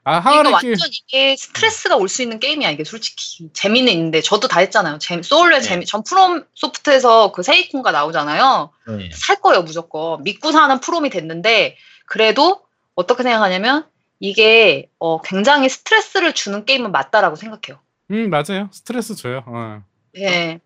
[0.05, 4.20] 아 이거 항아리 완전 게임 이게 스트레스가 올 수 있는 게임이야 이게 솔직히 재미는 있는데
[4.20, 4.99] 저도 다 했잖아요.
[4.99, 5.64] 재, Souls의 네.
[5.66, 8.70] 재미 전 FromSoft에서 그 Sekiro인가 나오잖아요.
[8.88, 9.11] 네.
[9.12, 11.76] 살 거예요 무조건 믿고 사는 프롬이 됐는데
[12.07, 12.62] 그래도
[12.95, 13.86] 어떻게 생각하냐면
[14.22, 17.82] 이게 어, 굉장히 스트레스를 주는 게임은 맞다라고 생각해요.
[18.12, 18.68] 음 맞아요.
[18.70, 19.42] 스트레스 줘요.
[19.46, 19.82] 어.
[20.16, 20.60] 예.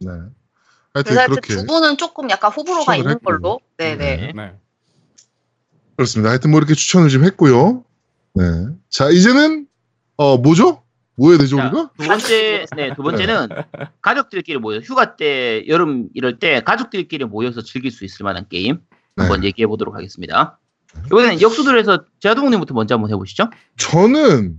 [0.00, 0.08] 네.
[0.08, 0.32] 하여튼
[1.04, 3.38] 그래서 하여튼 그렇게 두 분은 조금 약간 호불호가 있는 했고요.
[3.38, 3.60] 걸로.
[3.76, 4.16] 네네.
[4.16, 4.32] 네.
[4.34, 4.52] 네.
[5.96, 6.30] 그렇습니다.
[6.30, 7.84] 하여튼 뭐 이렇게 추천을 좀 했고요.
[8.34, 8.42] 네.
[8.88, 9.68] 자 이제는
[10.16, 10.82] 어 뭐죠?
[11.14, 11.90] 뭐 해야 되죠 자, 우리가?
[11.96, 13.48] 두 번째, 네, 두 번째는
[14.02, 18.80] 가족들끼리 모여 휴가 때 여름 이럴 때 가족들끼리 모여서 즐길 수 있을 만한 게임
[19.16, 19.46] 한번 네.
[19.46, 20.58] 얘기해 보도록 하겠습니다.
[21.06, 23.50] 이번에는 역수들에서 제아동님부터 먼저 한번 해보시죠.
[23.76, 24.58] 저는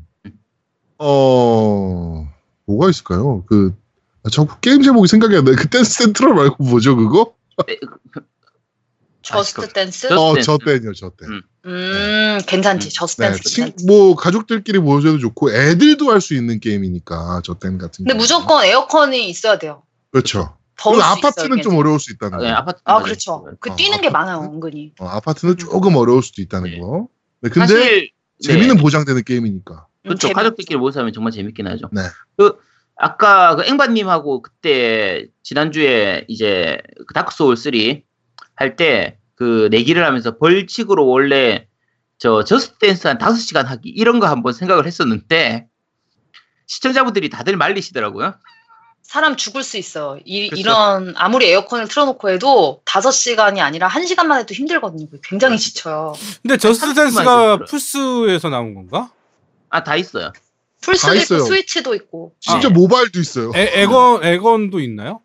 [0.99, 2.27] 어
[2.65, 3.43] 뭐가 있을까요?
[3.47, 3.73] 그
[4.23, 5.51] 아, 자꾸 게임 제목이 생각이 안 나.
[5.55, 7.33] 그 Dance Central 말고 뭐죠 그거?
[7.67, 7.77] 네,
[8.11, 8.21] 그-
[9.21, 10.07] Just 그- Dance.
[10.09, 10.45] Just 어, 댄스.
[10.45, 11.29] 저 땐이요, 저 땐.
[11.29, 11.41] 음.
[11.65, 12.89] 음 괜찮지.
[12.93, 13.43] Just 네, 댄스.
[13.49, 13.73] 친.
[13.85, 18.05] 뭐 가족들끼리 모여줘도 좋고 애들도 할 수 있는 게임이니까 저땐 같은.
[18.05, 18.17] 근데 경우는.
[18.17, 19.83] 무조건 에어컨이 있어야 돼요.
[20.11, 20.55] 그렇죠.
[20.77, 21.61] 더울 아파트는.
[21.61, 22.43] 좀 어려울 수 있다는 거.
[22.43, 22.79] 네, 아파트.
[22.85, 23.45] 아 그렇죠.
[23.59, 24.13] 그 어, 뛰는 게 아파트?
[24.13, 24.93] 많아요 은근히.
[24.99, 26.79] 어, 아파트는 조금 어려울 수도 있다는 네.
[26.79, 27.07] 거.
[27.41, 28.11] 네, 근데 사실
[28.41, 29.73] 재미는 네, 보장되는 게임이니까.
[29.73, 30.27] 음, 그렇죠.
[30.27, 31.89] 재밌- 가족들끼리 모여서 하면 정말 재밌긴 하죠.
[31.91, 32.01] 네.
[32.37, 32.57] 그
[32.95, 37.71] 아까 그 앵바님하고 그때 지난주에 이제 그 Dark Souls 3
[38.55, 41.67] 할 때 그 내기를 하면서 벌칙으로 원래
[42.17, 45.67] 저 Just Dance 한 5시간 하기 이런 거 한번 생각을 했었는데
[46.65, 48.33] 시청자분들이 다들 말리시더라고요.
[49.07, 50.19] 사람 죽을 수 있어요.
[50.25, 50.59] 이, 그렇죠.
[50.59, 55.07] 이런 아무리 에어컨을 틀어놓고 해도 5시간이 아니라 1시간만 해도 힘들거든요.
[55.23, 56.13] 굉장히 지쳐요.
[56.41, 57.23] 근데 Just 30분 Dance가
[57.57, 59.09] 만에 플스에서 나온 건가?
[59.69, 60.33] 아 다 있어요.
[60.81, 61.37] 플스도 있어요.
[61.39, 62.33] 있고 스위치도 있고.
[62.41, 62.73] 진짜 네.
[62.73, 63.51] 모바일도 있어요.
[63.55, 65.21] 엑, 엑원 엑원도 있나요?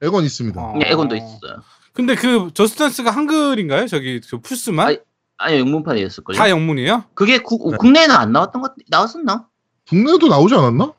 [0.00, 0.60] 엑원 있습니다.
[0.60, 0.76] 어.
[0.78, 1.62] 네, 엑원도 있어요.
[1.94, 3.88] 근데 그 Just Dance가 한글인가요?
[3.88, 4.86] 저기 그 플스만?
[4.86, 4.98] 아니,
[5.38, 6.36] 아니 영문판이었을걸요.
[6.38, 7.04] 다 영문이에요?
[7.14, 7.76] 그게 구- 네.
[7.76, 9.48] 국내에는 안 나왔던 것 나왔었나?
[9.88, 10.92] 국내에도 나오지 않았나?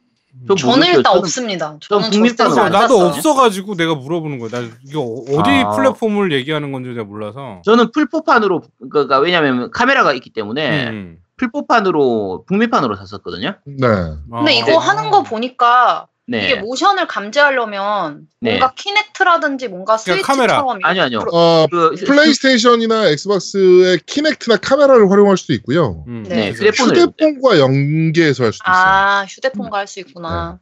[0.47, 0.87] 저 저는.
[0.87, 1.77] 일단 저는- 없습니다.
[1.79, 3.07] 전 저는 안 나도 샀어요.
[3.09, 4.49] 없어가지고 내가 물어보는 거야.
[4.49, 5.71] 나 이거 어디 아.
[5.71, 7.61] 플랫폼을 얘기하는 건지 내가 몰라서.
[7.65, 11.17] 저는 플포판으로 그러니까 왜냐면 카메라가 있기 때문에 음.
[11.37, 13.55] 플포판으로 북미판으로 샀었거든요.
[13.65, 13.77] 네.
[13.77, 14.49] 근데 아.
[14.51, 16.43] 이거 하는 거 보니까 네.
[16.45, 18.51] 이게 모션을 감지하려면 네.
[18.51, 20.55] 뭔가 Kinect라든지 뭔가 그러니까 카메라.
[20.55, 21.19] Switch처럼 아니요, 아니요.
[21.31, 26.03] 어, 그 PlayStation이나 Xbox의 Kinect나 카메라를 활용할 수도 있고요.
[26.07, 28.75] 음, 네, 그래서 휴대폰을- 휴대폰과 연계해서 할 수도 있어요.
[28.85, 30.59] 아 휴대폰과 할 수 있구나.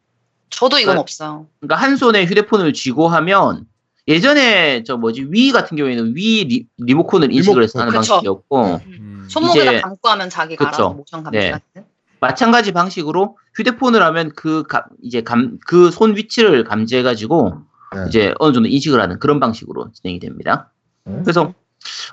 [0.51, 1.01] 저도 이건 네.
[1.01, 1.47] 없어요.
[1.59, 3.65] 그러니까 한 손에 휴대폰을 쥐고 하면
[4.07, 8.13] 예전에 저 뭐지 위 같은 경우에는 위 리, 리모컨을 인식을 해서 하는 그쵸.
[8.13, 9.27] 방식이었고 음.
[9.31, 10.67] 손목에다 이제- 감고 하면 자기가.
[10.67, 11.49] 알아서 모션 감지 네.
[11.49, 11.85] 같은.
[12.25, 17.61] 마찬가지 방식으로 휴대폰을 하면 그 감, 이제 감, 그 손 위치를 감지해 가지고
[17.95, 18.05] 네.
[18.07, 20.71] 이제 어느 정도 인식을 하는 그런 방식으로 진행이 됩니다.
[21.07, 21.21] 음.
[21.23, 21.53] 그래서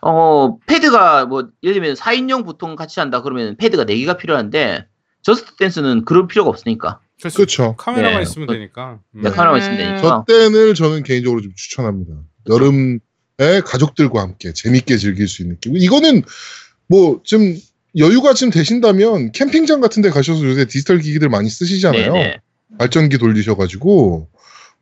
[0.02, 4.86] 어 패드가 뭐 예를 들면 4인용 보통 같이 한다 그러면 패드가 4개가 필요한데
[5.22, 7.36] Just Dance는 그럴 필요가 없으니까 그렇죠.
[7.36, 7.76] 그렇죠.
[7.76, 8.22] 카메라만 네.
[8.22, 8.98] 있으면 되니까.
[9.14, 9.22] 음.
[9.22, 9.84] 네, 하나만 있으면 음.
[9.84, 12.12] 되니까 저 때는 저는 개인적으로 좀 추천합니다.
[12.50, 12.98] 여름에
[13.64, 15.80] 가족들과 함께 재밌게 즐길 수 있는 기분.
[15.80, 16.22] 이거는
[16.88, 17.56] 뭐좀
[17.96, 22.12] 여유가 좀 되신다면 캠핑장 같은 데 가셔서 요새 디지털 기기들 많이 쓰시잖아요.
[22.12, 22.36] 네네.
[22.78, 24.28] 발전기 돌리셔가지고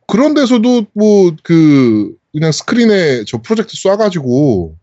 [0.07, 4.75] 그런 데서도 뭐 그 그냥 스크린에 저 프로젝트 쏴가지고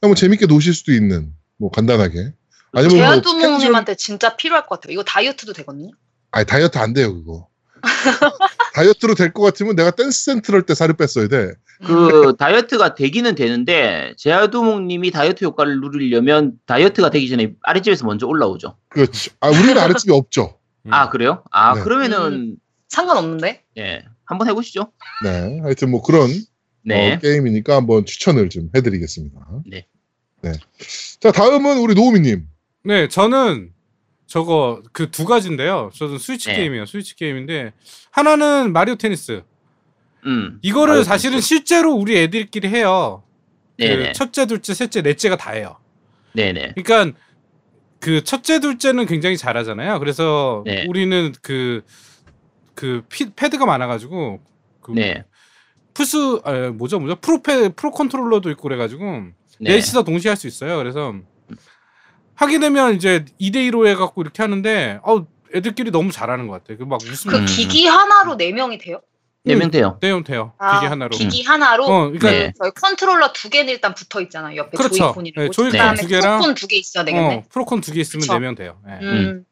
[0.00, 2.32] 그냥 뭐 재밌게 노실 수도 있는 뭐 간단하게
[2.72, 4.92] 아니면 뭐 제아두모님한테 진짜 필요할 것 같아요.
[4.94, 5.90] 이거 다이어트도 되거든요.
[6.30, 7.48] 아니 다이어트 안 돼요 그거
[8.74, 11.52] 다이어트로 될 것 같으면 내가 댄스 센트럴 때 살을 뺐어야 돼
[11.84, 18.76] 그 다이어트가 되기는 되는데 제아두목님이 다이어트 효과를 누리려면 다이어트가 되기 전에 아랫집에서 먼저 올라오죠.
[18.88, 20.92] 그렇죠 아 우리는 아랫집이 없죠 음.
[20.92, 21.42] 아 그래요?
[21.50, 21.82] 아 네.
[21.82, 22.56] 그러면은
[22.88, 23.62] 상관없는데.
[23.78, 24.92] 예 한번 해보시죠.
[25.24, 26.30] 네 하여튼 뭐 그런
[26.84, 27.14] 네.
[27.14, 29.86] 어, 게임이니까 한번 추천을 좀 해드리겠습니다 네.
[30.42, 30.52] 네.
[31.20, 32.46] 자 다음은 우리 노우미님
[32.84, 33.70] 네, 저는
[34.32, 35.90] 저거 그 두 가지인데요.
[35.94, 36.56] 저는 스위치 네.
[36.56, 36.86] 게임이에요.
[36.86, 37.74] 스위치 게임인데
[38.10, 39.42] 하나는 마리오 테니스.
[40.24, 40.58] 음.
[40.62, 41.48] 이거를 마리오 사실은 테니스.
[41.48, 43.24] 실제로 우리 애들끼리 해요.
[43.78, 44.12] 그.
[44.14, 45.76] 첫째, 둘째, 셋째, 넷째가 다 해요.
[46.32, 46.72] 네네.
[46.82, 47.18] 그러니까
[48.00, 49.98] 그 첫째, 둘째는 굉장히 잘하잖아요.
[49.98, 50.86] 그래서 네.
[50.88, 53.02] 우리는 그그
[53.36, 54.40] 패드가 많아가지고
[54.80, 55.24] 그 네.
[55.92, 59.04] 플스 아, 뭐죠 뭐죠 프로페 Pro Controller도 있고 그래가지고
[59.60, 59.74] 네.
[59.74, 60.78] 넷이서 동시에 할 수 있어요.
[60.78, 61.14] 그래서
[62.34, 66.78] 하게 되면 이제 2대 1로 해갖고 이렇게 하는데 어 애들끼리 너무 잘하는 것 같아요.
[66.78, 67.46] 그막 웃음 그 음.
[67.46, 69.00] 기기 하나로 네 명이 돼요?
[69.44, 69.98] 네 명 돼요.
[70.00, 71.10] 돼요 돼요 아, 기계 하나로.
[71.16, 71.84] 기기 하나로.
[71.84, 72.52] 어 그러니까 네.
[72.58, 74.56] 저희 컨트롤러 두 개는 일단 붙어 있잖아요.
[74.56, 74.94] 옆에 그렇죠.
[74.96, 75.44] Joy-Con이랑.
[75.44, 77.34] 네, Joy-Con 두 개랑- 프로콘 두 개 있어야 되겠네.
[77.34, 78.32] 어, 프로콘 두 개 있으면 그쵸.
[78.34, 78.78] 네 명 돼요.
[78.88, 79.04] 예.
[79.04, 79.44] 음,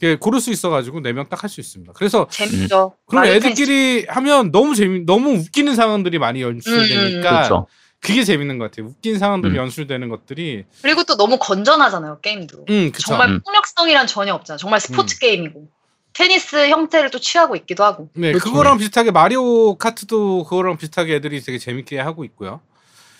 [0.00, 1.92] 이게 고를 수 있어가지고 네 명 딱 할 수 있습니다.
[1.94, 2.94] 그래서 재밌죠.
[3.06, 7.66] 그럼 마리오 애들끼리 하면 너무 재미 너무 웃기는 상황들이 많이 연출되니까 그렇죠.
[8.00, 8.86] 그게 재밌는 것 같아요.
[8.88, 9.56] 웃긴 상황들이 음.
[9.56, 12.66] 연출되는 것들이 그리고 또 너무 건전하잖아요 게임도.
[12.68, 13.08] 음 그쵸.
[13.08, 13.40] 정말 음.
[13.44, 14.56] 폭력성이란 전혀 없잖아.
[14.56, 15.68] 정말 스포츠 게임이고
[16.12, 18.08] 테니스 형태를 또 취하고 있기도 하고.
[18.14, 18.44] 네 그쵸.
[18.44, 22.60] 그거랑 비슷하게 마리오 카트도 그거랑 비슷하게 애들이 되게 재밌게 하고 있고요.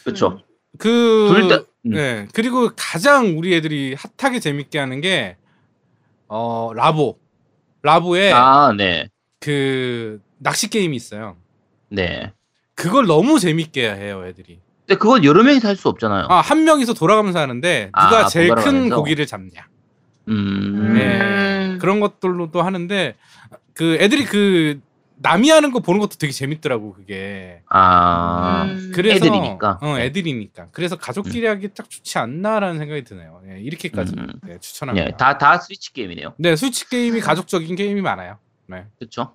[0.04, 0.40] 그렇죠.
[0.78, 1.56] 그둘 다.
[1.86, 1.90] 음.
[1.92, 5.36] 네 그리고 가장 우리 애들이 핫하게 재밌게 하는 게
[6.28, 7.18] 어 라보
[7.82, 9.08] 라보에 아, 네.
[9.40, 11.36] 그 낚시 게임이 있어요.
[11.88, 12.32] 네.
[12.74, 14.60] 그걸 너무 재밌게 해요 애들이.
[14.88, 16.26] 근데 그건 여러 명이서 할수 없잖아요.
[16.30, 18.88] 아 한 명이서 돌아가면서 하는데 누가 아, 제일 큰?
[18.88, 19.66] 고기를 잡냐
[20.28, 20.94] 음.
[20.94, 21.20] 네.
[21.66, 21.78] 음.
[21.78, 23.14] 그런 것들로도 하는데
[23.74, 24.80] 그 애들이 그
[25.20, 27.60] 남이 하는 거 보는 것도 되게 재밌더라고 그게.
[27.68, 28.64] 아.
[28.68, 28.92] 음.
[28.94, 29.78] 그래서 애들이니까.
[29.82, 30.04] 어 네.
[30.06, 30.68] 애들이니까.
[30.72, 33.42] 그래서 가족끼리 하기 딱 좋지 않나라는 생각이 드네요.
[33.50, 34.28] 예, 이렇게까지 음.
[34.44, 35.06] 네, 추천합니다.
[35.10, 36.34] 네, 다, 다 스위치 게임이네요.
[36.38, 38.38] 네 스위치 게임이 가족적인 게임이 많아요.
[38.68, 38.86] 네.
[38.98, 39.34] 그렇죠.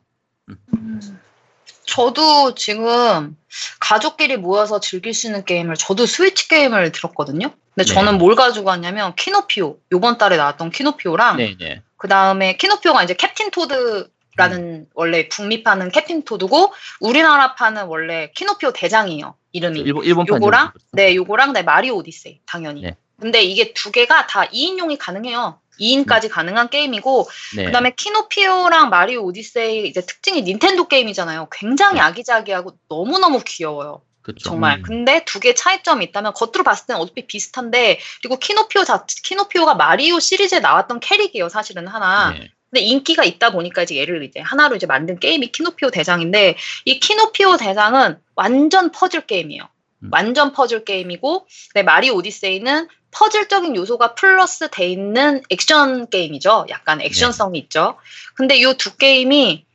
[1.86, 3.36] 저도 지금
[3.80, 7.52] 가족끼리 모여서 즐길 수 있는 게임을 저도 스위치 게임을 들었거든요.
[7.76, 7.94] 근데 네.
[7.94, 11.82] 저는 뭘 가지고 왔냐면 키노피오 요번 달에 나왔던 키노피오랑 네, 네.
[11.98, 19.36] 그 다음에 키노피오가 이제 Captain Toad 라는 원래 북미판은 Captain Toad고 우리나라판은 원래 키노피오 대장이에요.
[19.52, 19.80] 이름이.
[19.82, 22.82] 일본 일본 판 요거랑 네 요거랑 네 Mario Odyssey 당연히.
[22.82, 22.95] 네.
[23.20, 25.60] 근데 이게 두 개가 다 2인용이 가능해요.
[25.80, 27.66] 2인까지 가능한 게임이고 네.
[27.66, 31.48] 그다음에 키노피오랑 Mario Odyssey 이제 특징이 닌텐도 게임이잖아요.
[31.52, 32.02] 굉장히 네.
[32.02, 34.02] 아기자기하고 너무너무 귀여워요.
[34.22, 34.50] 그렇죠.
[34.50, 34.78] 정말.
[34.78, 34.84] 음.
[34.84, 40.20] 근데 두 개 차이점이 있다면 겉으로 봤을 때는 어차피 비슷한데 그리고 키노피오 자 키노피오가 Mario
[40.20, 41.50] 시리즈에 나왔던 캐릭이에요.
[41.50, 42.32] 사실은 하나.
[42.32, 42.50] 네.
[42.70, 46.56] 근데 인기가 있다 보니까 이제 얘를 이제 하나로 이제 만든 게임이 키노피오 대장인데
[46.86, 49.68] 이 키노피오 대장은 완전 퍼즐 게임이에요.
[50.04, 50.10] 음.
[50.12, 56.66] 완전 퍼즐 게임이고 네, 마리오 오디세이는 퍼즐적인 요소가 플러스 돼 있는 액션 게임이죠.
[56.70, 57.98] 약간 액션성이 있죠.
[58.36, 59.66] 근데 이 두 게임이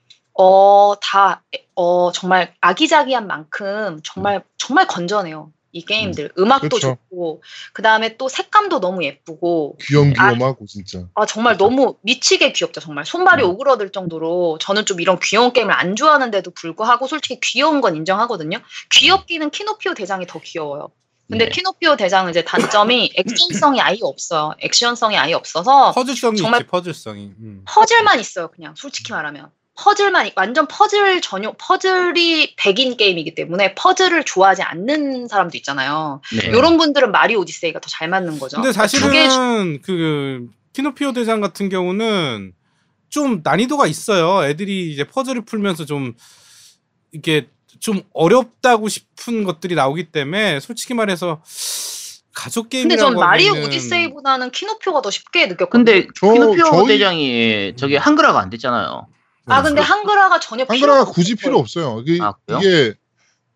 [0.41, 1.43] 어, 다,
[1.75, 5.53] 어, 정말 아기자기한 만큼 정말, 정말 건전해요.
[5.79, 6.33] 이 게임들.
[6.39, 6.53] 음.
[6.53, 6.99] 악도 그렇죠.
[7.11, 7.43] 좋고,
[7.73, 11.71] 그 다음에 또 색감도 너무 예쁘고, 귀염귀염하고 진짜 아, 정말 그렇죠.
[11.75, 12.81] 너무 미치게 귀엽죠.
[12.81, 13.51] 정말 손발이 음.
[13.51, 18.59] 오그러들 정도로 저는 좀 이런 귀여운 게임을 안 좋아하는데도 불구하고 솔직히 귀여운 건 인정하거든요.
[18.91, 20.91] 귀엽기는 키노피오 대장이 더 귀여워요.
[21.29, 21.51] 근데 네.
[21.51, 24.55] 키노피오 대장은 이제 단점이 액션성이 아예 없어요.
[24.61, 27.33] 액션성이 아예 없어서 퍼즐성이 정말- 있지 퍼즐성이.
[27.39, 27.63] 음.
[27.69, 28.49] 퍼즐만 있어요.
[28.49, 29.51] 그냥 솔직히 말하면
[29.89, 36.21] 퍼즐만 완전 퍼즐 전용 퍼즐이 백인 게임이기 때문에 퍼즐을 좋아하지 않는 사람도 있잖아요.
[36.37, 36.49] 네.
[36.49, 38.57] 이런 분들은 Mario Odyssey가 더 잘 맞는 거죠.
[38.61, 38.75] 근데 두
[39.11, 42.53] 개- 사실은 그 키노피오 대장 같은 경우는
[43.09, 44.45] 좀 난이도가 있어요.
[44.49, 46.15] 애들이 이제 퍼즐을 풀면서 좀
[47.13, 47.49] 이게
[47.81, 51.41] 좀 어렵다고 싶은 것들이 나오기 때문에 솔직히 말해서
[52.35, 55.71] 가족 근데 게임이라고 전 Mario 하기에는 Odyssey보다는 키노피오가 더 쉽게 느꼈거든요.
[55.85, 59.07] 근데 저- 키노피오 저희- 대장이 저게 한글화가 안 됐잖아요.
[59.49, 62.03] 아 근데 한글화가 전혀 필요 한글화가 굳이 필요 없어요.
[62.07, 62.61] 이게, 아, 그래요?
[62.61, 62.95] 이게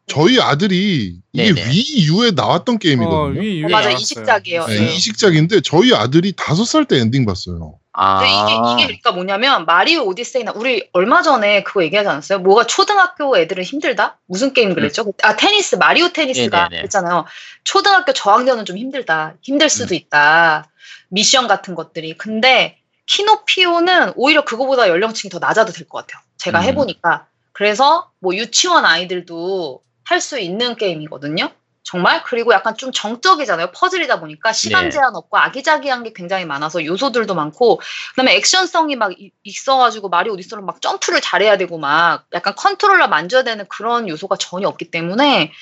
[0.07, 1.71] 저희 아들이 이게 네네.
[1.71, 3.41] Wii U에 나왔던 어, 게임이거든요.
[3.41, 3.91] Wii, Wii에 어, 맞아.
[3.91, 4.67] 이식작이에요.
[4.67, 4.95] 네, 네.
[4.95, 7.79] 이식작인데 저희 아들이 다섯 살 때 엔딩 봤어요.
[7.95, 12.39] 아, 이게 이게 그러니까 뭐냐면 마리오 오디세이나 우리 얼마 전에 그거 얘기하지 않았어요?
[12.39, 14.19] 뭐가 초등학교 애들은 힘들다?
[14.27, 15.05] 무슨 게임 그랬죠?
[15.23, 16.69] 아 테니스 마리오 테니스가 음.
[16.71, 16.77] 네네네.
[16.83, 17.27] 그랬잖아요.
[17.65, 19.35] 초등학교 저학년은 좀 힘들다.
[19.43, 20.71] 힘들 수도 있다.
[21.11, 22.17] 미션 같은 것들이.
[22.17, 26.23] 근데 키노피오는 오히려 그거보다 연령층이 더 낮아도 될 것 같아요.
[26.37, 26.65] 제가 음.
[26.65, 27.27] 해보니까.
[27.53, 31.51] 그래서 뭐 유치원 아이들도 할 수 있는 게임이거든요.
[31.85, 33.73] 정말 그리고 약간 좀 정적이잖아요.
[33.73, 34.91] 퍼즐이다 보니까 시간 네.
[34.91, 37.81] 제한 없고 아기자기한 게 굉장히 많아서 요소들도 많고
[38.11, 43.43] 그다음에 액션성이 막 이- 있어가지고 Mario Odyssey로 막 점프를 잘해야 되고 막 약간 컨트롤러 만져야
[43.43, 45.53] 되는 그런 요소가 전혀 없기 때문에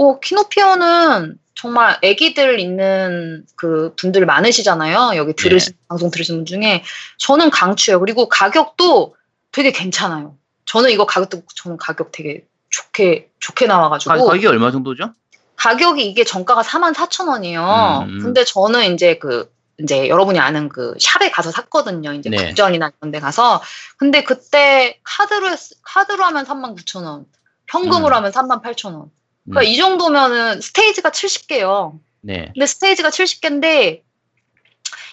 [0.00, 5.16] 오 키노피오는 정말 애기들 있는 그 분들 많으시잖아요.
[5.16, 6.84] 여기 들으신 방송 들으신 분 중에
[7.16, 7.98] 저는 강추예요.
[7.98, 9.16] 그리고 가격도
[9.50, 10.36] 되게 괜찮아요.
[10.66, 15.10] 저는 이거 가격도 저는 가격 되게 좋게 좋게 나와가지고 가, 가격이 얼마 정도죠?
[15.56, 18.02] 가격이 이게 정가가 44,000원이에요.
[18.04, 18.18] 음.
[18.22, 22.12] 근데 저는 이제 그 이제 여러분이 아는 그 샵에 가서 샀거든요.
[22.12, 22.36] 이제 네.
[22.36, 23.60] 국전이나 이런 데 가서.
[23.96, 27.24] 근데 그때 카드로 했- 카드로 하면 39,000원.
[27.66, 28.18] 현금으로 음.
[28.18, 29.08] 하면 38,000원.
[29.50, 29.72] 그러니까 음.
[29.72, 31.98] 이 정도면은 스테이지가 70개예요.
[32.20, 32.50] 네.
[32.54, 34.02] 근데 스테이지가 70개인데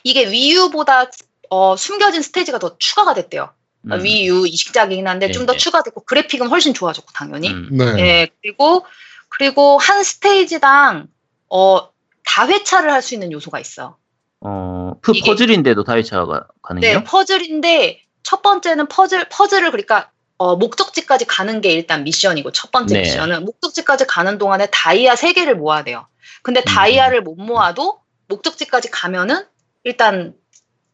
[0.03, 1.09] 이게 위유보다
[1.49, 3.51] 어, 숨겨진 스테이지가 더 추가가 됐대요.
[3.81, 4.05] 그러니까 음.
[4.05, 5.57] 위유 이식작이긴 한데 네, 좀더 네.
[5.57, 7.49] 추가됐고 그래픽은 훨씬 좋아졌고 당연히.
[7.49, 7.69] 음.
[7.71, 7.85] 네.
[7.99, 8.85] 예, 그리고
[9.29, 11.07] 그리고 한 스테이지당
[11.49, 11.89] 어
[12.25, 13.97] 다회차를 할 수 있는 요소가 있어.
[14.41, 16.99] 어, 그 이게- 퍼즐인데도 다회차가 가능해요?
[16.99, 22.95] 네, 퍼즐인데 첫 번째는 퍼즐 퍼즐을 그러니까 어, 목적지까지 가는 게 일단 미션이고 첫 번째
[22.95, 23.01] 네.
[23.01, 26.07] 미션은 목적지까지 가는 동안에 다이아 세 개를 모아야 돼요.
[26.43, 26.65] 근데 음.
[26.65, 29.45] 다이아를 못 모아도 목적지까지 가면은
[29.83, 30.33] 일단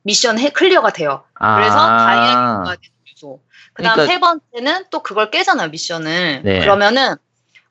[0.04, 1.24] 미션 해 clear가 돼요.
[1.34, 3.42] 그래서 아, 다이아를 모아야 되는 요소.
[3.74, 6.42] 그다음 그러니까- 세 번째는 또 그걸 깨잖아요 미션을.
[6.44, 6.60] 네.
[6.60, 7.16] 그러면은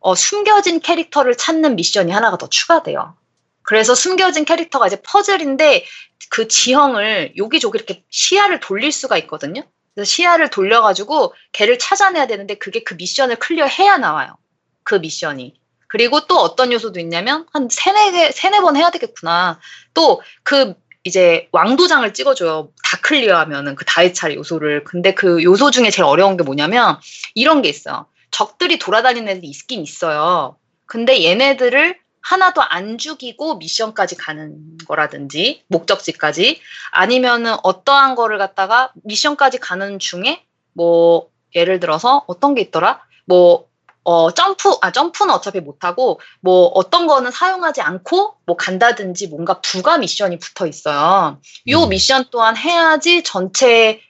[0.01, 3.17] 어, 숨겨진 캐릭터를 찾는 미션이 하나가 더 추가돼요.
[3.63, 5.85] 그래서 숨겨진 캐릭터가 이제 퍼즐인데
[6.31, 9.63] 그 지형을 여기저기 이렇게 시야를 돌릴 수가 있거든요.
[9.95, 14.37] 그래서 시야를 돌려가지고 걔를 찾아내야 되는데 그게 그 미션을 클리어해야 나와요.
[14.83, 15.55] 그 미션이.
[15.89, 19.61] 그리고 또 어떤 요소도 있냐면 한 세네 개, 세네 번 해야 되겠구나.
[19.95, 22.71] 또 그 이제 왕도장을 찍어줘요.
[22.85, 24.85] 다 클리어하면은 그 다이차례 요소를.
[24.85, 26.99] 근데 그 요소 중에 제일 어려운 게 뭐냐면
[27.35, 28.07] 이런 게 있어요.
[28.31, 30.57] 적들이 돌아다니는 애들이 있긴 있어요.
[30.87, 36.61] 근데 얘네들을 하나도 안 죽이고 미션까지 가는 거라든지 목적지까지
[36.93, 43.03] 아니면은 어떠한 거를 갖다가 미션까지 가는 중에 뭐 예를 들어서 어떤 게 있더라?
[43.25, 43.71] 뭐
[44.03, 49.99] 어, 점프, 아, 점프는 어차피 못하고, 뭐, 어떤 거는 사용하지 않고, 뭐, 간다든지 뭔가 부가
[49.99, 51.39] 미션이 붙어 있어요.
[51.69, 51.89] 요 음.
[51.91, 54.01] 미션 또한 해야지 전체에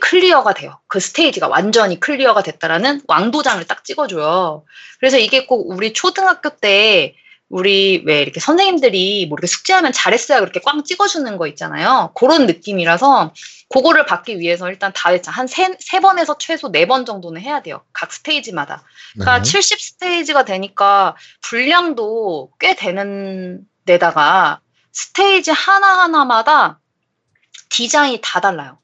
[0.00, 0.80] clear가 돼요.
[0.88, 4.64] 그 스테이지가 완전히 clear가 됐다라는 왕도장을 딱 찍어줘요.
[4.98, 7.14] 그래서 이게 꼭 우리 초등학교 때
[7.48, 12.10] 우리 왜 이렇게 선생님들이 뭐 이렇게 숙제하면 잘했어요 그렇게 꽝 찍어주는 거 있잖아요.
[12.14, 13.32] 그런 느낌이라서
[13.68, 17.82] 그거를 받기 위해서 일단 다 해봤자 한세 세 번에서 최소 네 번 정도는 해야 돼요.
[17.92, 18.82] 각 스테이지마다.
[19.14, 19.50] 그러니까 네.
[19.50, 24.60] 70 스테이지가 되니까 분량도 꽤 되는 데다가
[24.92, 26.80] 스테이지 하나 하나마다
[27.70, 28.78] 디자인이 다 달라요.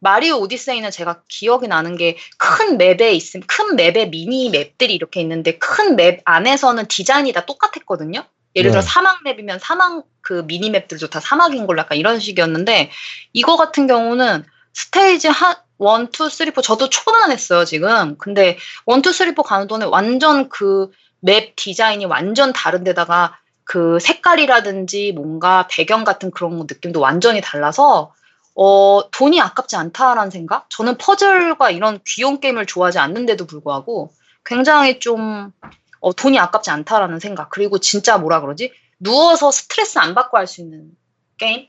[0.00, 5.58] Mario Odyssey는 제가 기억이 나는 게 큰 map에 있음, 큰 map에 mini map들이 이렇게 있는데
[5.58, 8.24] 큰 map 안에서는 디자인이 다 똑같았거든요.
[8.56, 8.86] 예를 들어 네.
[8.86, 12.90] 사막 map이면 사막 그 mini map들도 다 사막인 걸로 약간 이런 식이었는데
[13.32, 18.16] 이거 같은 경우는 스테이지 한 1, 2, 3, 4 저도 초반만 했어요 지금.
[18.18, 23.98] 근데 1, 2, 3, 4 가는 동안에 완전 그 map 디자인이 완전 다른 데다가 그
[24.00, 28.14] 색깔이라든지 뭔가 배경 같은 그런 느낌도 완전히 달라서
[28.60, 30.68] 어, 돈이 아깝지 않다라는 생각?
[30.70, 34.12] 저는 퍼즐과 이런 귀여운 게임을 좋아하지 않는데도 불구하고
[34.44, 35.52] 굉장히 좀
[36.00, 37.50] 어, 돈이 아깝지 않다라는 생각.
[37.50, 38.72] 그리고 진짜 뭐라 그러지?
[38.98, 40.90] 누워서 스트레스 안 받고 할 수 있는
[41.36, 41.68] 게임?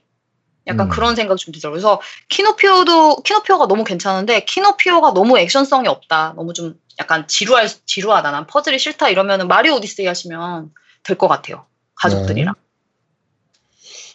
[0.66, 0.90] 약간 음.
[0.90, 1.74] 그런 생각이 좀 들더라고요.
[1.80, 6.34] 그래서 키노피오도, 키노피오가 너무 괜찮은데, 키노피오가 너무 액션성이 없다.
[6.36, 8.32] 너무 좀 약간 지루할, 지루하다.
[8.32, 9.10] 난 퍼즐이 싫다.
[9.10, 10.72] 이러면은 Mario Odyssey 하시면
[11.04, 11.66] 될 것 같아요.
[11.96, 12.54] 가족들이랑.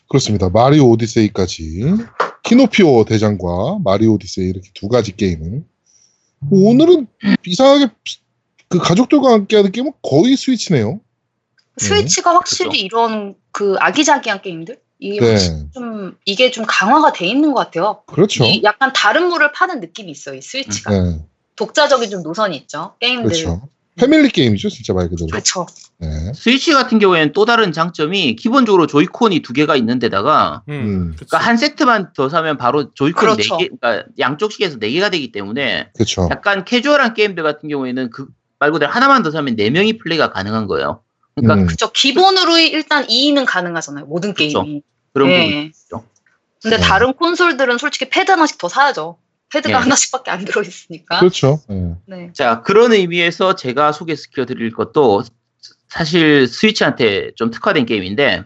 [0.09, 0.49] 그렇습니다.
[0.49, 1.95] 마리오 오디세이까지
[2.45, 5.65] 키노피오 대장과 마리오 오디세이 이렇게 두 가지 게임을
[6.51, 7.07] 오늘은
[7.47, 7.89] 이상하게
[8.69, 11.01] 그 가족들과 함께하는 게임은 거의 스위치네요.
[11.79, 12.85] 스위치가 확실히 그렇죠.
[12.85, 15.67] 이런 그 아기자기한 게임들 이게 네.
[15.73, 18.03] 좀 이게 좀 강화가 돼 있는 것 같아요.
[18.07, 18.45] 그렇죠.
[18.45, 20.37] 이 약간 다른 물을 파는 느낌이 있어요.
[20.37, 21.19] 이 스위치가 네,
[21.57, 22.95] 독자적인 좀 노선이 있죠.
[23.01, 23.25] 게임들.
[23.25, 23.69] 그렇죠.
[23.97, 25.29] 패밀리 게임이죠, 진짜 말 그대로.
[25.29, 25.67] 그렇죠.
[25.99, 26.33] 네.
[26.35, 30.73] 스위치 같은 경우에는 또 다른 장점이 기본적으로 조이콘이 두 개가 있는 데다가 음.
[30.73, 31.11] 음.
[31.17, 31.27] 그치.
[31.31, 33.57] 그러니까 한 세트만 더 사면 바로 조이콘이 그렇죠.
[33.57, 36.29] 네 개, 그러니까 양쪽 식에서 네 개가 되기 때문에 그렇죠.
[36.31, 38.27] 약간 캐주얼한 게임들 같은 경우에는 그
[38.65, 41.03] 말 그대로 하나만 더 사면 네 명이 플레이가 가능한 거예요.
[41.35, 41.67] 그러니까 음.
[41.67, 41.91] 그렇죠.
[41.93, 44.07] 기본으로 일단 2는 가능하잖아요.
[44.07, 44.63] 모든 그렇죠.
[44.63, 44.83] 게임이.
[45.13, 45.45] 그런 네.
[45.45, 46.05] 부분이 있죠.
[46.63, 46.83] 근데 네.
[46.83, 49.19] 다른 콘솔들은 솔직히 패드 하나씩 더 사야죠.
[49.53, 49.83] 패드가 네.
[49.83, 51.19] 하나씩밖에 안 들어있으니까.
[51.19, 51.61] 그렇죠.
[51.69, 51.95] 네.
[52.07, 52.31] 네.
[52.33, 55.25] 자 그런 의미에서 제가 소개시켜 드릴 것도
[55.95, 58.43] 사실 Switch한테 좀 특화된 게임인데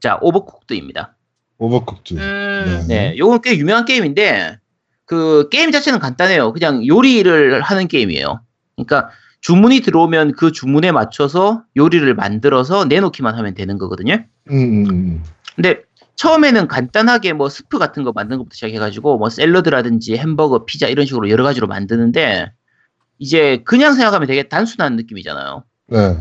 [0.00, 1.16] 자 Overcooked입니다.
[1.56, 2.12] Overcooked.
[2.14, 4.58] 음, 네, 요건 꽤 유명한 게임인데
[5.06, 6.52] 그 게임 자체는 간단해요.
[6.52, 8.42] 그냥 요리를 하는 게임이에요.
[8.76, 9.08] 그러니까
[9.40, 14.22] 주문이 들어오면 그 주문에 맞춰서 요리를 만들어서 내놓기만 하면 되는 거거든요.
[14.50, 15.22] 음, 음, 음.
[15.54, 15.80] 근데
[16.16, 21.30] 처음에는 간단하게 뭐 스프 같은 거 만드는 것부터 시작해가지고 뭐 샐러드라든지 햄버거, 피자 이런 식으로
[21.30, 22.52] 여러 가지로 만드는데
[23.18, 25.64] 이제 그냥 생각하면 되게 단순한 느낌이잖아요.
[25.86, 26.16] 네.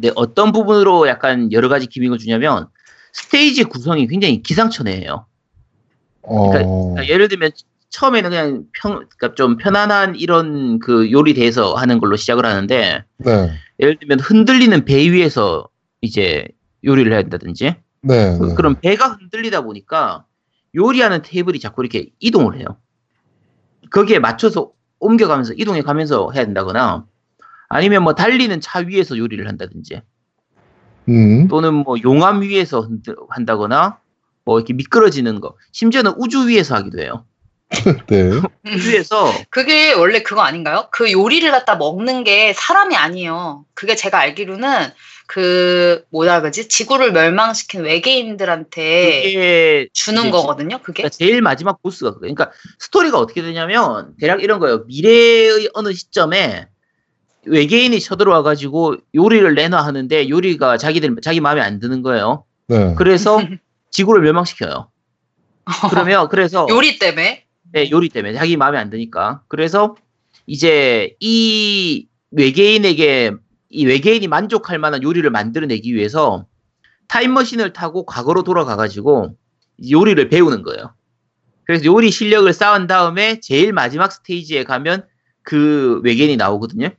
[0.00, 2.68] 근데 어떤 부분으로 약간 여러 가지 기믹을 주냐면
[3.12, 5.26] 스테이지 구성이 굉장히 기상천외해요.
[6.22, 6.50] 어.
[6.50, 7.50] 그러니까 예를 들면
[7.90, 13.52] 처음에는 그냥 평, 그러니까 좀 편안한 이런 그 요리 대해서 하는 걸로 시작을 하는데 네.
[13.78, 15.68] 예를 들면 흔들리는 배 위에서
[16.00, 16.46] 이제
[16.82, 18.38] 요리를 해야 된다든지 네.
[18.38, 18.54] 그- 네.
[18.54, 20.24] 그럼 배가 흔들리다 보니까
[20.74, 22.64] 요리하는 테이블이 자꾸 이렇게 이동을 해요.
[23.90, 27.04] 거기에 맞춰서 옮겨가면서 이동해 가면서 해야 된다거나
[27.70, 30.02] 아니면 뭐 달리는 차 위에서 요리를 한다든지
[31.08, 31.48] 음.
[31.48, 32.86] 또는 뭐 용암 위에서
[33.30, 33.98] 한다거나
[34.44, 37.24] 뭐 이렇게 미끄러지는 거 심지어는 우주 위에서 하기도 해요.
[38.08, 38.30] 네.
[38.66, 40.88] 우주에서 그게 원래 그거 아닌가요?
[40.90, 43.64] 그 요리를 갖다 먹는 게 사람이 아니에요.
[43.74, 44.88] 그게 제가 알기로는
[45.28, 46.66] 그 뭐라 그러지?
[46.66, 50.78] 지구를 멸망시킨 외계인들한테 주는 이제 거거든요.
[50.78, 51.04] 그게.
[51.04, 52.34] 그러니까 제일 마지막 보스가 그거예요.
[52.34, 54.82] 그러니까 스토리가 어떻게 되냐면 대략 이런 거예요.
[54.88, 56.66] 미래의 어느 시점에
[57.46, 62.44] 외계인이 쳐들어와 가지고 요리를 내놔 하는데 요리가 자기들 자기 마음에 안 드는 거예요.
[62.68, 62.94] 네.
[62.96, 63.38] 그래서
[63.90, 64.90] 지구를 멸망시켜요.
[65.90, 67.44] 그러면 그래서 요리 때문에.
[67.72, 69.42] 네, 요리 때문에 자기 마음에 안 드니까.
[69.48, 69.96] 그래서
[70.46, 73.32] 이제 이 외계인에게
[73.70, 76.46] 이 외계인이 만족할 만한 요리를 만들어내기 위해서
[77.08, 79.36] 타임머신을 타고 과거로 돌아가 가지고
[79.88, 80.94] 요리를 배우는 거예요.
[81.64, 85.06] 그래서 요리 실력을 쌓은 다음에 제일 마지막 스테이지에 가면
[85.42, 86.90] 그 외계인이 나오거든요.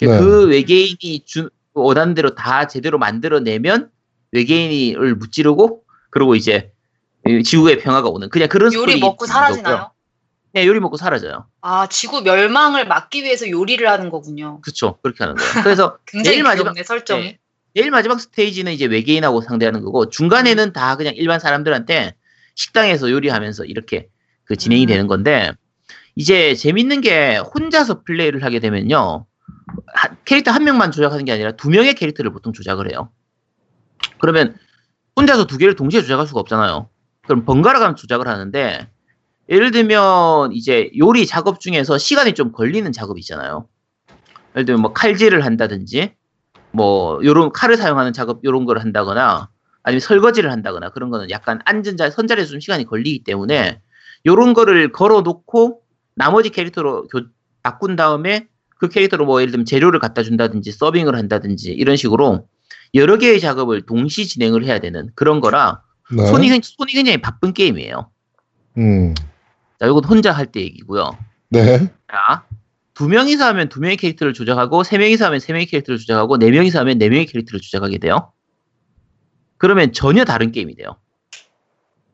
[0.00, 0.18] 네.
[0.18, 3.90] 그 외계인이 준 원하는 대로 다 제대로 만들어내면
[4.32, 6.72] 외계인을 무찌르고 그리고 이제
[7.26, 9.26] 이 지구의 평화가 오는 그냥 그런 요리 먹고.
[9.26, 9.90] 사라지나요?
[10.52, 11.46] 네, 요리 먹고 사라져요.
[11.60, 14.60] 아, 지구 멸망을 막기 위해서 요리를 하는 거군요.
[14.62, 14.98] 그렇죠.
[15.02, 15.62] 그렇게 하는 거예요.
[15.62, 17.22] 그래서 굉장히 제일 마지막- 설정이.
[17.22, 17.38] 네.
[17.76, 22.14] 제일 마지막 스테이지는 이제 외계인하고 상대하는 거고 중간에는 다 그냥 일반 사람들한테
[22.56, 24.08] 식당에서 요리하면서 이렇게
[24.44, 24.88] 그 진행이 음.
[24.88, 25.52] 되는 건데
[26.16, 29.24] 이제 재밌는 게 혼자서 플레이를 하게 되면요 하-
[30.24, 33.10] 캐릭터 한 명만 조작하는 게 아니라 두 명의 캐릭터를 보통 조작을 해요.
[34.18, 34.56] 그러면
[35.16, 36.88] 혼자서 두 개를 동시에 조작할 수가 없잖아요.
[37.26, 38.88] 그럼 번갈아 가면 조작을 하는데
[39.48, 43.68] 예를 들면 이제 요리 작업 중에서 시간이 좀 걸리는 작업이 있잖아요.
[44.54, 46.14] 예를 들면 뭐 칼질을 한다든지
[46.72, 49.50] 뭐 요런 칼을 사용하는 작업 요런 걸 한다거나
[49.82, 53.80] 아니면 설거지를 한다거나 그런 거는 약간 앉은 자 선자리에서 좀 시간이 걸리기 때문에
[54.26, 55.82] 요런 거를 걸어 놓고
[56.14, 57.26] 나머지 캐릭터로 교-
[57.62, 58.46] 바꾼 다음에
[58.80, 62.48] 그 캐릭터로 뭐 예를 들면 재료를 갖다 준다든지 서빙을 한다든지 이런 식으로
[62.94, 66.26] 여러 개의 작업을 동시 진행을 해야 되는 그런 거라 네.
[66.26, 68.10] 손이, 굉- 손이 굉장히 바쁜 게임이에요.
[68.78, 69.14] 음.
[69.78, 71.16] 자, 이건 혼자 할 때 얘기고요.
[71.50, 71.92] 네.
[72.10, 72.46] 자,
[72.94, 76.50] 두 명이서 하면 두 명의 캐릭터를 조작하고 세 명이서 하면 세 명의 캐릭터를 조작하고 네
[76.50, 78.32] 명이서 하면 네 명의 캐릭터를 조작하게 돼요.
[79.58, 80.96] 그러면 전혀 다른 게임이 돼요.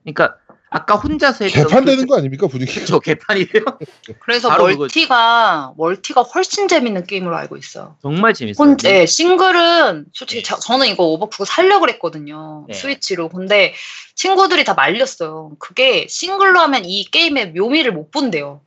[0.02, 0.36] 그러니까
[0.76, 2.84] 아까 혼자서 했던 개판되는 그- 거 아닙니까 분위기?
[2.84, 3.46] 저 개판이에요.
[4.20, 7.96] 그래서 바로 멀티가 멀티가 훨씬 재밌는 게임으로 알고 있어요.
[8.02, 8.68] 정말 재밌어요.
[8.68, 10.48] 혼, 네, 싱글은 솔직히 네.
[10.48, 12.66] 저, 저는 이거 오버쿠고 살려고 그랬거든요.
[12.68, 12.74] 네.
[12.74, 13.30] 스위치로.
[13.30, 13.72] 근데
[14.14, 15.52] 친구들이 다 말렸어요.
[15.58, 18.60] 그게 싱글로 하면 이 게임의 묘미를 못 본대요.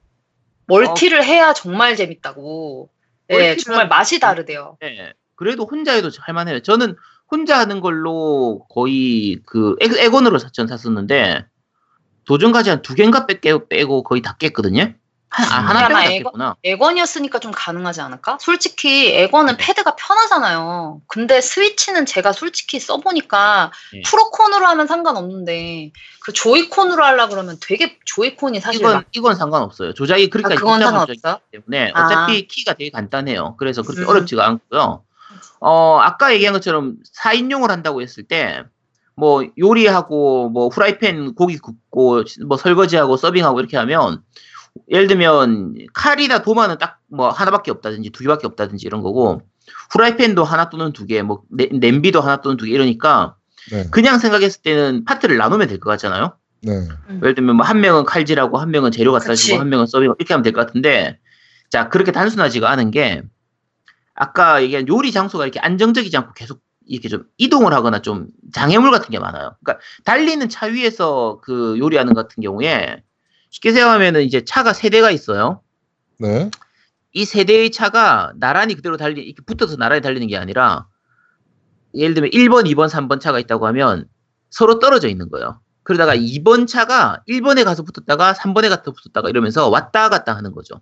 [0.65, 2.89] 멀티를 해야 정말 재밌다고.
[3.27, 3.55] 네, 어.
[3.57, 4.77] 정말 맛이 다르대요.
[4.81, 6.61] 네, 그래도 혼자 해도 할만해요.
[6.61, 6.95] 저는
[7.29, 11.45] 혼자 하는 걸로 거의 그 에- 에곤으로 전 샀었는데
[12.29, 14.93] 도전까지 한 두 개인가 빼고, 거의 다 깼거든요.
[15.31, 15.67] 하, 아, 음.
[15.67, 16.55] 하나 빼고 아마 닫겠구나.
[16.63, 18.37] 에건이었으니까 좀 가능하지 않을까?
[18.39, 21.01] 솔직히 에건은 패드가 편하잖아요.
[21.07, 24.01] 근데 스위치는 제가 솔직히 써보니까 예.
[24.03, 25.91] 프로콘으로 하면 상관없는데
[26.21, 29.93] 그 조이콘으로 하려 그러면 되게 조이콘이 사실 이건 막 이건 상관없어요.
[29.95, 31.39] 조작이 그러니까 아, 그건 상관없어?
[31.51, 32.05] 때문에 아.
[32.05, 33.55] 어차피 키가 되게 간단해요.
[33.57, 34.07] 그래서 그렇게 음.
[34.07, 35.03] 어렵지가 않고요.
[35.61, 38.63] 어 아까 얘기한 것처럼 4인용을 한다고 했을 때
[39.19, 44.21] 뭐 요리하고 뭐 후라이팬 고기 굽고 뭐 설거지하고 서빙하고 이렇게 하면
[44.89, 49.41] 예를 들면 칼이나 도마는 딱 뭐 하나밖에 없다든지 두 개밖에 없다든지 이런 거고
[49.91, 53.35] 후라이팬도 하나 또는 두 개, 뭐 냄- 냄비도 하나 또는 두 개 이러니까
[53.71, 53.87] 네.
[53.89, 56.33] 그냥 생각했을 때는 파트를 나누면 될 것 같잖아요.
[56.61, 56.87] 네.
[57.23, 59.33] 예를 들면 뭐 한 명은 칼질하고 한 명은 재료 갖다.
[59.33, 61.17] 주고 한 명은 서빙 이렇게 하면 될 것 같은데
[61.71, 63.23] 자 그렇게 단순하지가 않은 게
[64.13, 69.09] 아까 얘기한 요리 장소가 이렇게 안정적이지 않고 계속 이렇게 좀 이동을 하거나 좀 장애물 같은
[69.09, 69.55] 게 많아요.
[69.63, 73.03] 그러니까 달리는 차 위에서 그 요리하는 같은 경우에
[73.51, 75.61] 쉽게 생각하면은 이제 차가 세 대가 있어요.
[76.17, 76.49] 네.
[77.13, 80.87] 이 세 대의 차가 나란히 그대로 달리 이렇게 붙어서 나란히 달리는 게 아니라
[81.95, 84.07] 예를 들면 1번, 2번, 3번 차가 있다고 하면
[84.49, 85.59] 서로 떨어져 있는 거예요.
[85.83, 90.81] 그러다가 2번 차가 1번에 가서 붙었다가 3번에 가서 붙었다가 이러면서 왔다 갔다 하는 거죠.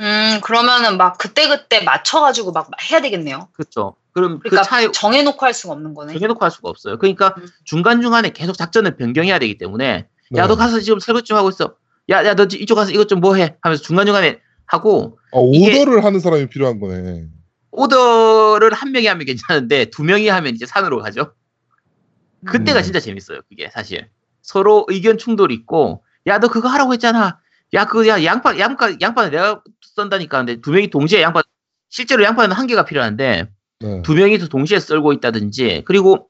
[0.00, 3.48] 음 그러면은 막 그때 그때 맞춰가지고 막 해야 되겠네요.
[3.52, 3.96] 그렇죠.
[4.20, 6.12] 그럼 그러니까 그 차에 정해놓고 할 수가 없는 거네.
[6.14, 6.98] 정해놓고 할 수가 없어요.
[6.98, 7.46] 그러니까 음.
[7.64, 10.40] 중간 중간에 계속 작전을 변경해야 되기 때문에 네.
[10.40, 11.74] 야, 너 가서 지금 설거지 좀 하고 있어.
[12.10, 13.56] 야, 야, 너 이쪽 가서 이것 좀 뭐 해?
[13.62, 17.26] 하면서 중간 중간에 하고 아, 오더를 하는 사람이 필요한 거네.
[17.70, 21.32] 오더를 한 명이 하면 괜찮은데 두 명이 하면 이제 산으로 가죠.
[22.46, 22.82] 그때가 음.
[22.82, 23.40] 진짜 재밌어요.
[23.48, 24.08] 그게 사실
[24.42, 27.38] 서로 의견 충돌 있고 야 너 그거 하라고 했잖아.
[27.74, 29.62] 야그야 양파 양파 양파는 내가
[29.94, 30.38] 썬다니까.
[30.38, 31.42] 근데 두 명이 동시에 양파
[31.90, 33.48] 실제로 양파는 한 개가 필요한데
[33.80, 34.02] 네.
[34.02, 36.28] 두 명이서 동시에 썰고 있다든지 그리고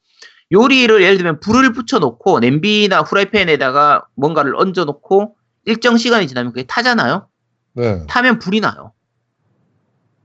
[0.53, 7.29] 요리를 예를 들면 불을 붙여놓고 냄비나 후라이팬에다가 뭔가를 얹어놓고 일정 시간이 지나면 그게 타잖아요.
[7.75, 8.07] 네.
[8.07, 8.93] 타면 불이 나요.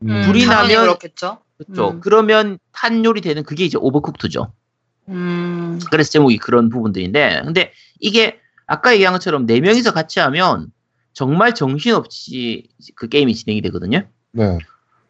[0.03, 1.39] 음, 불이 당연히 나면- 그렇겠죠.
[1.57, 1.91] 그렇죠.
[1.91, 2.01] 음.
[2.01, 4.51] 그러면 탄 요리 되는 그게 이제 오버쿡트죠.
[5.09, 10.71] 음, 그래서 제목이 그런 부분들인데, 근데 이게 아까 얘기한 것처럼 네 명이서 같이 하면
[11.11, 14.07] 정말 정신없이 그 게임이 진행이 되거든요.
[14.31, 14.57] 네.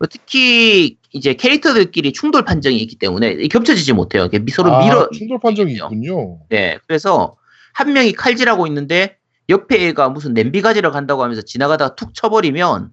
[0.10, 4.26] 특히 이제 캐릭터들끼리 충돌 판정이 있기 때문에 겹쳐지지 못해요.
[4.26, 5.10] 이게 서로 아, 밀어.
[5.12, 5.74] 충돌 판정이.
[5.74, 6.40] 있군요.
[6.50, 7.38] 네, 그래서
[7.74, 9.18] 한 명이 칼질하고 있는데
[9.50, 12.92] 옆에 애가 무슨 냄비 가지러 간다고 하면서 지나가다가 툭 쳐버리면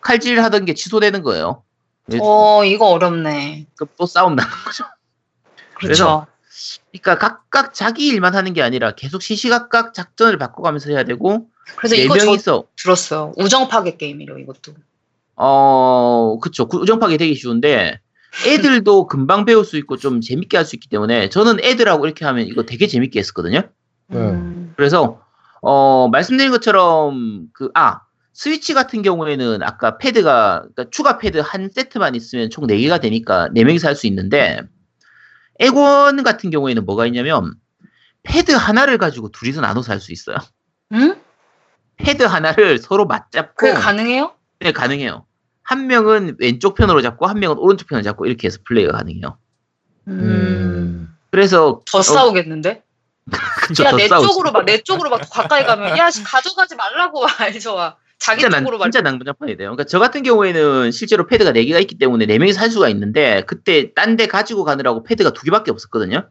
[0.00, 1.62] 칼질하던 게 취소되는 거예요.
[2.06, 3.66] 그래서 어 이거 어렵네.
[3.96, 4.84] 또 싸움 나는 거죠.
[5.74, 6.26] 그렇죠.
[6.90, 12.02] 그러니까 각각 자기 일만 하는 게 아니라 계속 시시각각 작전을 바꿔가면서 해야 되고 그래서 네
[12.02, 13.32] 이거 저 명이서 들었어요.
[13.36, 14.74] 우정 파괴 게임이래요 이것도.
[15.42, 17.98] 어 그쵸 우정파기 되기 쉬운데
[18.46, 22.46] 애들도 금방 배울 수 있고 좀 재밌게 할 수 있기 때문에 저는 애들하고 이렇게 하면
[22.46, 23.62] 이거 되게 재밌게 했었거든요.
[24.08, 24.18] 네.
[24.18, 25.22] 음, 그래서
[25.62, 28.00] 어 말씀드린 것처럼 그 아
[28.32, 33.86] 스위치 같은 경우에는 아까 패드가 그러니까 추가 패드 한 세트만 있으면 총 4개가 되니까 4명이서
[33.86, 34.60] 할 수 있는데
[35.58, 37.54] 에곤 같은 경우에는 뭐가 있냐면
[38.22, 40.36] 패드 하나를 가지고 둘이서 나눠서 할 수 있어요.
[40.92, 41.16] 음?
[41.96, 44.32] 패드 하나를 서로 맞잡고 그게 가능해요?
[44.60, 45.26] 네, 가능해요.
[45.70, 49.38] 한 명은 왼쪽 편으로 잡고 한 명은 오른쪽 편으로 잡고 이렇게 해서 플레이가 가능해요.
[50.08, 51.08] 음.
[51.30, 52.82] 그래서 더 어, 싸우겠는데?
[53.68, 54.26] 그쵸, 야더내 싸우죠.
[54.26, 57.76] 쪽으로 막 내 쪽으로 막 가까이 가면 야 씨, 가져가지 말라고 알죠?
[57.76, 57.96] 와.
[58.18, 59.68] 자기 진짜 난 쪽으로 막 진짜 낭만장판이 돼요.
[59.68, 64.16] 그러니까 저 같은 경우에는 실제로 패드가 4개가 있기 때문에 4명이서 할 수가 있는데 그때 딴
[64.16, 66.28] 데 가지고 가느라고 패드가 2개밖에 없었거든요.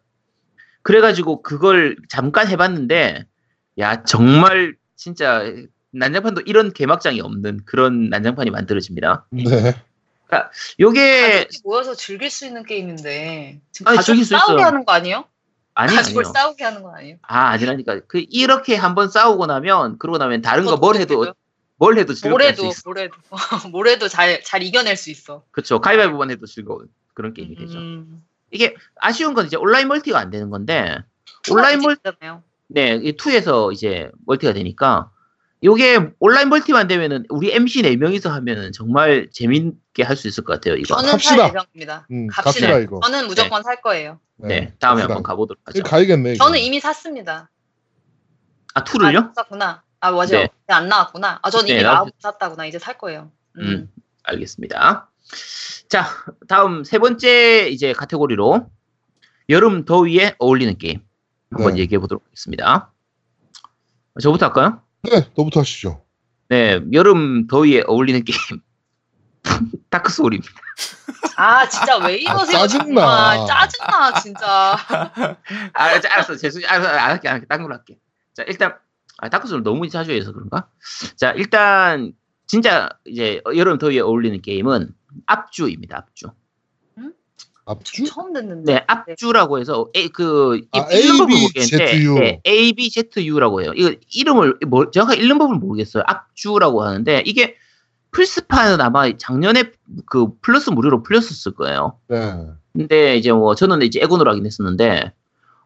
[0.81, 3.23] 그래가지고 그걸 잠깐 해봤는데
[3.79, 5.45] 야 정말 진짜
[5.91, 9.25] 난장판도 이런 개막장이 없는 그런 난장판이 만들어집니다.
[9.31, 9.43] 네.
[10.79, 14.65] 요게 가족이 모여서 즐길 수 있는 게임인데 지금 아니, 가족 즐길 수 싸우게 있어요.
[14.67, 15.25] 하는 거 아니에요?
[15.73, 16.33] 아니 가족을 아니요.
[16.33, 17.17] 싸우게 하는 거 아니에요?
[17.23, 21.33] 아 아니라니까 그 이렇게 한번 싸우고 나면 그러고 나면 다른 거 뭘 해도.
[21.77, 22.81] 뭘 해도 즐겁게 할수 있어.
[22.85, 23.15] 모래도
[23.71, 25.43] 모래도 잘 잘 이겨낼 수 있어.
[25.51, 25.79] 그렇죠.
[25.79, 27.77] 가위바위보만 해도 즐거운 그런 게임이 되죠.
[27.77, 28.21] 음.
[28.51, 30.97] 이게 아쉬운 건 이제 온라인 멀티가 안 되는 건데
[31.49, 35.09] 온라인 멀 잖아요 네, 이 2에서 이제 멀티가 되니까
[35.63, 40.75] 요게 온라인 멀티만 되면은 우리 MC 4명이서 하면은 정말 재밌게 할 수 있을 것 같아요,
[40.75, 40.95] 이거.
[40.95, 41.35] 저는 갑시다.
[41.35, 42.07] 살 예정입니다.
[42.11, 42.67] 음, 갑시다.
[42.67, 42.99] 갑시다 이거.
[43.03, 44.19] 저는 무조건 살 거예요.
[44.37, 45.03] 네, 다음에 갑시다.
[45.15, 45.79] 한번 가보도록 하죠.
[45.79, 46.35] 이거 가야겠네.
[46.35, 46.45] 이거.
[46.45, 47.49] 저는 이미 샀습니다.
[48.73, 49.29] 아, 2를요?
[49.29, 49.83] 아, 샀구나.
[49.99, 50.27] 아 맞아요.
[50.29, 50.49] 네.
[50.67, 51.39] 안 나왔구나.
[51.41, 52.65] 아, 전 네, 이미 나왔- 나왔 샀다구나.
[52.65, 53.29] 이제 살 거예요.
[53.57, 53.61] 음.
[53.61, 53.91] 음,
[54.23, 55.09] 알겠습니다.
[55.89, 56.05] 자,
[56.47, 58.69] 다음 세 번째 이제 카테고리로
[59.49, 61.01] 여름 더위에 어울리는 게임
[61.51, 61.81] 한번 네.
[61.81, 62.93] 얘기해 보도록 하겠습니다.
[64.21, 64.81] 저부터 할까요?
[65.03, 66.03] 네, 너부터 하시죠.
[66.49, 68.61] 네, 여름 더위에 어울리는 게임.
[69.89, 70.51] 다크 소울입니다.
[71.37, 72.57] 아 진짜 왜 이러세요?
[72.57, 73.45] 아, 짜증나.
[73.45, 74.77] 짜증나 진짜.
[75.73, 76.35] 아, 자, 알았어.
[76.35, 76.89] 죄송, 알았어.
[76.89, 77.45] 안 할게, 안 할게.
[77.47, 77.97] 딴 걸로 할게.
[78.33, 78.75] 자, 일단,
[79.17, 80.69] 아, 다크 소울 너무 자주 해서 그런가?
[81.15, 82.13] 자, 일단,
[82.45, 84.93] 진짜 이제 여름 더위에 어울리는 게임은
[85.27, 85.97] 압주입니다.
[85.97, 86.31] 압주.
[87.69, 88.03] 앞주?
[88.05, 88.73] 처음 듣는데.
[88.73, 92.13] 네, 압주라고 해서 A, 그 아, 읽는 법을 ABZU.
[92.13, 93.71] 모르겠는데 네, ABZU라고 해요.
[93.75, 96.03] 이거 이름을 뭐 정확하게 읽는 법을 모르겠어요.
[96.07, 97.55] 압주라고 하는데 이게
[98.11, 99.71] 플스판은 아마 작년에
[100.07, 101.99] 그 플러스 무료로 풀렸었을 거예요.
[102.07, 102.47] 네.
[102.73, 105.13] 근데 이제 뭐 저는 이제 엑원으로 하긴 했었는데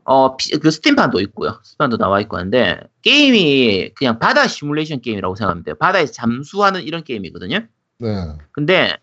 [0.06, 1.58] 어 그 스팀판도 있고요.
[1.64, 5.76] 스팀판도 나와 있고 하는데 게임이 그냥 바다 시뮬레이션 게임이라고 생각하면 돼요.
[5.80, 7.60] 바다에서 잠수하는 이런 게임이거든요.
[8.00, 8.28] 네.
[8.52, 8.98] 근데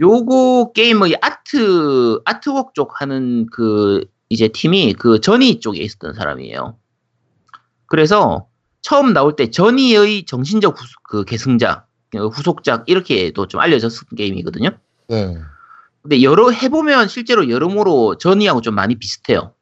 [0.00, 6.76] 요거 게임의 아트 아트웍 쪽 하는 그 이제 팀이 그 전이 쪽에 있었던 사람이에요.
[7.86, 8.48] 그래서
[8.80, 14.70] 처음 나올 때 전이의 정신적 후, 그 계승작, 그 후속작 이렇게도 좀 알려졌던 게임이거든요.
[15.08, 15.38] 네.
[16.02, 19.54] 근데 여러 해보면 실제로 여러모로 전이하고 좀 많이 비슷해요.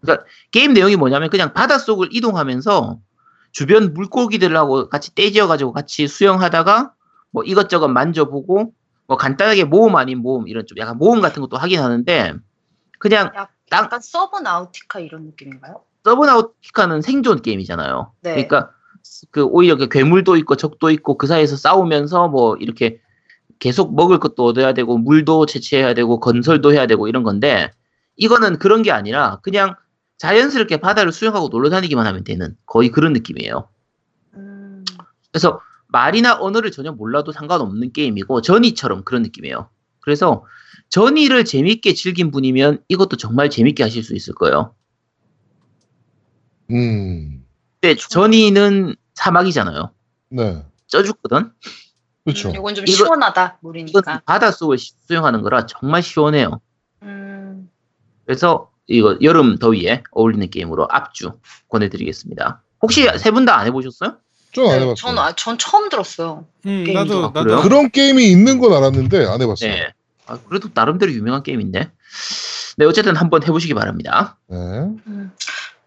[0.00, 3.00] 그러니까 게임 내용이 뭐냐면 그냥 바닷속을 이동하면서
[3.50, 6.92] 주변 물고기들하고 같이 떼지어 가지고 같이 수영하다가
[7.30, 8.72] 뭐 이것저것 만져보고
[9.06, 12.34] 뭐 간단하게 모험 아닌 모험 이런 좀 약간 모험 같은 것도 하긴 하는데
[12.98, 15.82] 그냥 약- 땅- 약간 서브나우티카 이런 느낌인가요?
[16.04, 18.12] 서브나우티카는 생존 게임이잖아요.
[18.22, 18.30] 네.
[18.32, 18.70] 그러니까
[19.30, 23.00] 그 오히려 그 괴물도 있고 적도 있고 그 사이에서 싸우면서 뭐 이렇게
[23.58, 27.70] 계속 먹을 것도 얻어야 되고 물도 채취해야 되고 건설도 해야 되고 이런 건데
[28.16, 29.74] 이거는 그런 게 아니라 그냥
[30.18, 33.68] 자연스럽게 바다를 수영하고 놀러 다니기만 하면 되는 거의 그런 느낌이에요.
[34.34, 34.84] 음,
[35.32, 35.60] 그래서
[35.98, 39.70] 말이나 언어를 전혀 몰라도 상관없는 게임이고 전이처럼 그런 느낌이에요.
[40.00, 40.44] 그래서
[40.88, 44.74] 전이를 재밌게 즐긴 분이면 이것도 정말 재밌게 하실 수 있을 거예요.
[46.72, 47.44] 음.
[47.80, 49.92] 근데 전이는 사막이잖아요.
[50.30, 50.64] 네.
[50.88, 51.52] 쪄죽거든.
[52.24, 52.48] 그렇죠.
[52.50, 54.22] 음, 이건 좀 이거- 시원하다 물이니까.
[54.26, 56.60] 바닷속을 시- 수영하는 거라 정말 시원해요.
[57.02, 57.70] 음,
[58.24, 61.38] 그래서 이거 여름 더위에 어울리는 게임으로 압주
[61.68, 62.62] 권해드리겠습니다.
[62.82, 63.16] 혹시 네.
[63.16, 64.18] 세분 다 안 해보셨어요?
[64.54, 64.94] 좀안 네, 해봤어요.
[64.94, 66.46] 전, 아, 전 처음 들었어요.
[66.66, 66.92] 음, 게임도.
[66.92, 67.60] 나도 아, 나도 그래요?
[67.62, 69.70] 그런 게임이 있는 건 알았는데 안 해봤어요.
[69.70, 69.92] 네.
[70.26, 71.90] 아, 그래도 나름대로 유명한 게임인데.
[72.76, 74.38] 네, 어쨌든 한번 해보시기 바랍니다.
[74.46, 74.56] 네.
[74.56, 75.32] 음,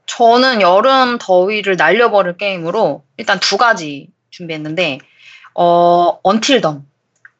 [0.05, 4.99] 저는 여름 더위를 날려버릴 게임으로 일단 두 가지 준비했는데,
[5.55, 6.85] 어, 언틸던.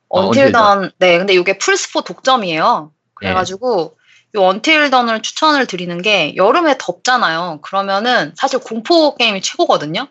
[0.10, 2.92] 어, 언틸던, 네, 근데 이게 플스4 독점이에요.
[2.92, 3.04] 네.
[3.14, 3.98] 그래가지고,
[4.36, 7.60] 이 언틸던을 추천을 드리는 게 여름에 덥잖아요.
[7.62, 10.08] 그러면은 사실 공포 게임이 최고거든요.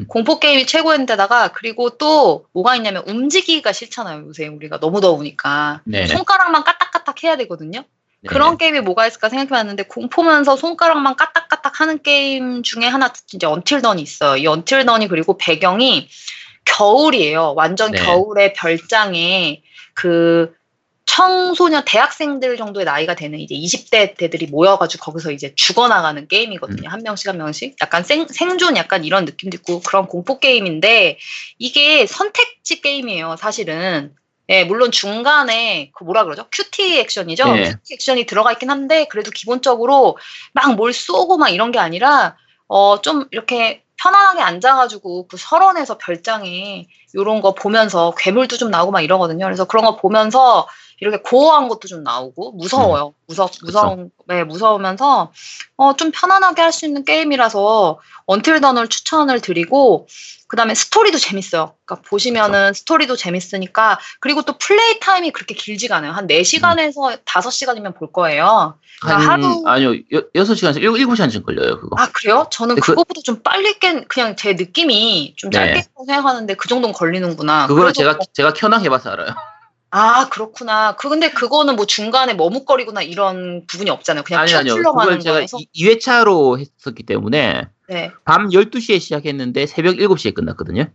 [0.00, 0.06] 음.
[0.08, 4.26] 공포 게임이 최고인데다가 그리고 또 뭐가 있냐면 움직이기가 싫잖아요.
[4.26, 6.06] 요새 우리가 너무 더우니까 네.
[6.06, 7.80] 손가락만 까딱까딱 해야 되거든요.
[8.22, 8.28] 네.
[8.28, 14.36] 그런 게임이 뭐가 있을까 생각해봤는데 공포면서 손가락만 까딱까딱 하는 게임 중에 하나 이제 언틸던이 있어요.
[14.36, 16.08] 이 언틸던이 그리고 배경이
[16.64, 17.54] 겨울이에요.
[17.56, 18.02] 완전 네.
[18.02, 19.62] 겨울의 별장에
[19.94, 20.54] 그
[21.10, 26.88] 청소년 대학생들 정도의 나이가 되는 이제 20대 대들이 모여가지고 거기서 이제 죽어나가는 게임이거든요.
[26.88, 27.76] 한 명씩 한 명씩.
[27.82, 31.18] 약간 생, 생존 약간 이런 느낌도 있고 그런 공포 게임인데
[31.58, 33.36] 이게 선택지 게임이에요.
[33.38, 34.14] 사실은.
[34.50, 36.46] 예, 물론 중간에 그 뭐라 그러죠?
[36.52, 37.52] QTE 액션이죠.
[37.54, 37.70] 네.
[37.72, 40.16] QTE 액션이 들어가 있긴 한데 그래도 기본적으로
[40.52, 42.36] 막 뭘 쏘고 막 이런 게 아니라
[42.68, 49.00] 어 좀 이렇게 편안하게 앉아가지고 그 설원에서 별장에 이런 거 보면서 괴물도 좀 나오고 막
[49.02, 49.44] 이러거든요.
[49.44, 50.66] 그래서 그런 거 보면서
[51.00, 53.14] 이렇게 고어한 것도 좀 나오고 무서워요.
[53.26, 55.32] 무서 무서운 네 무서우면서
[55.78, 60.06] 어 좀 편안하게 할 수 있는 게임이라서 언틸 던을 추천을 드리고
[60.46, 61.74] 그다음에 스토리도 재밌어요.
[61.84, 66.12] 그러니까 보시면은 스토리도 재밌으니까 그리고 또 플레이 타임이 그렇게 길지가 않아요.
[66.12, 68.74] 한 4시간에서 5시간이면 볼 거예요.
[69.00, 71.96] 한, 그러니까 하루- 아니요, 여, 6시간에서 7, 7시간쯤 걸려요, 그거.
[71.98, 72.46] 아 그래요?
[72.50, 75.82] 저는 그- 그거보다 좀 빨리 깬 그냥 제 느낌이 좀 짧게 네.
[76.06, 77.66] 생각하는데 그 정도는 걸리는구나.
[77.68, 79.34] 그래도 제가, 뭐- 제가 켜낭 해봐서 알아요.
[79.90, 80.96] 아 그렇구나.
[80.96, 84.24] 그 근데 그거는 뭐 중간에 머뭇거리거나 이런 부분이 없잖아요.
[84.24, 84.74] 그냥 아니, 쭉 아니요.
[84.74, 85.58] 그걸 제가 거라서.
[85.72, 88.12] 2, 회차로 했었기 때문에 네.
[88.24, 90.86] 밤 12시에 시작했는데 새벽 7시에 끝났거든요.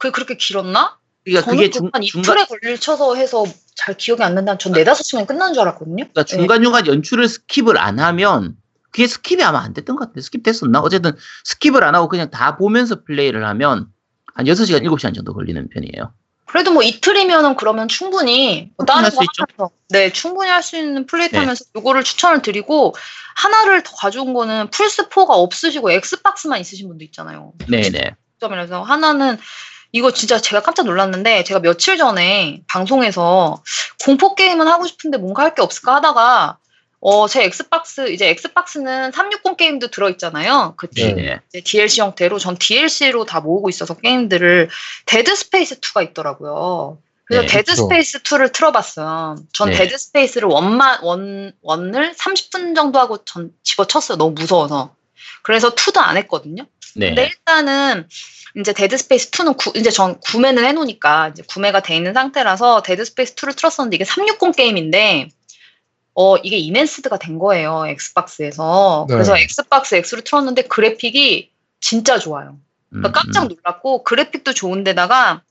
[0.00, 0.98] 그게 그렇게 길었나?
[1.24, 3.44] 그러니까 그게 그게 중, 한 중간, 이틀에 걸쳐서 해서
[3.76, 4.56] 잘 기억이 안 난다.
[4.56, 5.96] 전 네다섯 시간 끝난 줄 알았거든요.
[5.96, 6.36] 그러니까 네.
[6.36, 8.56] 중간중간 연출을 skip을 안 하면
[8.90, 10.22] 그게 skip이 아마 안 됐던 것 같아요.
[10.22, 10.80] skip 됐었나?
[10.80, 11.12] 어쨌든
[11.46, 13.88] skip을 안 하고 그냥 다 보면서 플레이를 하면
[14.34, 16.14] 한 6시간, 7시간 정도 걸리는 편이에요.
[16.50, 19.16] 그래도 뭐 이틀이면은 그러면 충분히 뭐 다른 거.
[19.22, 21.38] 하면서 네 충분히 할 수 있는 플레이 네.
[21.38, 22.94] 타임이라서 요거를 추천을 드리고
[23.36, 27.52] 하나를 더 가져온 거는 플스 4가 없으시고 엑스박스만 있으신 분도 있잖아요.
[27.68, 28.14] 네네.
[28.40, 29.38] 점이라서 하나는
[29.92, 33.62] 이거 진짜 제가 깜짝 놀랐는데 제가 며칠 전에 방송에서
[34.04, 36.58] 공포 게임은 하고 싶은데 뭔가 할 게 없을까 하다가
[37.00, 40.74] 어 제 엑스박스 이제 엑스박스는 360 게임도 들어 있잖아요.
[40.76, 41.40] 그 네.
[41.48, 44.68] 이제 DLC 형태로 전 DLC로 다 모으고 있어서 게임들을
[45.06, 46.98] 데드 스페이스 2가 있더라고요.
[47.24, 47.74] 그래서 네, 데드.
[47.76, 49.36] 스페이스 2를 틀어봤어요.
[49.52, 49.76] 전 네.
[49.76, 54.18] 데드 스페이스를 one만 one one을 30분 정도 하고 전 집어쳤어요.
[54.18, 54.94] 너무 무서워서.
[55.42, 56.66] 그래서 2도 안 했거든요.
[56.96, 57.08] 네.
[57.08, 58.08] 근데 일단은
[58.56, 63.04] 이제 데드 스페이스 2는 구, 이제 전 구매는 해놓으니까 이제 구매가 돼 있는 상태라서 데드
[63.04, 65.28] 스페이스 2를 틀었었는데 이게 360 게임인데
[66.14, 69.14] 어 이게 enhanced가 된 거예요 엑스박스에서 네.
[69.14, 71.50] 그래서 엑스박스 X로 틀었는데 그래픽이
[71.80, 72.58] 진짜 좋아요.
[72.92, 75.42] 음, 그러니까 깜짝 놀랐고 그래픽도 좋은데다가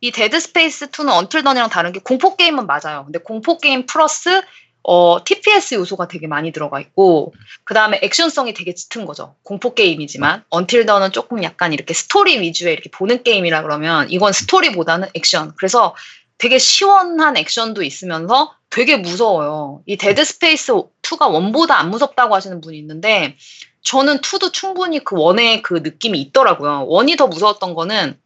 [0.00, 3.04] 이 데드 스페이스 2는 언틀 던이랑 다른 게 공포 게임은 맞아요.
[3.04, 4.42] 근데 공포 게임 플러스
[4.90, 7.34] 어, TPS 요소가 되게 많이 들어가 있고
[7.64, 9.34] 그 다음에 액션성이 되게 짙은 거죠.
[9.42, 15.52] 공포 게임이지만 언틸던은 조금 약간 이렇게 스토리 위주의 이렇게 보는 게임이라 그러면 이건 스토리보다는 액션.
[15.56, 15.94] 그래서
[16.38, 19.82] 되게 시원한 액션도 있으면서 되게 무서워요.
[19.86, 23.36] 이 데드 스페이스 2가 one보다 안 무섭다고 하시는 분이 있는데
[23.82, 26.86] 저는 2도 충분히 그 one의 그 느낌이 있더라고요.
[26.86, 28.18] one이 더 무서웠던 거는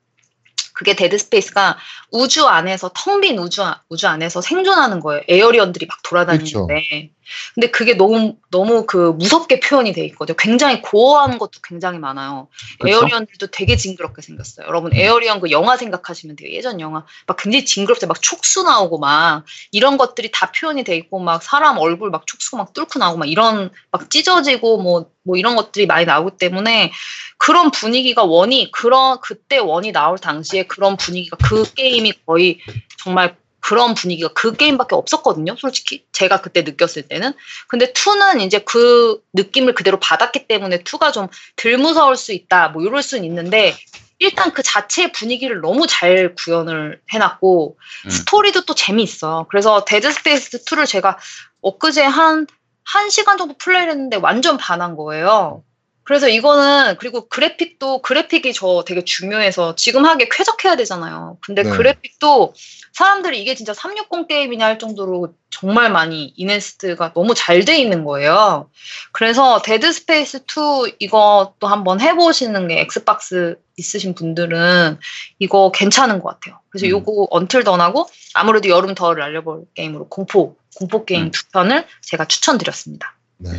[0.74, 1.78] 그게 데드 스페이스가
[2.10, 5.22] 우주 안에서 텅 빈 우주 안- 우주 안에서 생존하는 거예요.
[5.28, 7.10] alien들이 막 돌아다니는데.
[7.54, 10.36] 근데 그게 너무 너무 그 무섭게 표현이 돼 있거든요.
[10.38, 12.48] 굉장히 고어하는 것도 굉장히 많아요.
[12.78, 12.88] 그쵸?
[12.88, 14.66] alien들도 되게 징그럽게 생겼어요.
[14.66, 16.50] 여러분 에어리언 그 영화 생각하시면 돼요.
[16.50, 21.18] 예전 영화 막 굉장히 징그럽게 막 촉수 나오고 막 이런 것들이 다 표현이 돼 있고
[21.18, 25.86] 막 사람 얼굴 막 촉수가 막 뚫고 나오고 막 이런 막 찢어지고 뭐뭐 이런 것들이
[25.86, 26.92] 많이 나오기 때문에
[27.38, 32.60] 그런 분위기가 one이 그런 그때 one이 나올 당시에 그런 분위기가 그 게임이 거의
[33.02, 35.56] 정말 그런 분위기가 그 게임밖에 없었거든요.
[35.56, 37.32] 솔직히 제가 그때 느꼈을 때는.
[37.68, 42.68] 근데 2는 이제 그 느낌을 그대로 받았기 때문에 2가 좀 덜 무서울 수 있다.
[42.68, 43.76] 뭐 이럴 수는 있는데
[44.18, 48.10] 일단 그 자체의 분위기를 너무 잘 구현을 해놨고 음.
[48.10, 49.46] 스토리도 또 재미있어.
[49.50, 51.18] 그래서 데드 스페이스 2를 제가
[51.60, 52.46] 엊그제 한,
[52.84, 55.64] 한 시간 정도 플레이를 했는데 완전 반한 거예요.
[56.04, 61.38] 그래서 이거는 그리고 그래픽도 그래픽이 저 되게 중요해서 지금 하기에 쾌적해야 되잖아요.
[61.40, 61.70] 근데 네.
[61.70, 62.54] 그래픽도
[62.92, 68.68] 사람들이 이게 진짜 360 게임이냐 할 정도로 정말 많이 enhanced가 너무 잘 돼 있는 거예요.
[69.12, 74.98] 그래서 데드 스페이스 2 이것도 한번 해보시는 게 엑스박스 있으신 분들은
[75.38, 76.60] 이거 괜찮은 것 같아요.
[76.70, 76.90] 그래서 음.
[76.90, 81.30] 요거 언틀 던하고 아무래도 여름 더위 날려볼 게임으로 공포 공포 게임 음.
[81.30, 83.14] 두 편을 제가 추천드렸습니다.
[83.38, 83.50] 네.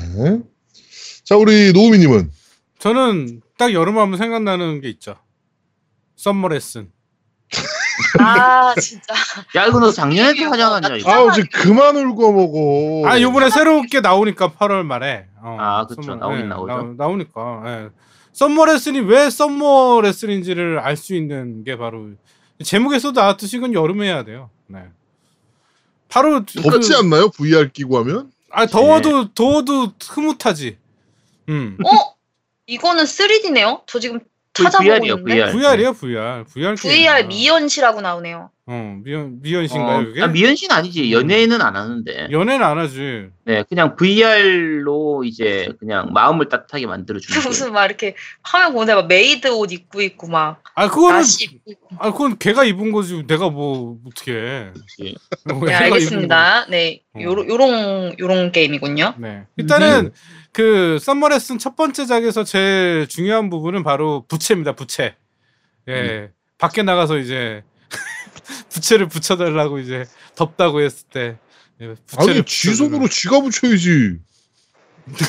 [1.34, 2.32] 자, 우리 노우미님은
[2.78, 5.16] 저는 딱 여름 하면 생각나는 게 있죠.
[6.16, 6.92] 썸머 레슨.
[8.20, 9.14] 아 진짜
[9.56, 11.12] 야 이거 너 작년에도 나 이거?
[11.12, 13.10] 아우 이제 그만 우려먹어.
[13.10, 15.26] 아 요번에 새롭게 나오니까 8월 말에.
[15.42, 16.02] 어, 아, 그쵸.
[16.02, 16.96] 썸머- 나오긴 예, 나오죠.
[17.00, 17.90] 나 오, 니까 예.
[18.34, 22.10] 썸머 레슨이 왜 썸머 레슨인지를 알 수 있는 게 바로
[22.64, 24.52] 제목에서 나왔듯이 이건 여름에 해야 돼요.
[24.68, 24.84] 네.
[26.10, 27.30] 바로 덥지 않나요?
[27.30, 28.32] VR 끼고 하면?
[28.52, 30.78] 아 더워도 더워도 흐뭇하지.
[31.50, 31.78] 음.
[31.86, 32.16] 어
[32.68, 33.84] 이거는 3D네요.
[33.88, 34.20] 저 지금
[34.54, 35.52] 찾아보고 VR이요, 있는데 VR.
[35.52, 36.44] VR이야 VR.
[36.46, 36.76] VR.
[36.76, 37.24] VR.
[37.28, 38.50] 미연시라고 나오네요.
[38.66, 40.22] 어 미연 미연신가요 어, 그게?
[40.22, 41.12] 아, 미연 씨는 아니지.
[41.12, 42.28] 연예인은 안 하는데.
[42.32, 43.28] 연애는 안 하지.
[43.46, 47.48] 네, 그냥 VR로 이제 그냥 마음을 따뜻하게 만들어 주는 게.
[47.50, 51.72] 무슨 막 이렇게 화면 보는데 막 메이드 옷 입고 있고 막 아 그거는 나시 입고
[51.72, 51.88] 있고.
[52.00, 53.24] 아 그건 걔가 입은 거지.
[53.28, 54.70] 내가 뭐 어떻게 해?
[54.74, 55.16] 그치.
[55.66, 56.68] 네 알겠습니다.
[56.70, 57.20] 네 어.
[57.22, 59.16] 요런 요런 요런 게임이군요.
[59.18, 59.44] 네.
[59.58, 60.12] 일단은
[60.54, 64.74] 그 Summer Lesson 첫 번째 작에서 제일 중요한 부분은 바로 부채입니다.
[64.74, 65.16] 부채.
[65.90, 66.32] 예.
[66.60, 67.64] 밖에 나가서 이제
[68.70, 70.06] 부채를 부쳐달라고 이제
[70.36, 71.38] 덥다고 했을 때
[71.82, 74.20] 예, 부채를 아니 지 손으로 지가 부쳐야지.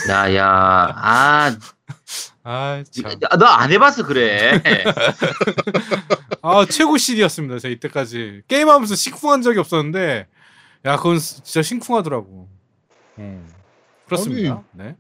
[0.09, 1.57] 야, 야, 아,
[2.45, 3.19] 아, 참.
[3.39, 4.63] 너 안 해봐서 그래.
[6.43, 7.59] 아 최고 실이었습니다.
[7.59, 10.27] 제가 이때까지 게임하면서 심쿵한 적이 없었는데
[10.85, 12.49] 야 그건 진짜 심쿵하더라고.
[13.19, 13.49] 음.
[14.05, 14.63] 그렇습니다.
[14.73, 14.97] 네.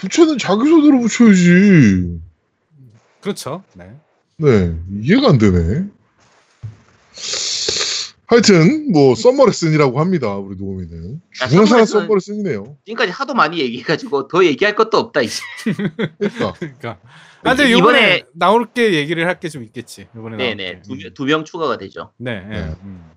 [0.00, 2.20] 부채는 자기 손으로 부쳐야지.
[3.20, 3.62] 그렇죠.
[3.74, 3.90] 네.
[4.38, 5.84] 네, 이해가 안 되네.
[8.26, 10.36] 하여튼 뭐 Summer Lesson이라고 합니다.
[10.36, 12.76] 우리 노우미는 야, 죽은 사람 Summer Summer Lesson이네요.
[12.86, 15.40] 지금까지 하도 많이 얘기해가지고 더 얘기할 것도 없다, 이제.
[16.18, 16.98] 그러니까 그러니까.
[17.42, 20.06] 아, 근데 이번에 이번에- 나올 게 얘기를 할 게 좀 있겠지.
[20.16, 20.82] 이번에 네네.
[20.86, 21.12] 게.
[21.14, 22.12] 두명 추가가 되죠.
[22.18, 22.40] 네.
[22.40, 22.48] 네.
[22.66, 22.74] 네.
[22.84, 23.10] 음.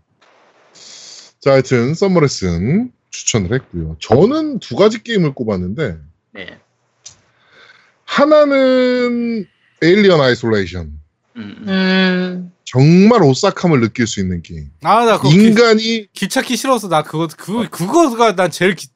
[1.39, 3.97] 자 하여튼 Summer Lesson 추천을 했고요.
[3.99, 5.97] 저는 두 가지 게임을 꼽았는데
[6.31, 6.59] 네.
[8.13, 9.47] 하나는
[9.81, 10.91] Alien Isolation.
[11.35, 12.51] 음.
[12.63, 14.69] 정말 오싹함을 느낄 수 있는 게임.
[14.83, 18.87] 아, 나 그거 기, 인간이 기찾기 싫어서 나 그거 그 그거가 난 제일 귀,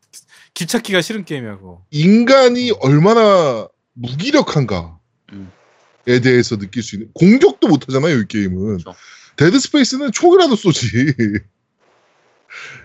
[0.54, 1.84] 귀찮기가 싫은 게임이야 그거.
[1.90, 4.92] 인간이 얼마나 무기력한가에
[5.34, 5.52] 음.
[6.06, 8.78] 대해서 느낄 수 있는 공격도 못 하잖아요, 이 게임은.
[8.78, 8.94] 그렇죠.
[9.36, 11.14] Dead Space는 총이라도 쏘지.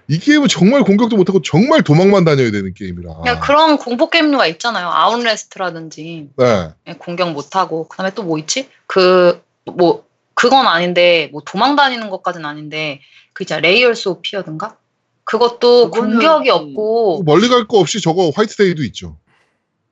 [0.09, 3.14] 이 게임은 정말 공격도 못하고 정말 도망만 다녀야 되는 게임이라.
[3.16, 4.89] 그냥 그런 공포 게임류가 있잖아요.
[4.89, 6.70] Outlast라든지 네.
[6.86, 8.68] 예, 공격 못하고 그 다음에 또 뭐 있지?
[8.86, 13.01] 그 뭐 그건 아닌데 뭐 도망 다니는 것까지는 아닌데
[13.32, 14.77] 그 있잖아 Layers of Fear든가?
[15.24, 19.18] 그것도 공격이 음, 없고 멀리 갈 거 없이 저거 화이트데이도 있죠.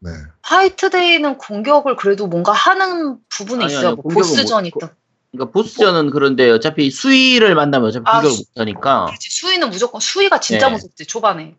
[0.00, 0.10] 네.
[0.42, 3.86] 화이트데이는 공격을 그래도 뭔가 하는 부분이 아니, 있어요.
[3.88, 4.90] 아니, 뭐 공격은 보스전 못- 있던.
[5.32, 10.40] 그러니까 보스전은 그런데 어차피 수위를 만나면 어차피 아, 공격을 수- 못하니까 그렇지 수위는 무조건 수위가
[10.40, 10.72] 진짜 네.
[10.74, 11.56] 무섭지 초반에.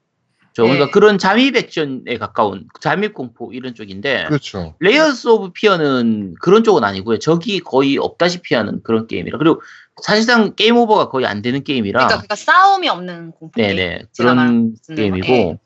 [0.54, 0.92] 저 그러니까 네.
[0.92, 4.76] 그런 잠입 액션에 가까운 잠입 공포 이런 쪽인데 그렇죠.
[4.80, 7.20] Layers of Fear는 그런 쪽은 아니고요.
[7.20, 9.62] 적이 거의 없다시피 하는 그런 게임이라 그리고
[10.04, 13.78] 사실상 game over가 거의 안 되는 게임이라 그러니까 그러니까 싸움이 없는 공포 게임.
[13.78, 15.34] 네네 제가 그런 말하는 게임이고 거.
[15.34, 15.58] 예.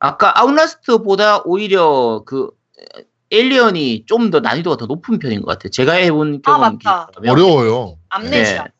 [0.00, 2.48] 아까 Outlast보다 오히려 그에
[3.30, 5.70] Alien이 좀 더 난이도가 더 높은 편인 것 같아요.
[5.70, 7.06] 제가 해본 아, 경험 맞다.
[7.08, 7.30] 기준이라면.
[7.44, 7.98] 어려워요.
[8.08, 8.64] Amnesia.
[8.64, 8.70] 네.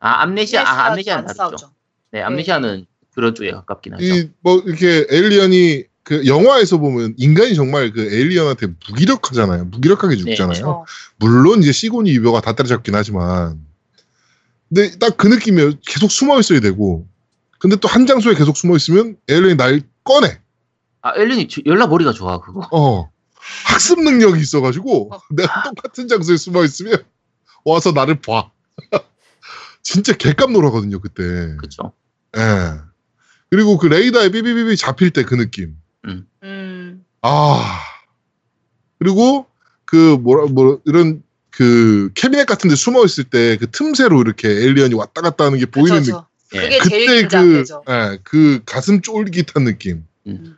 [0.00, 1.56] 아 Amnesia 아 Amnesia는 안 다르죠.
[1.56, 1.70] 싸우죠.
[2.12, 4.04] 네 Amnesia는 그런 쪽에 가깝긴 하죠.
[4.04, 9.64] 이 뭐 이렇게 alien이 그 영화에서 보면 인간이 정말 그 alien한테 무기력하잖아요.
[9.66, 10.48] 무기력하게 죽잖아요.
[10.48, 10.84] 그렇죠.
[11.18, 13.64] 물론 이제 시고니 위버가 다 때려잡긴 하지만
[14.68, 15.72] 근데 딱 그 느낌이에요.
[15.86, 17.06] 계속 숨어 있어야 되고
[17.58, 20.38] 근데 또 한 장소에 계속 숨어 있으면 alien이 날 꺼내.
[21.02, 22.68] 아 alien이 주- 열나 머리가 좋아 그거.
[22.72, 23.10] 어.
[23.64, 25.20] 학습 능력이 있어가지고 어.
[25.34, 27.02] 내가 똑같은 장소에 숨어 있으면
[27.64, 28.50] 와서 나를 봐.
[29.82, 31.22] 진짜 개깜놀했거든요 그때.
[31.56, 31.92] 그렇죠.
[32.36, 32.40] 예.
[33.50, 35.76] 그리고 그 레이더에 삐삐삐삐 잡힐 때 그 느낌.
[36.06, 37.04] 음.
[37.22, 37.80] 아.
[38.98, 39.46] 그리고
[39.84, 44.94] 그 뭐라 뭐 이런 그 캐비넷 같은 데 숨어 있을 때 그 틈새로 이렇게 alien이
[44.94, 46.14] 왔다 갔다 하는 게 보이는 느낌.
[46.50, 47.64] 그게 제일 그때 그.
[47.88, 50.04] 예, 그 가슴 쫄깃한 느낌.
[50.26, 50.56] 음.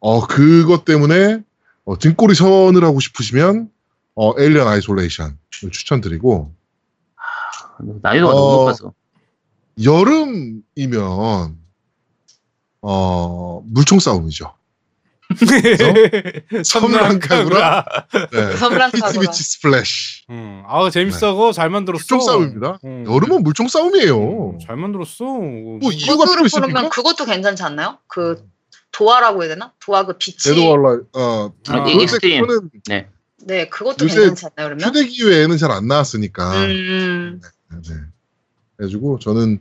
[0.00, 1.42] 어, 그것 때문에
[1.88, 3.70] 어, 등골이 서늘하고 싶으시면
[4.14, 5.38] 어, Alien Isolation
[5.72, 6.52] 추천드리고
[8.02, 8.92] 난이도가 어, 너무 높아서.
[9.82, 11.56] 여름이면
[12.82, 14.52] 어, 물총 싸움이죠.
[16.62, 17.84] 섬란카구라.
[18.32, 18.56] 네.
[18.56, 18.90] 섬란카구라.
[18.90, 20.24] Peach Beach Splash.
[20.28, 21.32] 음, 아 재밌어.
[21.32, 22.02] 그거 잘 만들었어.
[22.02, 22.78] 물총 싸움입니다.
[22.84, 23.04] 음.
[23.08, 24.50] 여름은 물총 싸움이에요.
[24.50, 25.24] 음, 잘 만들었어.
[25.24, 26.66] 뭐 이유가 필요 있습니까?
[26.66, 27.96] 그러면 그것도 괜찮지 않나요?
[28.08, 28.46] 그
[28.92, 29.72] DOA라고 해야 되나?
[29.80, 30.36] DOA 그 beach.
[30.42, 32.40] Dead or Alive 어 아, 그런데 Xtreme.
[32.46, 32.70] 그거는
[33.44, 34.76] 네, 그것도 요새 괜찮지 않나요?
[34.76, 34.88] 그러면?
[34.88, 36.64] 휴대기기에는 잘 안 나왔으니까.
[36.66, 37.40] 음,
[37.70, 37.94] 네.
[38.76, 39.58] 그래가지고 저는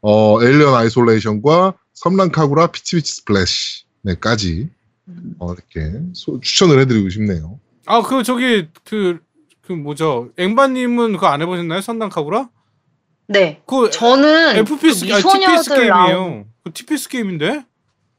[0.00, 4.68] 어 Alien Isolation과 섬란카구라 Peach Beach Splash 네까지
[5.08, 5.34] 음.
[5.38, 7.58] 어, 이렇게 소- 추천을 해드리고 싶네요.
[7.86, 9.18] 아, 그 저기 그
[9.62, 10.30] 그 뭐죠?
[10.38, 11.82] 앵바님은 그거 안 해보셨나요?
[11.82, 12.48] 선당카구라?
[13.26, 13.60] 네.
[13.66, 16.46] 그 저는 FPS 그 아니 TPS 미소녀들 나온 게임이에요.
[16.64, 17.66] 그 TPS 게임인데?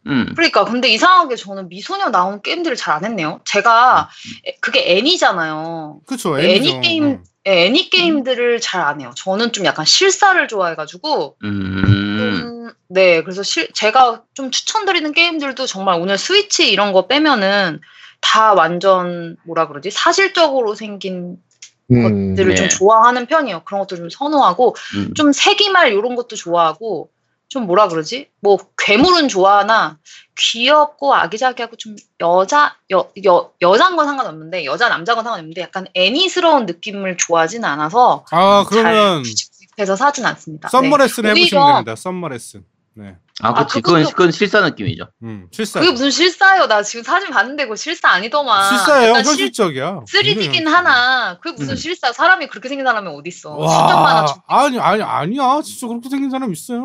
[0.09, 0.25] 음.
[0.35, 3.39] 그러니까 근데 이상하게 저는 미소녀 나온 게임들을 잘 안 했네요.
[3.45, 4.09] 제가
[4.47, 6.01] 애- 그게 애니잖아요.
[6.07, 6.39] 그쵸.
[6.39, 6.81] 애니.
[6.81, 7.23] 게임 음.
[7.47, 9.11] 예, 애니 게임들을 잘 안 해요.
[9.15, 11.83] 저는 좀 약간 실사를 좋아해가지고 음.
[12.41, 17.79] 좀, 네, 그래서 실, 제가 좀 추천드리는 게임들도 정말 오늘 스위치 이런 거 빼면은
[18.21, 21.37] 다 완전 뭐라 그러지 사실적으로 생긴
[21.91, 22.55] 음, 것들을 네.
[22.55, 23.61] 좀 좋아하는 편이에요.
[23.65, 25.13] 그런 것들 좀 선호하고 음.
[25.15, 27.09] 좀 세기말 이런 것도 좋아하고
[27.49, 29.97] 좀 뭐라 그러지 뭐 괴물은 좋아하나
[30.37, 36.67] 귀엽고 아기자기하고 좀 여자 여, 여 여자인 건 상관없는데 여자 남자인 건 상관없는데 약간 애니스러운
[36.67, 40.69] 느낌을 좋아하지는 않아서 아, 잘 그러면 구입해서 사진 않습니다.
[40.69, 40.71] 네.
[40.71, 41.95] 썸머레슨 해보시면 오히려- 됩니다.
[41.95, 42.63] 썸머레슨.
[42.95, 43.15] 네.
[43.41, 43.81] 아, 아, 그렇지.
[43.81, 45.05] 그건 그건 실사 느낌이죠.
[45.23, 45.79] 음, 실사.
[45.79, 46.67] 그게 무슨 실사예요?
[46.67, 48.67] 나 지금 사진 봤는데 그거 실사 아니더만.
[48.69, 49.13] 실사예요.
[49.13, 50.01] 현실적이야.
[50.05, 51.37] 3D긴 굉장히 하나.
[51.39, 51.75] 그게 무슨 음.
[51.77, 52.11] 실사?
[52.11, 53.55] 사람이 그렇게 생긴 사람이 어딨어?
[53.55, 55.61] 와, 중- 아니 아니 아니야.
[55.63, 56.81] 진짜 그렇게 생긴 사람 있어요.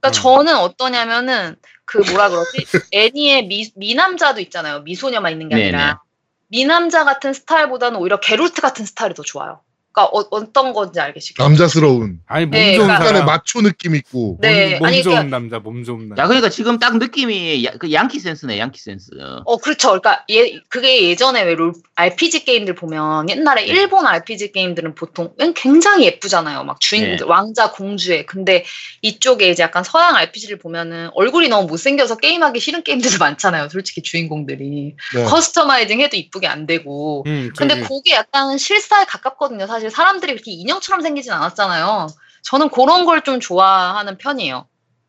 [0.00, 0.12] 그러니까 음.
[0.12, 2.66] 저는 어떠냐면은 그 뭐라 그러지?
[2.92, 4.80] 애니의 미, 미남자도 있잖아요.
[4.80, 5.68] 미소녀만 있는 게 네네.
[5.68, 6.02] 아니라
[6.48, 9.62] 미남자 같은 스타일보다는 오히려 게롤트 같은 스타일이 더 좋아요.
[10.08, 11.42] 그러니까 어, 떤 건지 알겠시죠?
[11.42, 13.26] 남자스러운 아니 몸 네, 좋은 그러니까- 사람.
[13.26, 16.22] 마초 느낌 있고 네, 몸, 몸 아니, 좋은 그러니까- 남자, 몸 좋은 남자.
[16.22, 19.10] 야, 그러니까 지금 딱 느낌이 야, 그 양키 센스네, 양키 센스.
[19.44, 19.88] 어, 그렇죠.
[19.88, 23.68] 그러니까 예, 그게 예전에 왜 role, RPG 게임들 보면 옛날에 네.
[23.72, 26.64] 일본 RPG 게임들은 보통 굉장히 예쁘잖아요.
[26.64, 27.30] 막 주인공들, 네.
[27.30, 28.24] 왕자, 공주의.
[28.26, 28.64] 근데
[29.02, 33.68] 이쪽에 이제 약간 서양 RPG를 보면은 얼굴이 너무 못생겨서 게임하기 싫은 게임들도 많잖아요.
[33.68, 34.94] 솔직히 주인공들이.
[35.14, 35.24] 네.
[35.24, 37.24] customizing 해도 이쁘게 안 되고.
[37.26, 39.66] 음, 근데 저기- 그게 약간 실사에 가깝거든요.
[39.66, 42.08] 사실 사람들이 그렇게 인형처럼 생기진 않았잖아요.
[42.42, 44.66] 저는 그런 걸 좀 좋아하는 편이에요.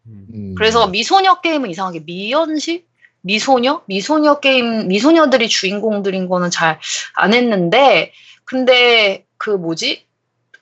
[0.07, 0.27] 음.
[0.33, 0.55] 음.
[0.57, 2.85] 그래서 미소녀 게임은 이상하게 미연시?
[3.21, 3.83] 미소녀?
[3.85, 6.79] 미소녀 게임, 미소녀들이 주인공들인 거는 잘
[7.13, 8.11] 안 했는데,
[8.45, 10.05] 근데 그 뭐지?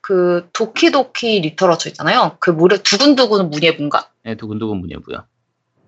[0.01, 2.35] 그 Doki Doki Literature 있잖아요.
[2.39, 4.09] 그 무려 두근두근 문예분가?
[4.23, 5.25] 네, 두근두근 문예부야.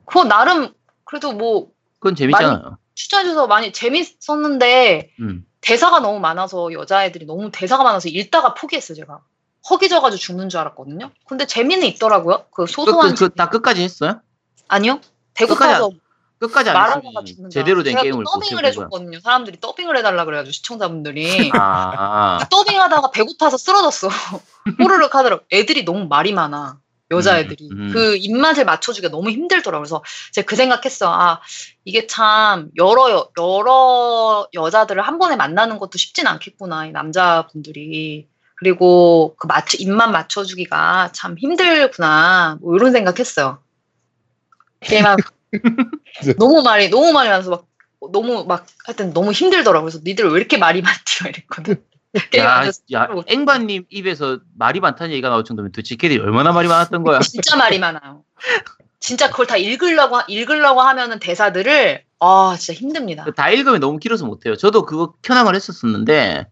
[0.05, 0.73] 그거 나름
[1.05, 2.77] 그래도 뭐 그건 재밌잖아요.
[2.95, 5.45] 추천해줘서 많이 재밌었는데, 음.
[5.61, 9.21] 대사가 너무 많아서 여자애들이 너무 대사가 많아서 읽다가 포기했어요, 제가.
[9.69, 11.11] 허기져가지고 죽는 줄 알았거든요.
[11.27, 12.45] 근데 재미는 있더라고요.
[12.51, 13.15] 그 그, 소소한.
[13.15, 14.21] 그, 그, 다 끝까지 했어요?
[14.67, 14.99] 아니요?
[15.35, 15.91] 배고파서
[16.39, 17.95] 끝까지 안 말하다가 죽는 줄 제대로 된.
[17.95, 18.65] 게임을 더빙을.
[18.65, 19.19] 해줬거든요.
[19.19, 22.47] 사람들이 더빙을 해달라 그래가지고 시청자분들이 아, 아.
[22.49, 24.09] 더빙하다가 배고파서 쓰러졌어.
[24.81, 25.43] 호르륵 하더라고.
[25.53, 26.80] 애들이 너무 말이 많아.
[27.11, 27.69] 여자애들이.
[27.71, 27.91] 음, 음.
[27.93, 29.83] 그 입맛을 맞춰주기가 너무 힘들더라고요.
[29.83, 31.11] 그래서 제가 그 생각했어.
[31.13, 31.39] 아,
[31.85, 38.27] 이게 참 여러, 여- 여러 여자들을 한 번에 만나는 것도 쉽진 않겠구나, 이 남자분들이.
[38.55, 42.57] 그리고 그 맞춰, 입맛 맞춰주기가 참 힘들구나.
[42.61, 43.59] 뭐 이런 생각했어요.
[44.89, 45.01] 네.
[46.37, 47.65] 너무 말이, 너무 말이 많아서 막,
[48.11, 49.89] 너무 막, 하여튼 너무 힘들더라고요.
[49.89, 51.23] 그래서 니들 왜 이렇게 말이 많지?
[51.23, 51.83] 막 이랬거든.
[52.37, 57.03] 야, 야, 못- 앵바님 입에서 말이 많다는 얘기가 나올 정도면 도대체 걔들이 얼마나 말이 많았던
[57.03, 57.19] 거야?
[57.21, 58.23] 진짜 말이 많아요.
[58.99, 63.25] 진짜 그걸 다 읽으려고 하- 읽으려고 하면은 대사들을 아 진짜 힘듭니다.
[63.35, 64.55] 다 읽으면 너무 길어서 못해요.
[64.55, 66.47] 저도 그거 켜낭을 했었었는데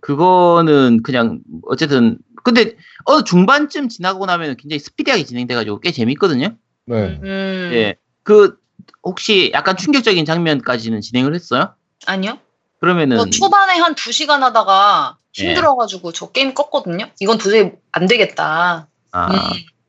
[0.00, 6.56] 그거는 그냥 어쨌든 근데 어느 중반쯤 지나고 나면 굉장히 스피디하게 진행돼가지고 꽤 재밌거든요.
[6.86, 7.20] 네.
[7.22, 8.56] 음, 예, 그
[9.02, 11.74] 혹시 약간 충격적인 장면까지는 진행을 했어요?
[12.06, 12.38] 아니요.
[12.80, 15.48] 그러면은 저 초반에 한두 시간 하다가 예.
[15.48, 17.10] 힘들어가지고 저 게임 껐거든요.
[17.20, 18.88] 이건 도저히 안 되겠다.
[19.12, 19.36] 아 음,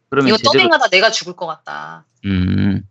[0.10, 2.06] 그러면 이거 제대로 더빙하다 내가 죽을 것 같다.
[2.26, 2.84] 음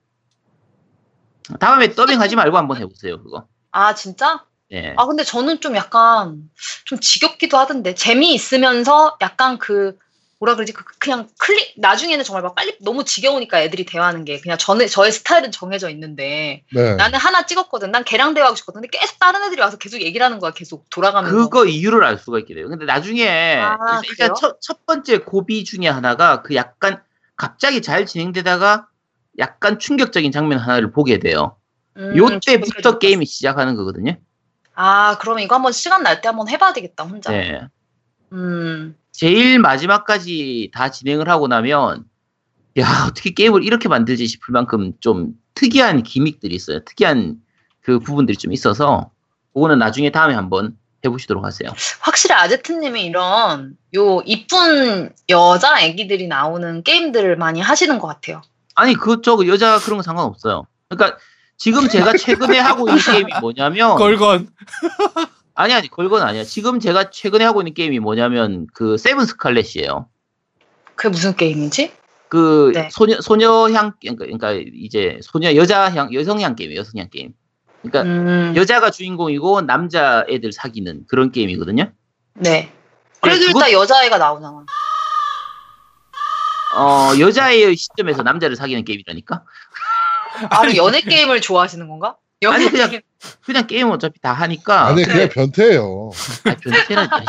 [1.58, 3.46] 다음에 더빙하지 말고 한번 해보세요 그거.
[3.72, 4.44] 아 진짜?
[4.72, 4.94] 예.
[4.96, 6.42] 아 근데 저는 좀 약간
[6.86, 9.98] 좀 지겹기도 하던데 재미 있으면서 약간 그
[10.40, 14.56] 뭐라 그러지 그 그냥 클릭 나중에는 정말 막 빨리 너무 지겨우니까 애들이 대화하는 게 그냥
[14.56, 16.94] 저는 저의 스타일은 정해져 있는데 네.
[16.94, 17.92] 나는 하나 찍었거든.
[17.92, 18.80] 난 걔랑 대화하고 싶거든.
[18.80, 20.52] 근데 계속 다른 애들이 와서 계속 얘기를 하는 거야.
[20.52, 21.36] 계속 돌아가면서.
[21.36, 22.68] 그거 이유를 알 수가 있게 돼요.
[22.70, 27.02] 근데 나중에 아, 일단, 첫, 첫 번째 고비 중에 하나가 그 약간
[27.36, 28.86] 갑자기 잘 진행되다가
[29.38, 31.56] 약간 충격적인 장면 하나를 보게 돼요.
[31.98, 34.16] 음, 요때부터 게임이 시작하는 거거든요.
[34.74, 37.30] 아, 그러면 이거 한번 시간 날 때 한번 해봐야 되겠다, 혼자.
[37.30, 37.60] 네.
[38.32, 42.04] 음, 제일 마지막까지 다 진행을 하고 나면
[42.78, 46.82] 야 어떻게 게임을 이렇게 만들지 싶을 만큼 좀 특이한 기믹들이 있어요.
[46.86, 47.36] 특이한
[47.82, 49.10] 그 부분들이 좀 있어서
[49.52, 50.74] 그거는 나중에 다음에 한번
[51.04, 51.70] 해보시도록 하세요.
[52.00, 58.40] 확실히 아제트님이 이런 요 이쁜 여자 애기들이 나오는 게임들을 많이 하시는 것 같아요.
[58.74, 60.64] 아니 그저 여자 그런 거 상관없어요.
[60.88, 61.18] 그러니까
[61.58, 64.48] 지금 제가 최근에 하고 있는 게임이 뭐냐면 걸건.
[65.60, 66.42] 아니 아니 걸건 아니야.
[66.42, 70.08] 지금 제가 최근에 하고 있는 게임이 뭐냐면 그 세븐 스칼렛이에요.
[70.94, 71.92] 그게 무슨 게임이지?
[72.28, 72.88] 그 네.
[72.90, 76.80] 소녀 소녀향 그러니까, 그러니까 이제 소녀 여자향 여성향 게임이에요.
[76.80, 77.34] 여성향 게임.
[77.82, 81.92] 그러니까 음, 여자가 주인공이고 남자 애들 사귀는 그런 게임이거든요.
[82.34, 82.72] 네.
[83.20, 84.64] 그래도 그거- 일단 여자애가 나오잖아.
[86.76, 89.44] 어 여자의 시점에서 남자를 사귀는 게임이라니까.
[90.48, 92.16] 아, 그럼 연애 게임을 좋아하시는 건가?
[92.46, 93.02] 아니, 그냥- 게임.
[93.44, 94.86] 그냥 게임 어차피 다 하니까.
[94.86, 96.10] 아니 그냥 변태예요.
[96.44, 97.08] 아, 변태라니.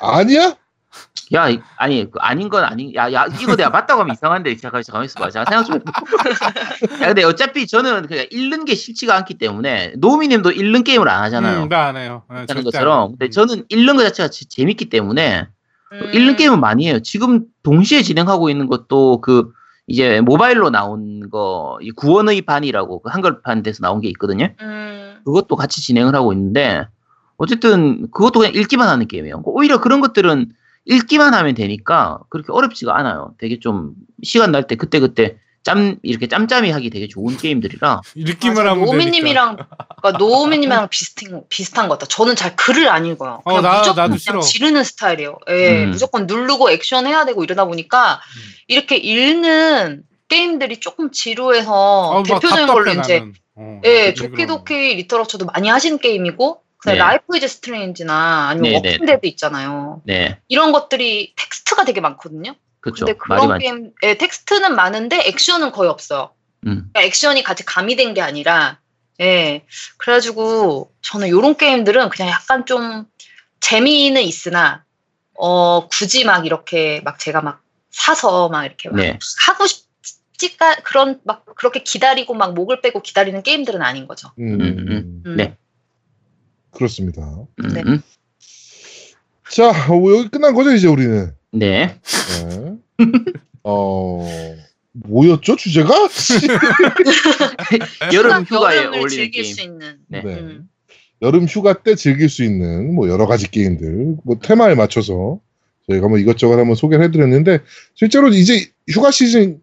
[0.00, 0.56] 아니야?
[1.32, 4.80] 야, 이- 아니, 그 아닌 건 아닌, 야, 야, 이거 내가 맞다고 하면 이상한데, 잠깐,
[4.84, 5.30] 잠깐만 있어봐.
[5.30, 7.02] 제가 생각 좀 해볼게.
[7.02, 11.64] 야, 근데 어차피 저는 그냥 읽는 게 싫지가 않기 때문에, 노미님도 읽는 게임을 안 하잖아요.
[11.64, 12.22] 음, 나안 해요.
[12.30, 13.16] 네, 하는 것처럼.
[13.18, 15.48] 근데 저는 읽는 것 자체가 지- 재밌기 때문에,
[15.92, 17.00] 음, 읽는 게임은 많이 해요.
[17.00, 19.52] 지금 동시에 진행하고 있는 것도 그,
[19.86, 24.48] 이제 모바일로 나온 거, 이 구원의 반이라고 그 한글판 돼서 나온 게 있거든요.
[24.60, 26.86] 음, 그것도 같이 진행을 하고 있는데
[27.36, 29.42] 어쨌든 그것도 그냥 읽기만 하는 게임이에요.
[29.44, 30.52] 오히려 그런 것들은
[30.86, 33.34] 읽기만 하면 되니까 그렇게 어렵지가 않아요.
[33.38, 33.92] 되게 좀
[34.22, 38.84] 시간 날 때 그때 그때 짬 이렇게 짬짬이 하기 되게 좋은 게임들이라 읽기만 맞아, 하면.
[38.84, 39.56] 노미님이랑
[40.00, 42.06] 그러니까 노미님이랑 비슷한 비슷한 것 같다.
[42.06, 43.40] 저는 잘 글을 안 읽어요.
[43.44, 44.40] 어, 그냥 나- 무조건 나도 그냥 싫어.
[44.42, 45.38] 지르는 스타일이에요.
[45.50, 45.90] 예, 음.
[45.90, 48.42] 무조건 누르고 액션 해야 되고 이러다 보니까 음.
[48.68, 53.34] 이렇게 읽는 게임들이 조금 지루해서 어, 막 대표적인 걸로 답답해, 이제 나는.
[53.56, 56.94] 어, 예, 그런 도키도키 리터러처도 많이 하신 게임이고 네.
[56.94, 58.88] 라이프 이즈 스트레인지나 아니면 네, 네.
[58.92, 60.00] 워킹데드 있잖아요.
[60.04, 62.54] 네 이런 것들이 텍스트가 되게 많거든요.
[62.86, 63.58] 그렇죠 근데 그런.
[63.58, 66.30] 게임, 예, 텍스트는 많은데 액션은 거의 없어요.
[66.66, 66.88] 음.
[66.92, 68.78] 그러니까 액션이 같이 가미된 게 아니라,
[69.20, 69.64] 예.
[69.96, 73.06] 그래가지고, 저는 요런 게임들은 그냥 약간 좀
[73.60, 74.84] 재미는 있으나,
[75.34, 79.18] 어, 굳이 막 이렇게 막 제가 막 사서 막 이렇게 막 네.
[79.46, 84.30] 하고 싶지가, 그런, 막 그렇게 기다리고 막 목을 빼고 기다리는 게임들은 아닌 거죠.
[84.38, 85.22] 음, 음, 음.
[85.26, 85.36] 음.
[85.36, 85.56] 네.
[86.70, 87.22] 그렇습니다.
[87.22, 87.82] 음, 네.
[87.86, 88.02] 음.
[89.50, 91.34] 자, 어, 여기 끝난 거죠 이제 우리는.
[91.58, 91.96] 네.
[92.98, 93.06] 네.
[93.62, 94.26] 어
[94.92, 96.08] 뭐였죠 주제가?
[98.14, 99.54] 여름 휴가에 어울리는 즐길 게임.
[99.54, 99.96] 수 있는.
[100.08, 100.22] 네.
[100.22, 100.34] 네.
[100.34, 100.68] 음.
[101.22, 105.40] 여름 휴가 때 즐길 수 있는 뭐 여러 가지 게임들, 뭐 테마에 맞춰서
[105.88, 107.60] 저희가 뭐 이것저것 한번 소개를 해드렸는데
[107.94, 109.56] 실제로 이제 휴가 시즌에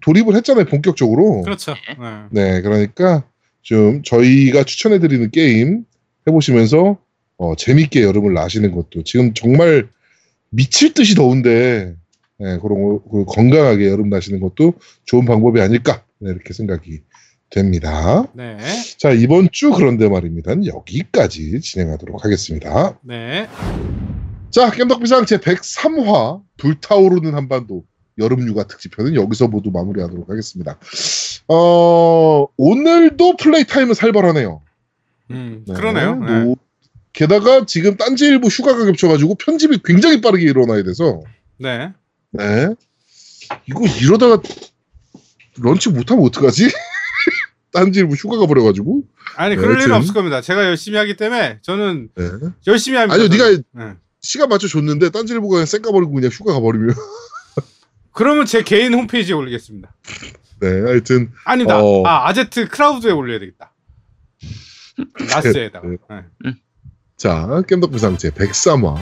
[0.00, 1.42] 돌입을 했잖아요 본격적으로.
[1.42, 1.72] 그렇죠.
[1.72, 1.96] 네.
[2.30, 2.52] 네.
[2.52, 3.24] 네, 그러니까
[3.62, 5.84] 좀 저희가 추천해드리는 게임
[6.26, 6.98] 해보시면서
[7.38, 9.88] 어, 재밌게 여름을 나시는 것도 지금 정말
[10.50, 11.94] 미칠 듯이 더운데
[12.38, 14.74] 네, 그런 거, 그 건강하게 여름 나시는 것도
[15.04, 17.00] 좋은 방법이 아닐까 네, 이렇게 생각이
[17.50, 18.26] 됩니다.
[18.34, 18.58] 네.
[18.98, 20.52] 자 이번 주 그런데 말입니다.
[20.64, 22.98] 여기까지 진행하도록 하겠습니다.
[23.02, 23.48] 네.
[24.50, 27.84] 자, 깸덕비상 제 103화 불타오르는 한반도
[28.18, 30.78] 여름휴가 특집편은 여기서 모두 마무리하도록 하겠습니다.
[31.48, 34.62] 어, 오늘도 플레이 타임은 살벌하네요.
[35.32, 36.16] 음, 네, 그러네요.
[36.16, 36.54] 네.
[37.18, 41.22] 뭐, 게다가 지금 딴지일보 휴가가 겹쳐가지고 편집이 굉장히 빠르게 일어나야 돼서
[41.58, 41.92] 네.
[42.30, 42.68] 네.
[43.68, 44.42] 이거 이러다가
[45.58, 46.68] 런치 못하면 어떡하지?
[47.72, 49.02] 딴지일보 휴가가 버려가지고.
[49.36, 50.40] 아니 네, 그럴 일은 없을 겁니다.
[50.40, 52.24] 제가 열심히 하기 때문에 저는 네.
[52.66, 53.14] 열심히 합니다.
[53.14, 53.64] 아니요, 저는.
[53.74, 53.96] 네가 네.
[54.20, 56.94] 시간 맞춰 줬는데 딴지일보가 그냥 쌩까 버리고 그냥 휴가 가버리면.
[58.12, 59.94] 그러면 제 개인 홈페이지에 올리겠습니다.
[60.60, 61.82] 네, 하여튼 아니다.
[61.82, 62.02] 어.
[62.06, 63.74] 아 아제트 크라우드에 올려야 되겠다.
[65.28, 65.86] 나스에다가.
[65.86, 66.54] 네.
[67.16, 67.28] 네.
[67.28, 68.96] 자, 깸덕비상 제 103화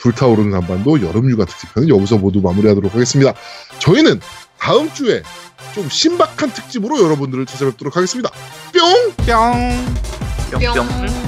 [0.00, 3.34] 불타오르는 한반도 여름휴가 특집편은 여기서 모두 마무리하도록 하겠습니다.
[3.78, 4.20] 저희는
[4.58, 5.22] 다음 주에
[5.74, 8.30] 좀 신박한 특집으로 여러분들을 찾아뵙도록 하겠습니다.
[8.72, 9.26] 뿅!
[9.26, 10.60] 뿅.
[10.60, 10.74] 뿅뿅.
[10.74, 11.23] 뿅.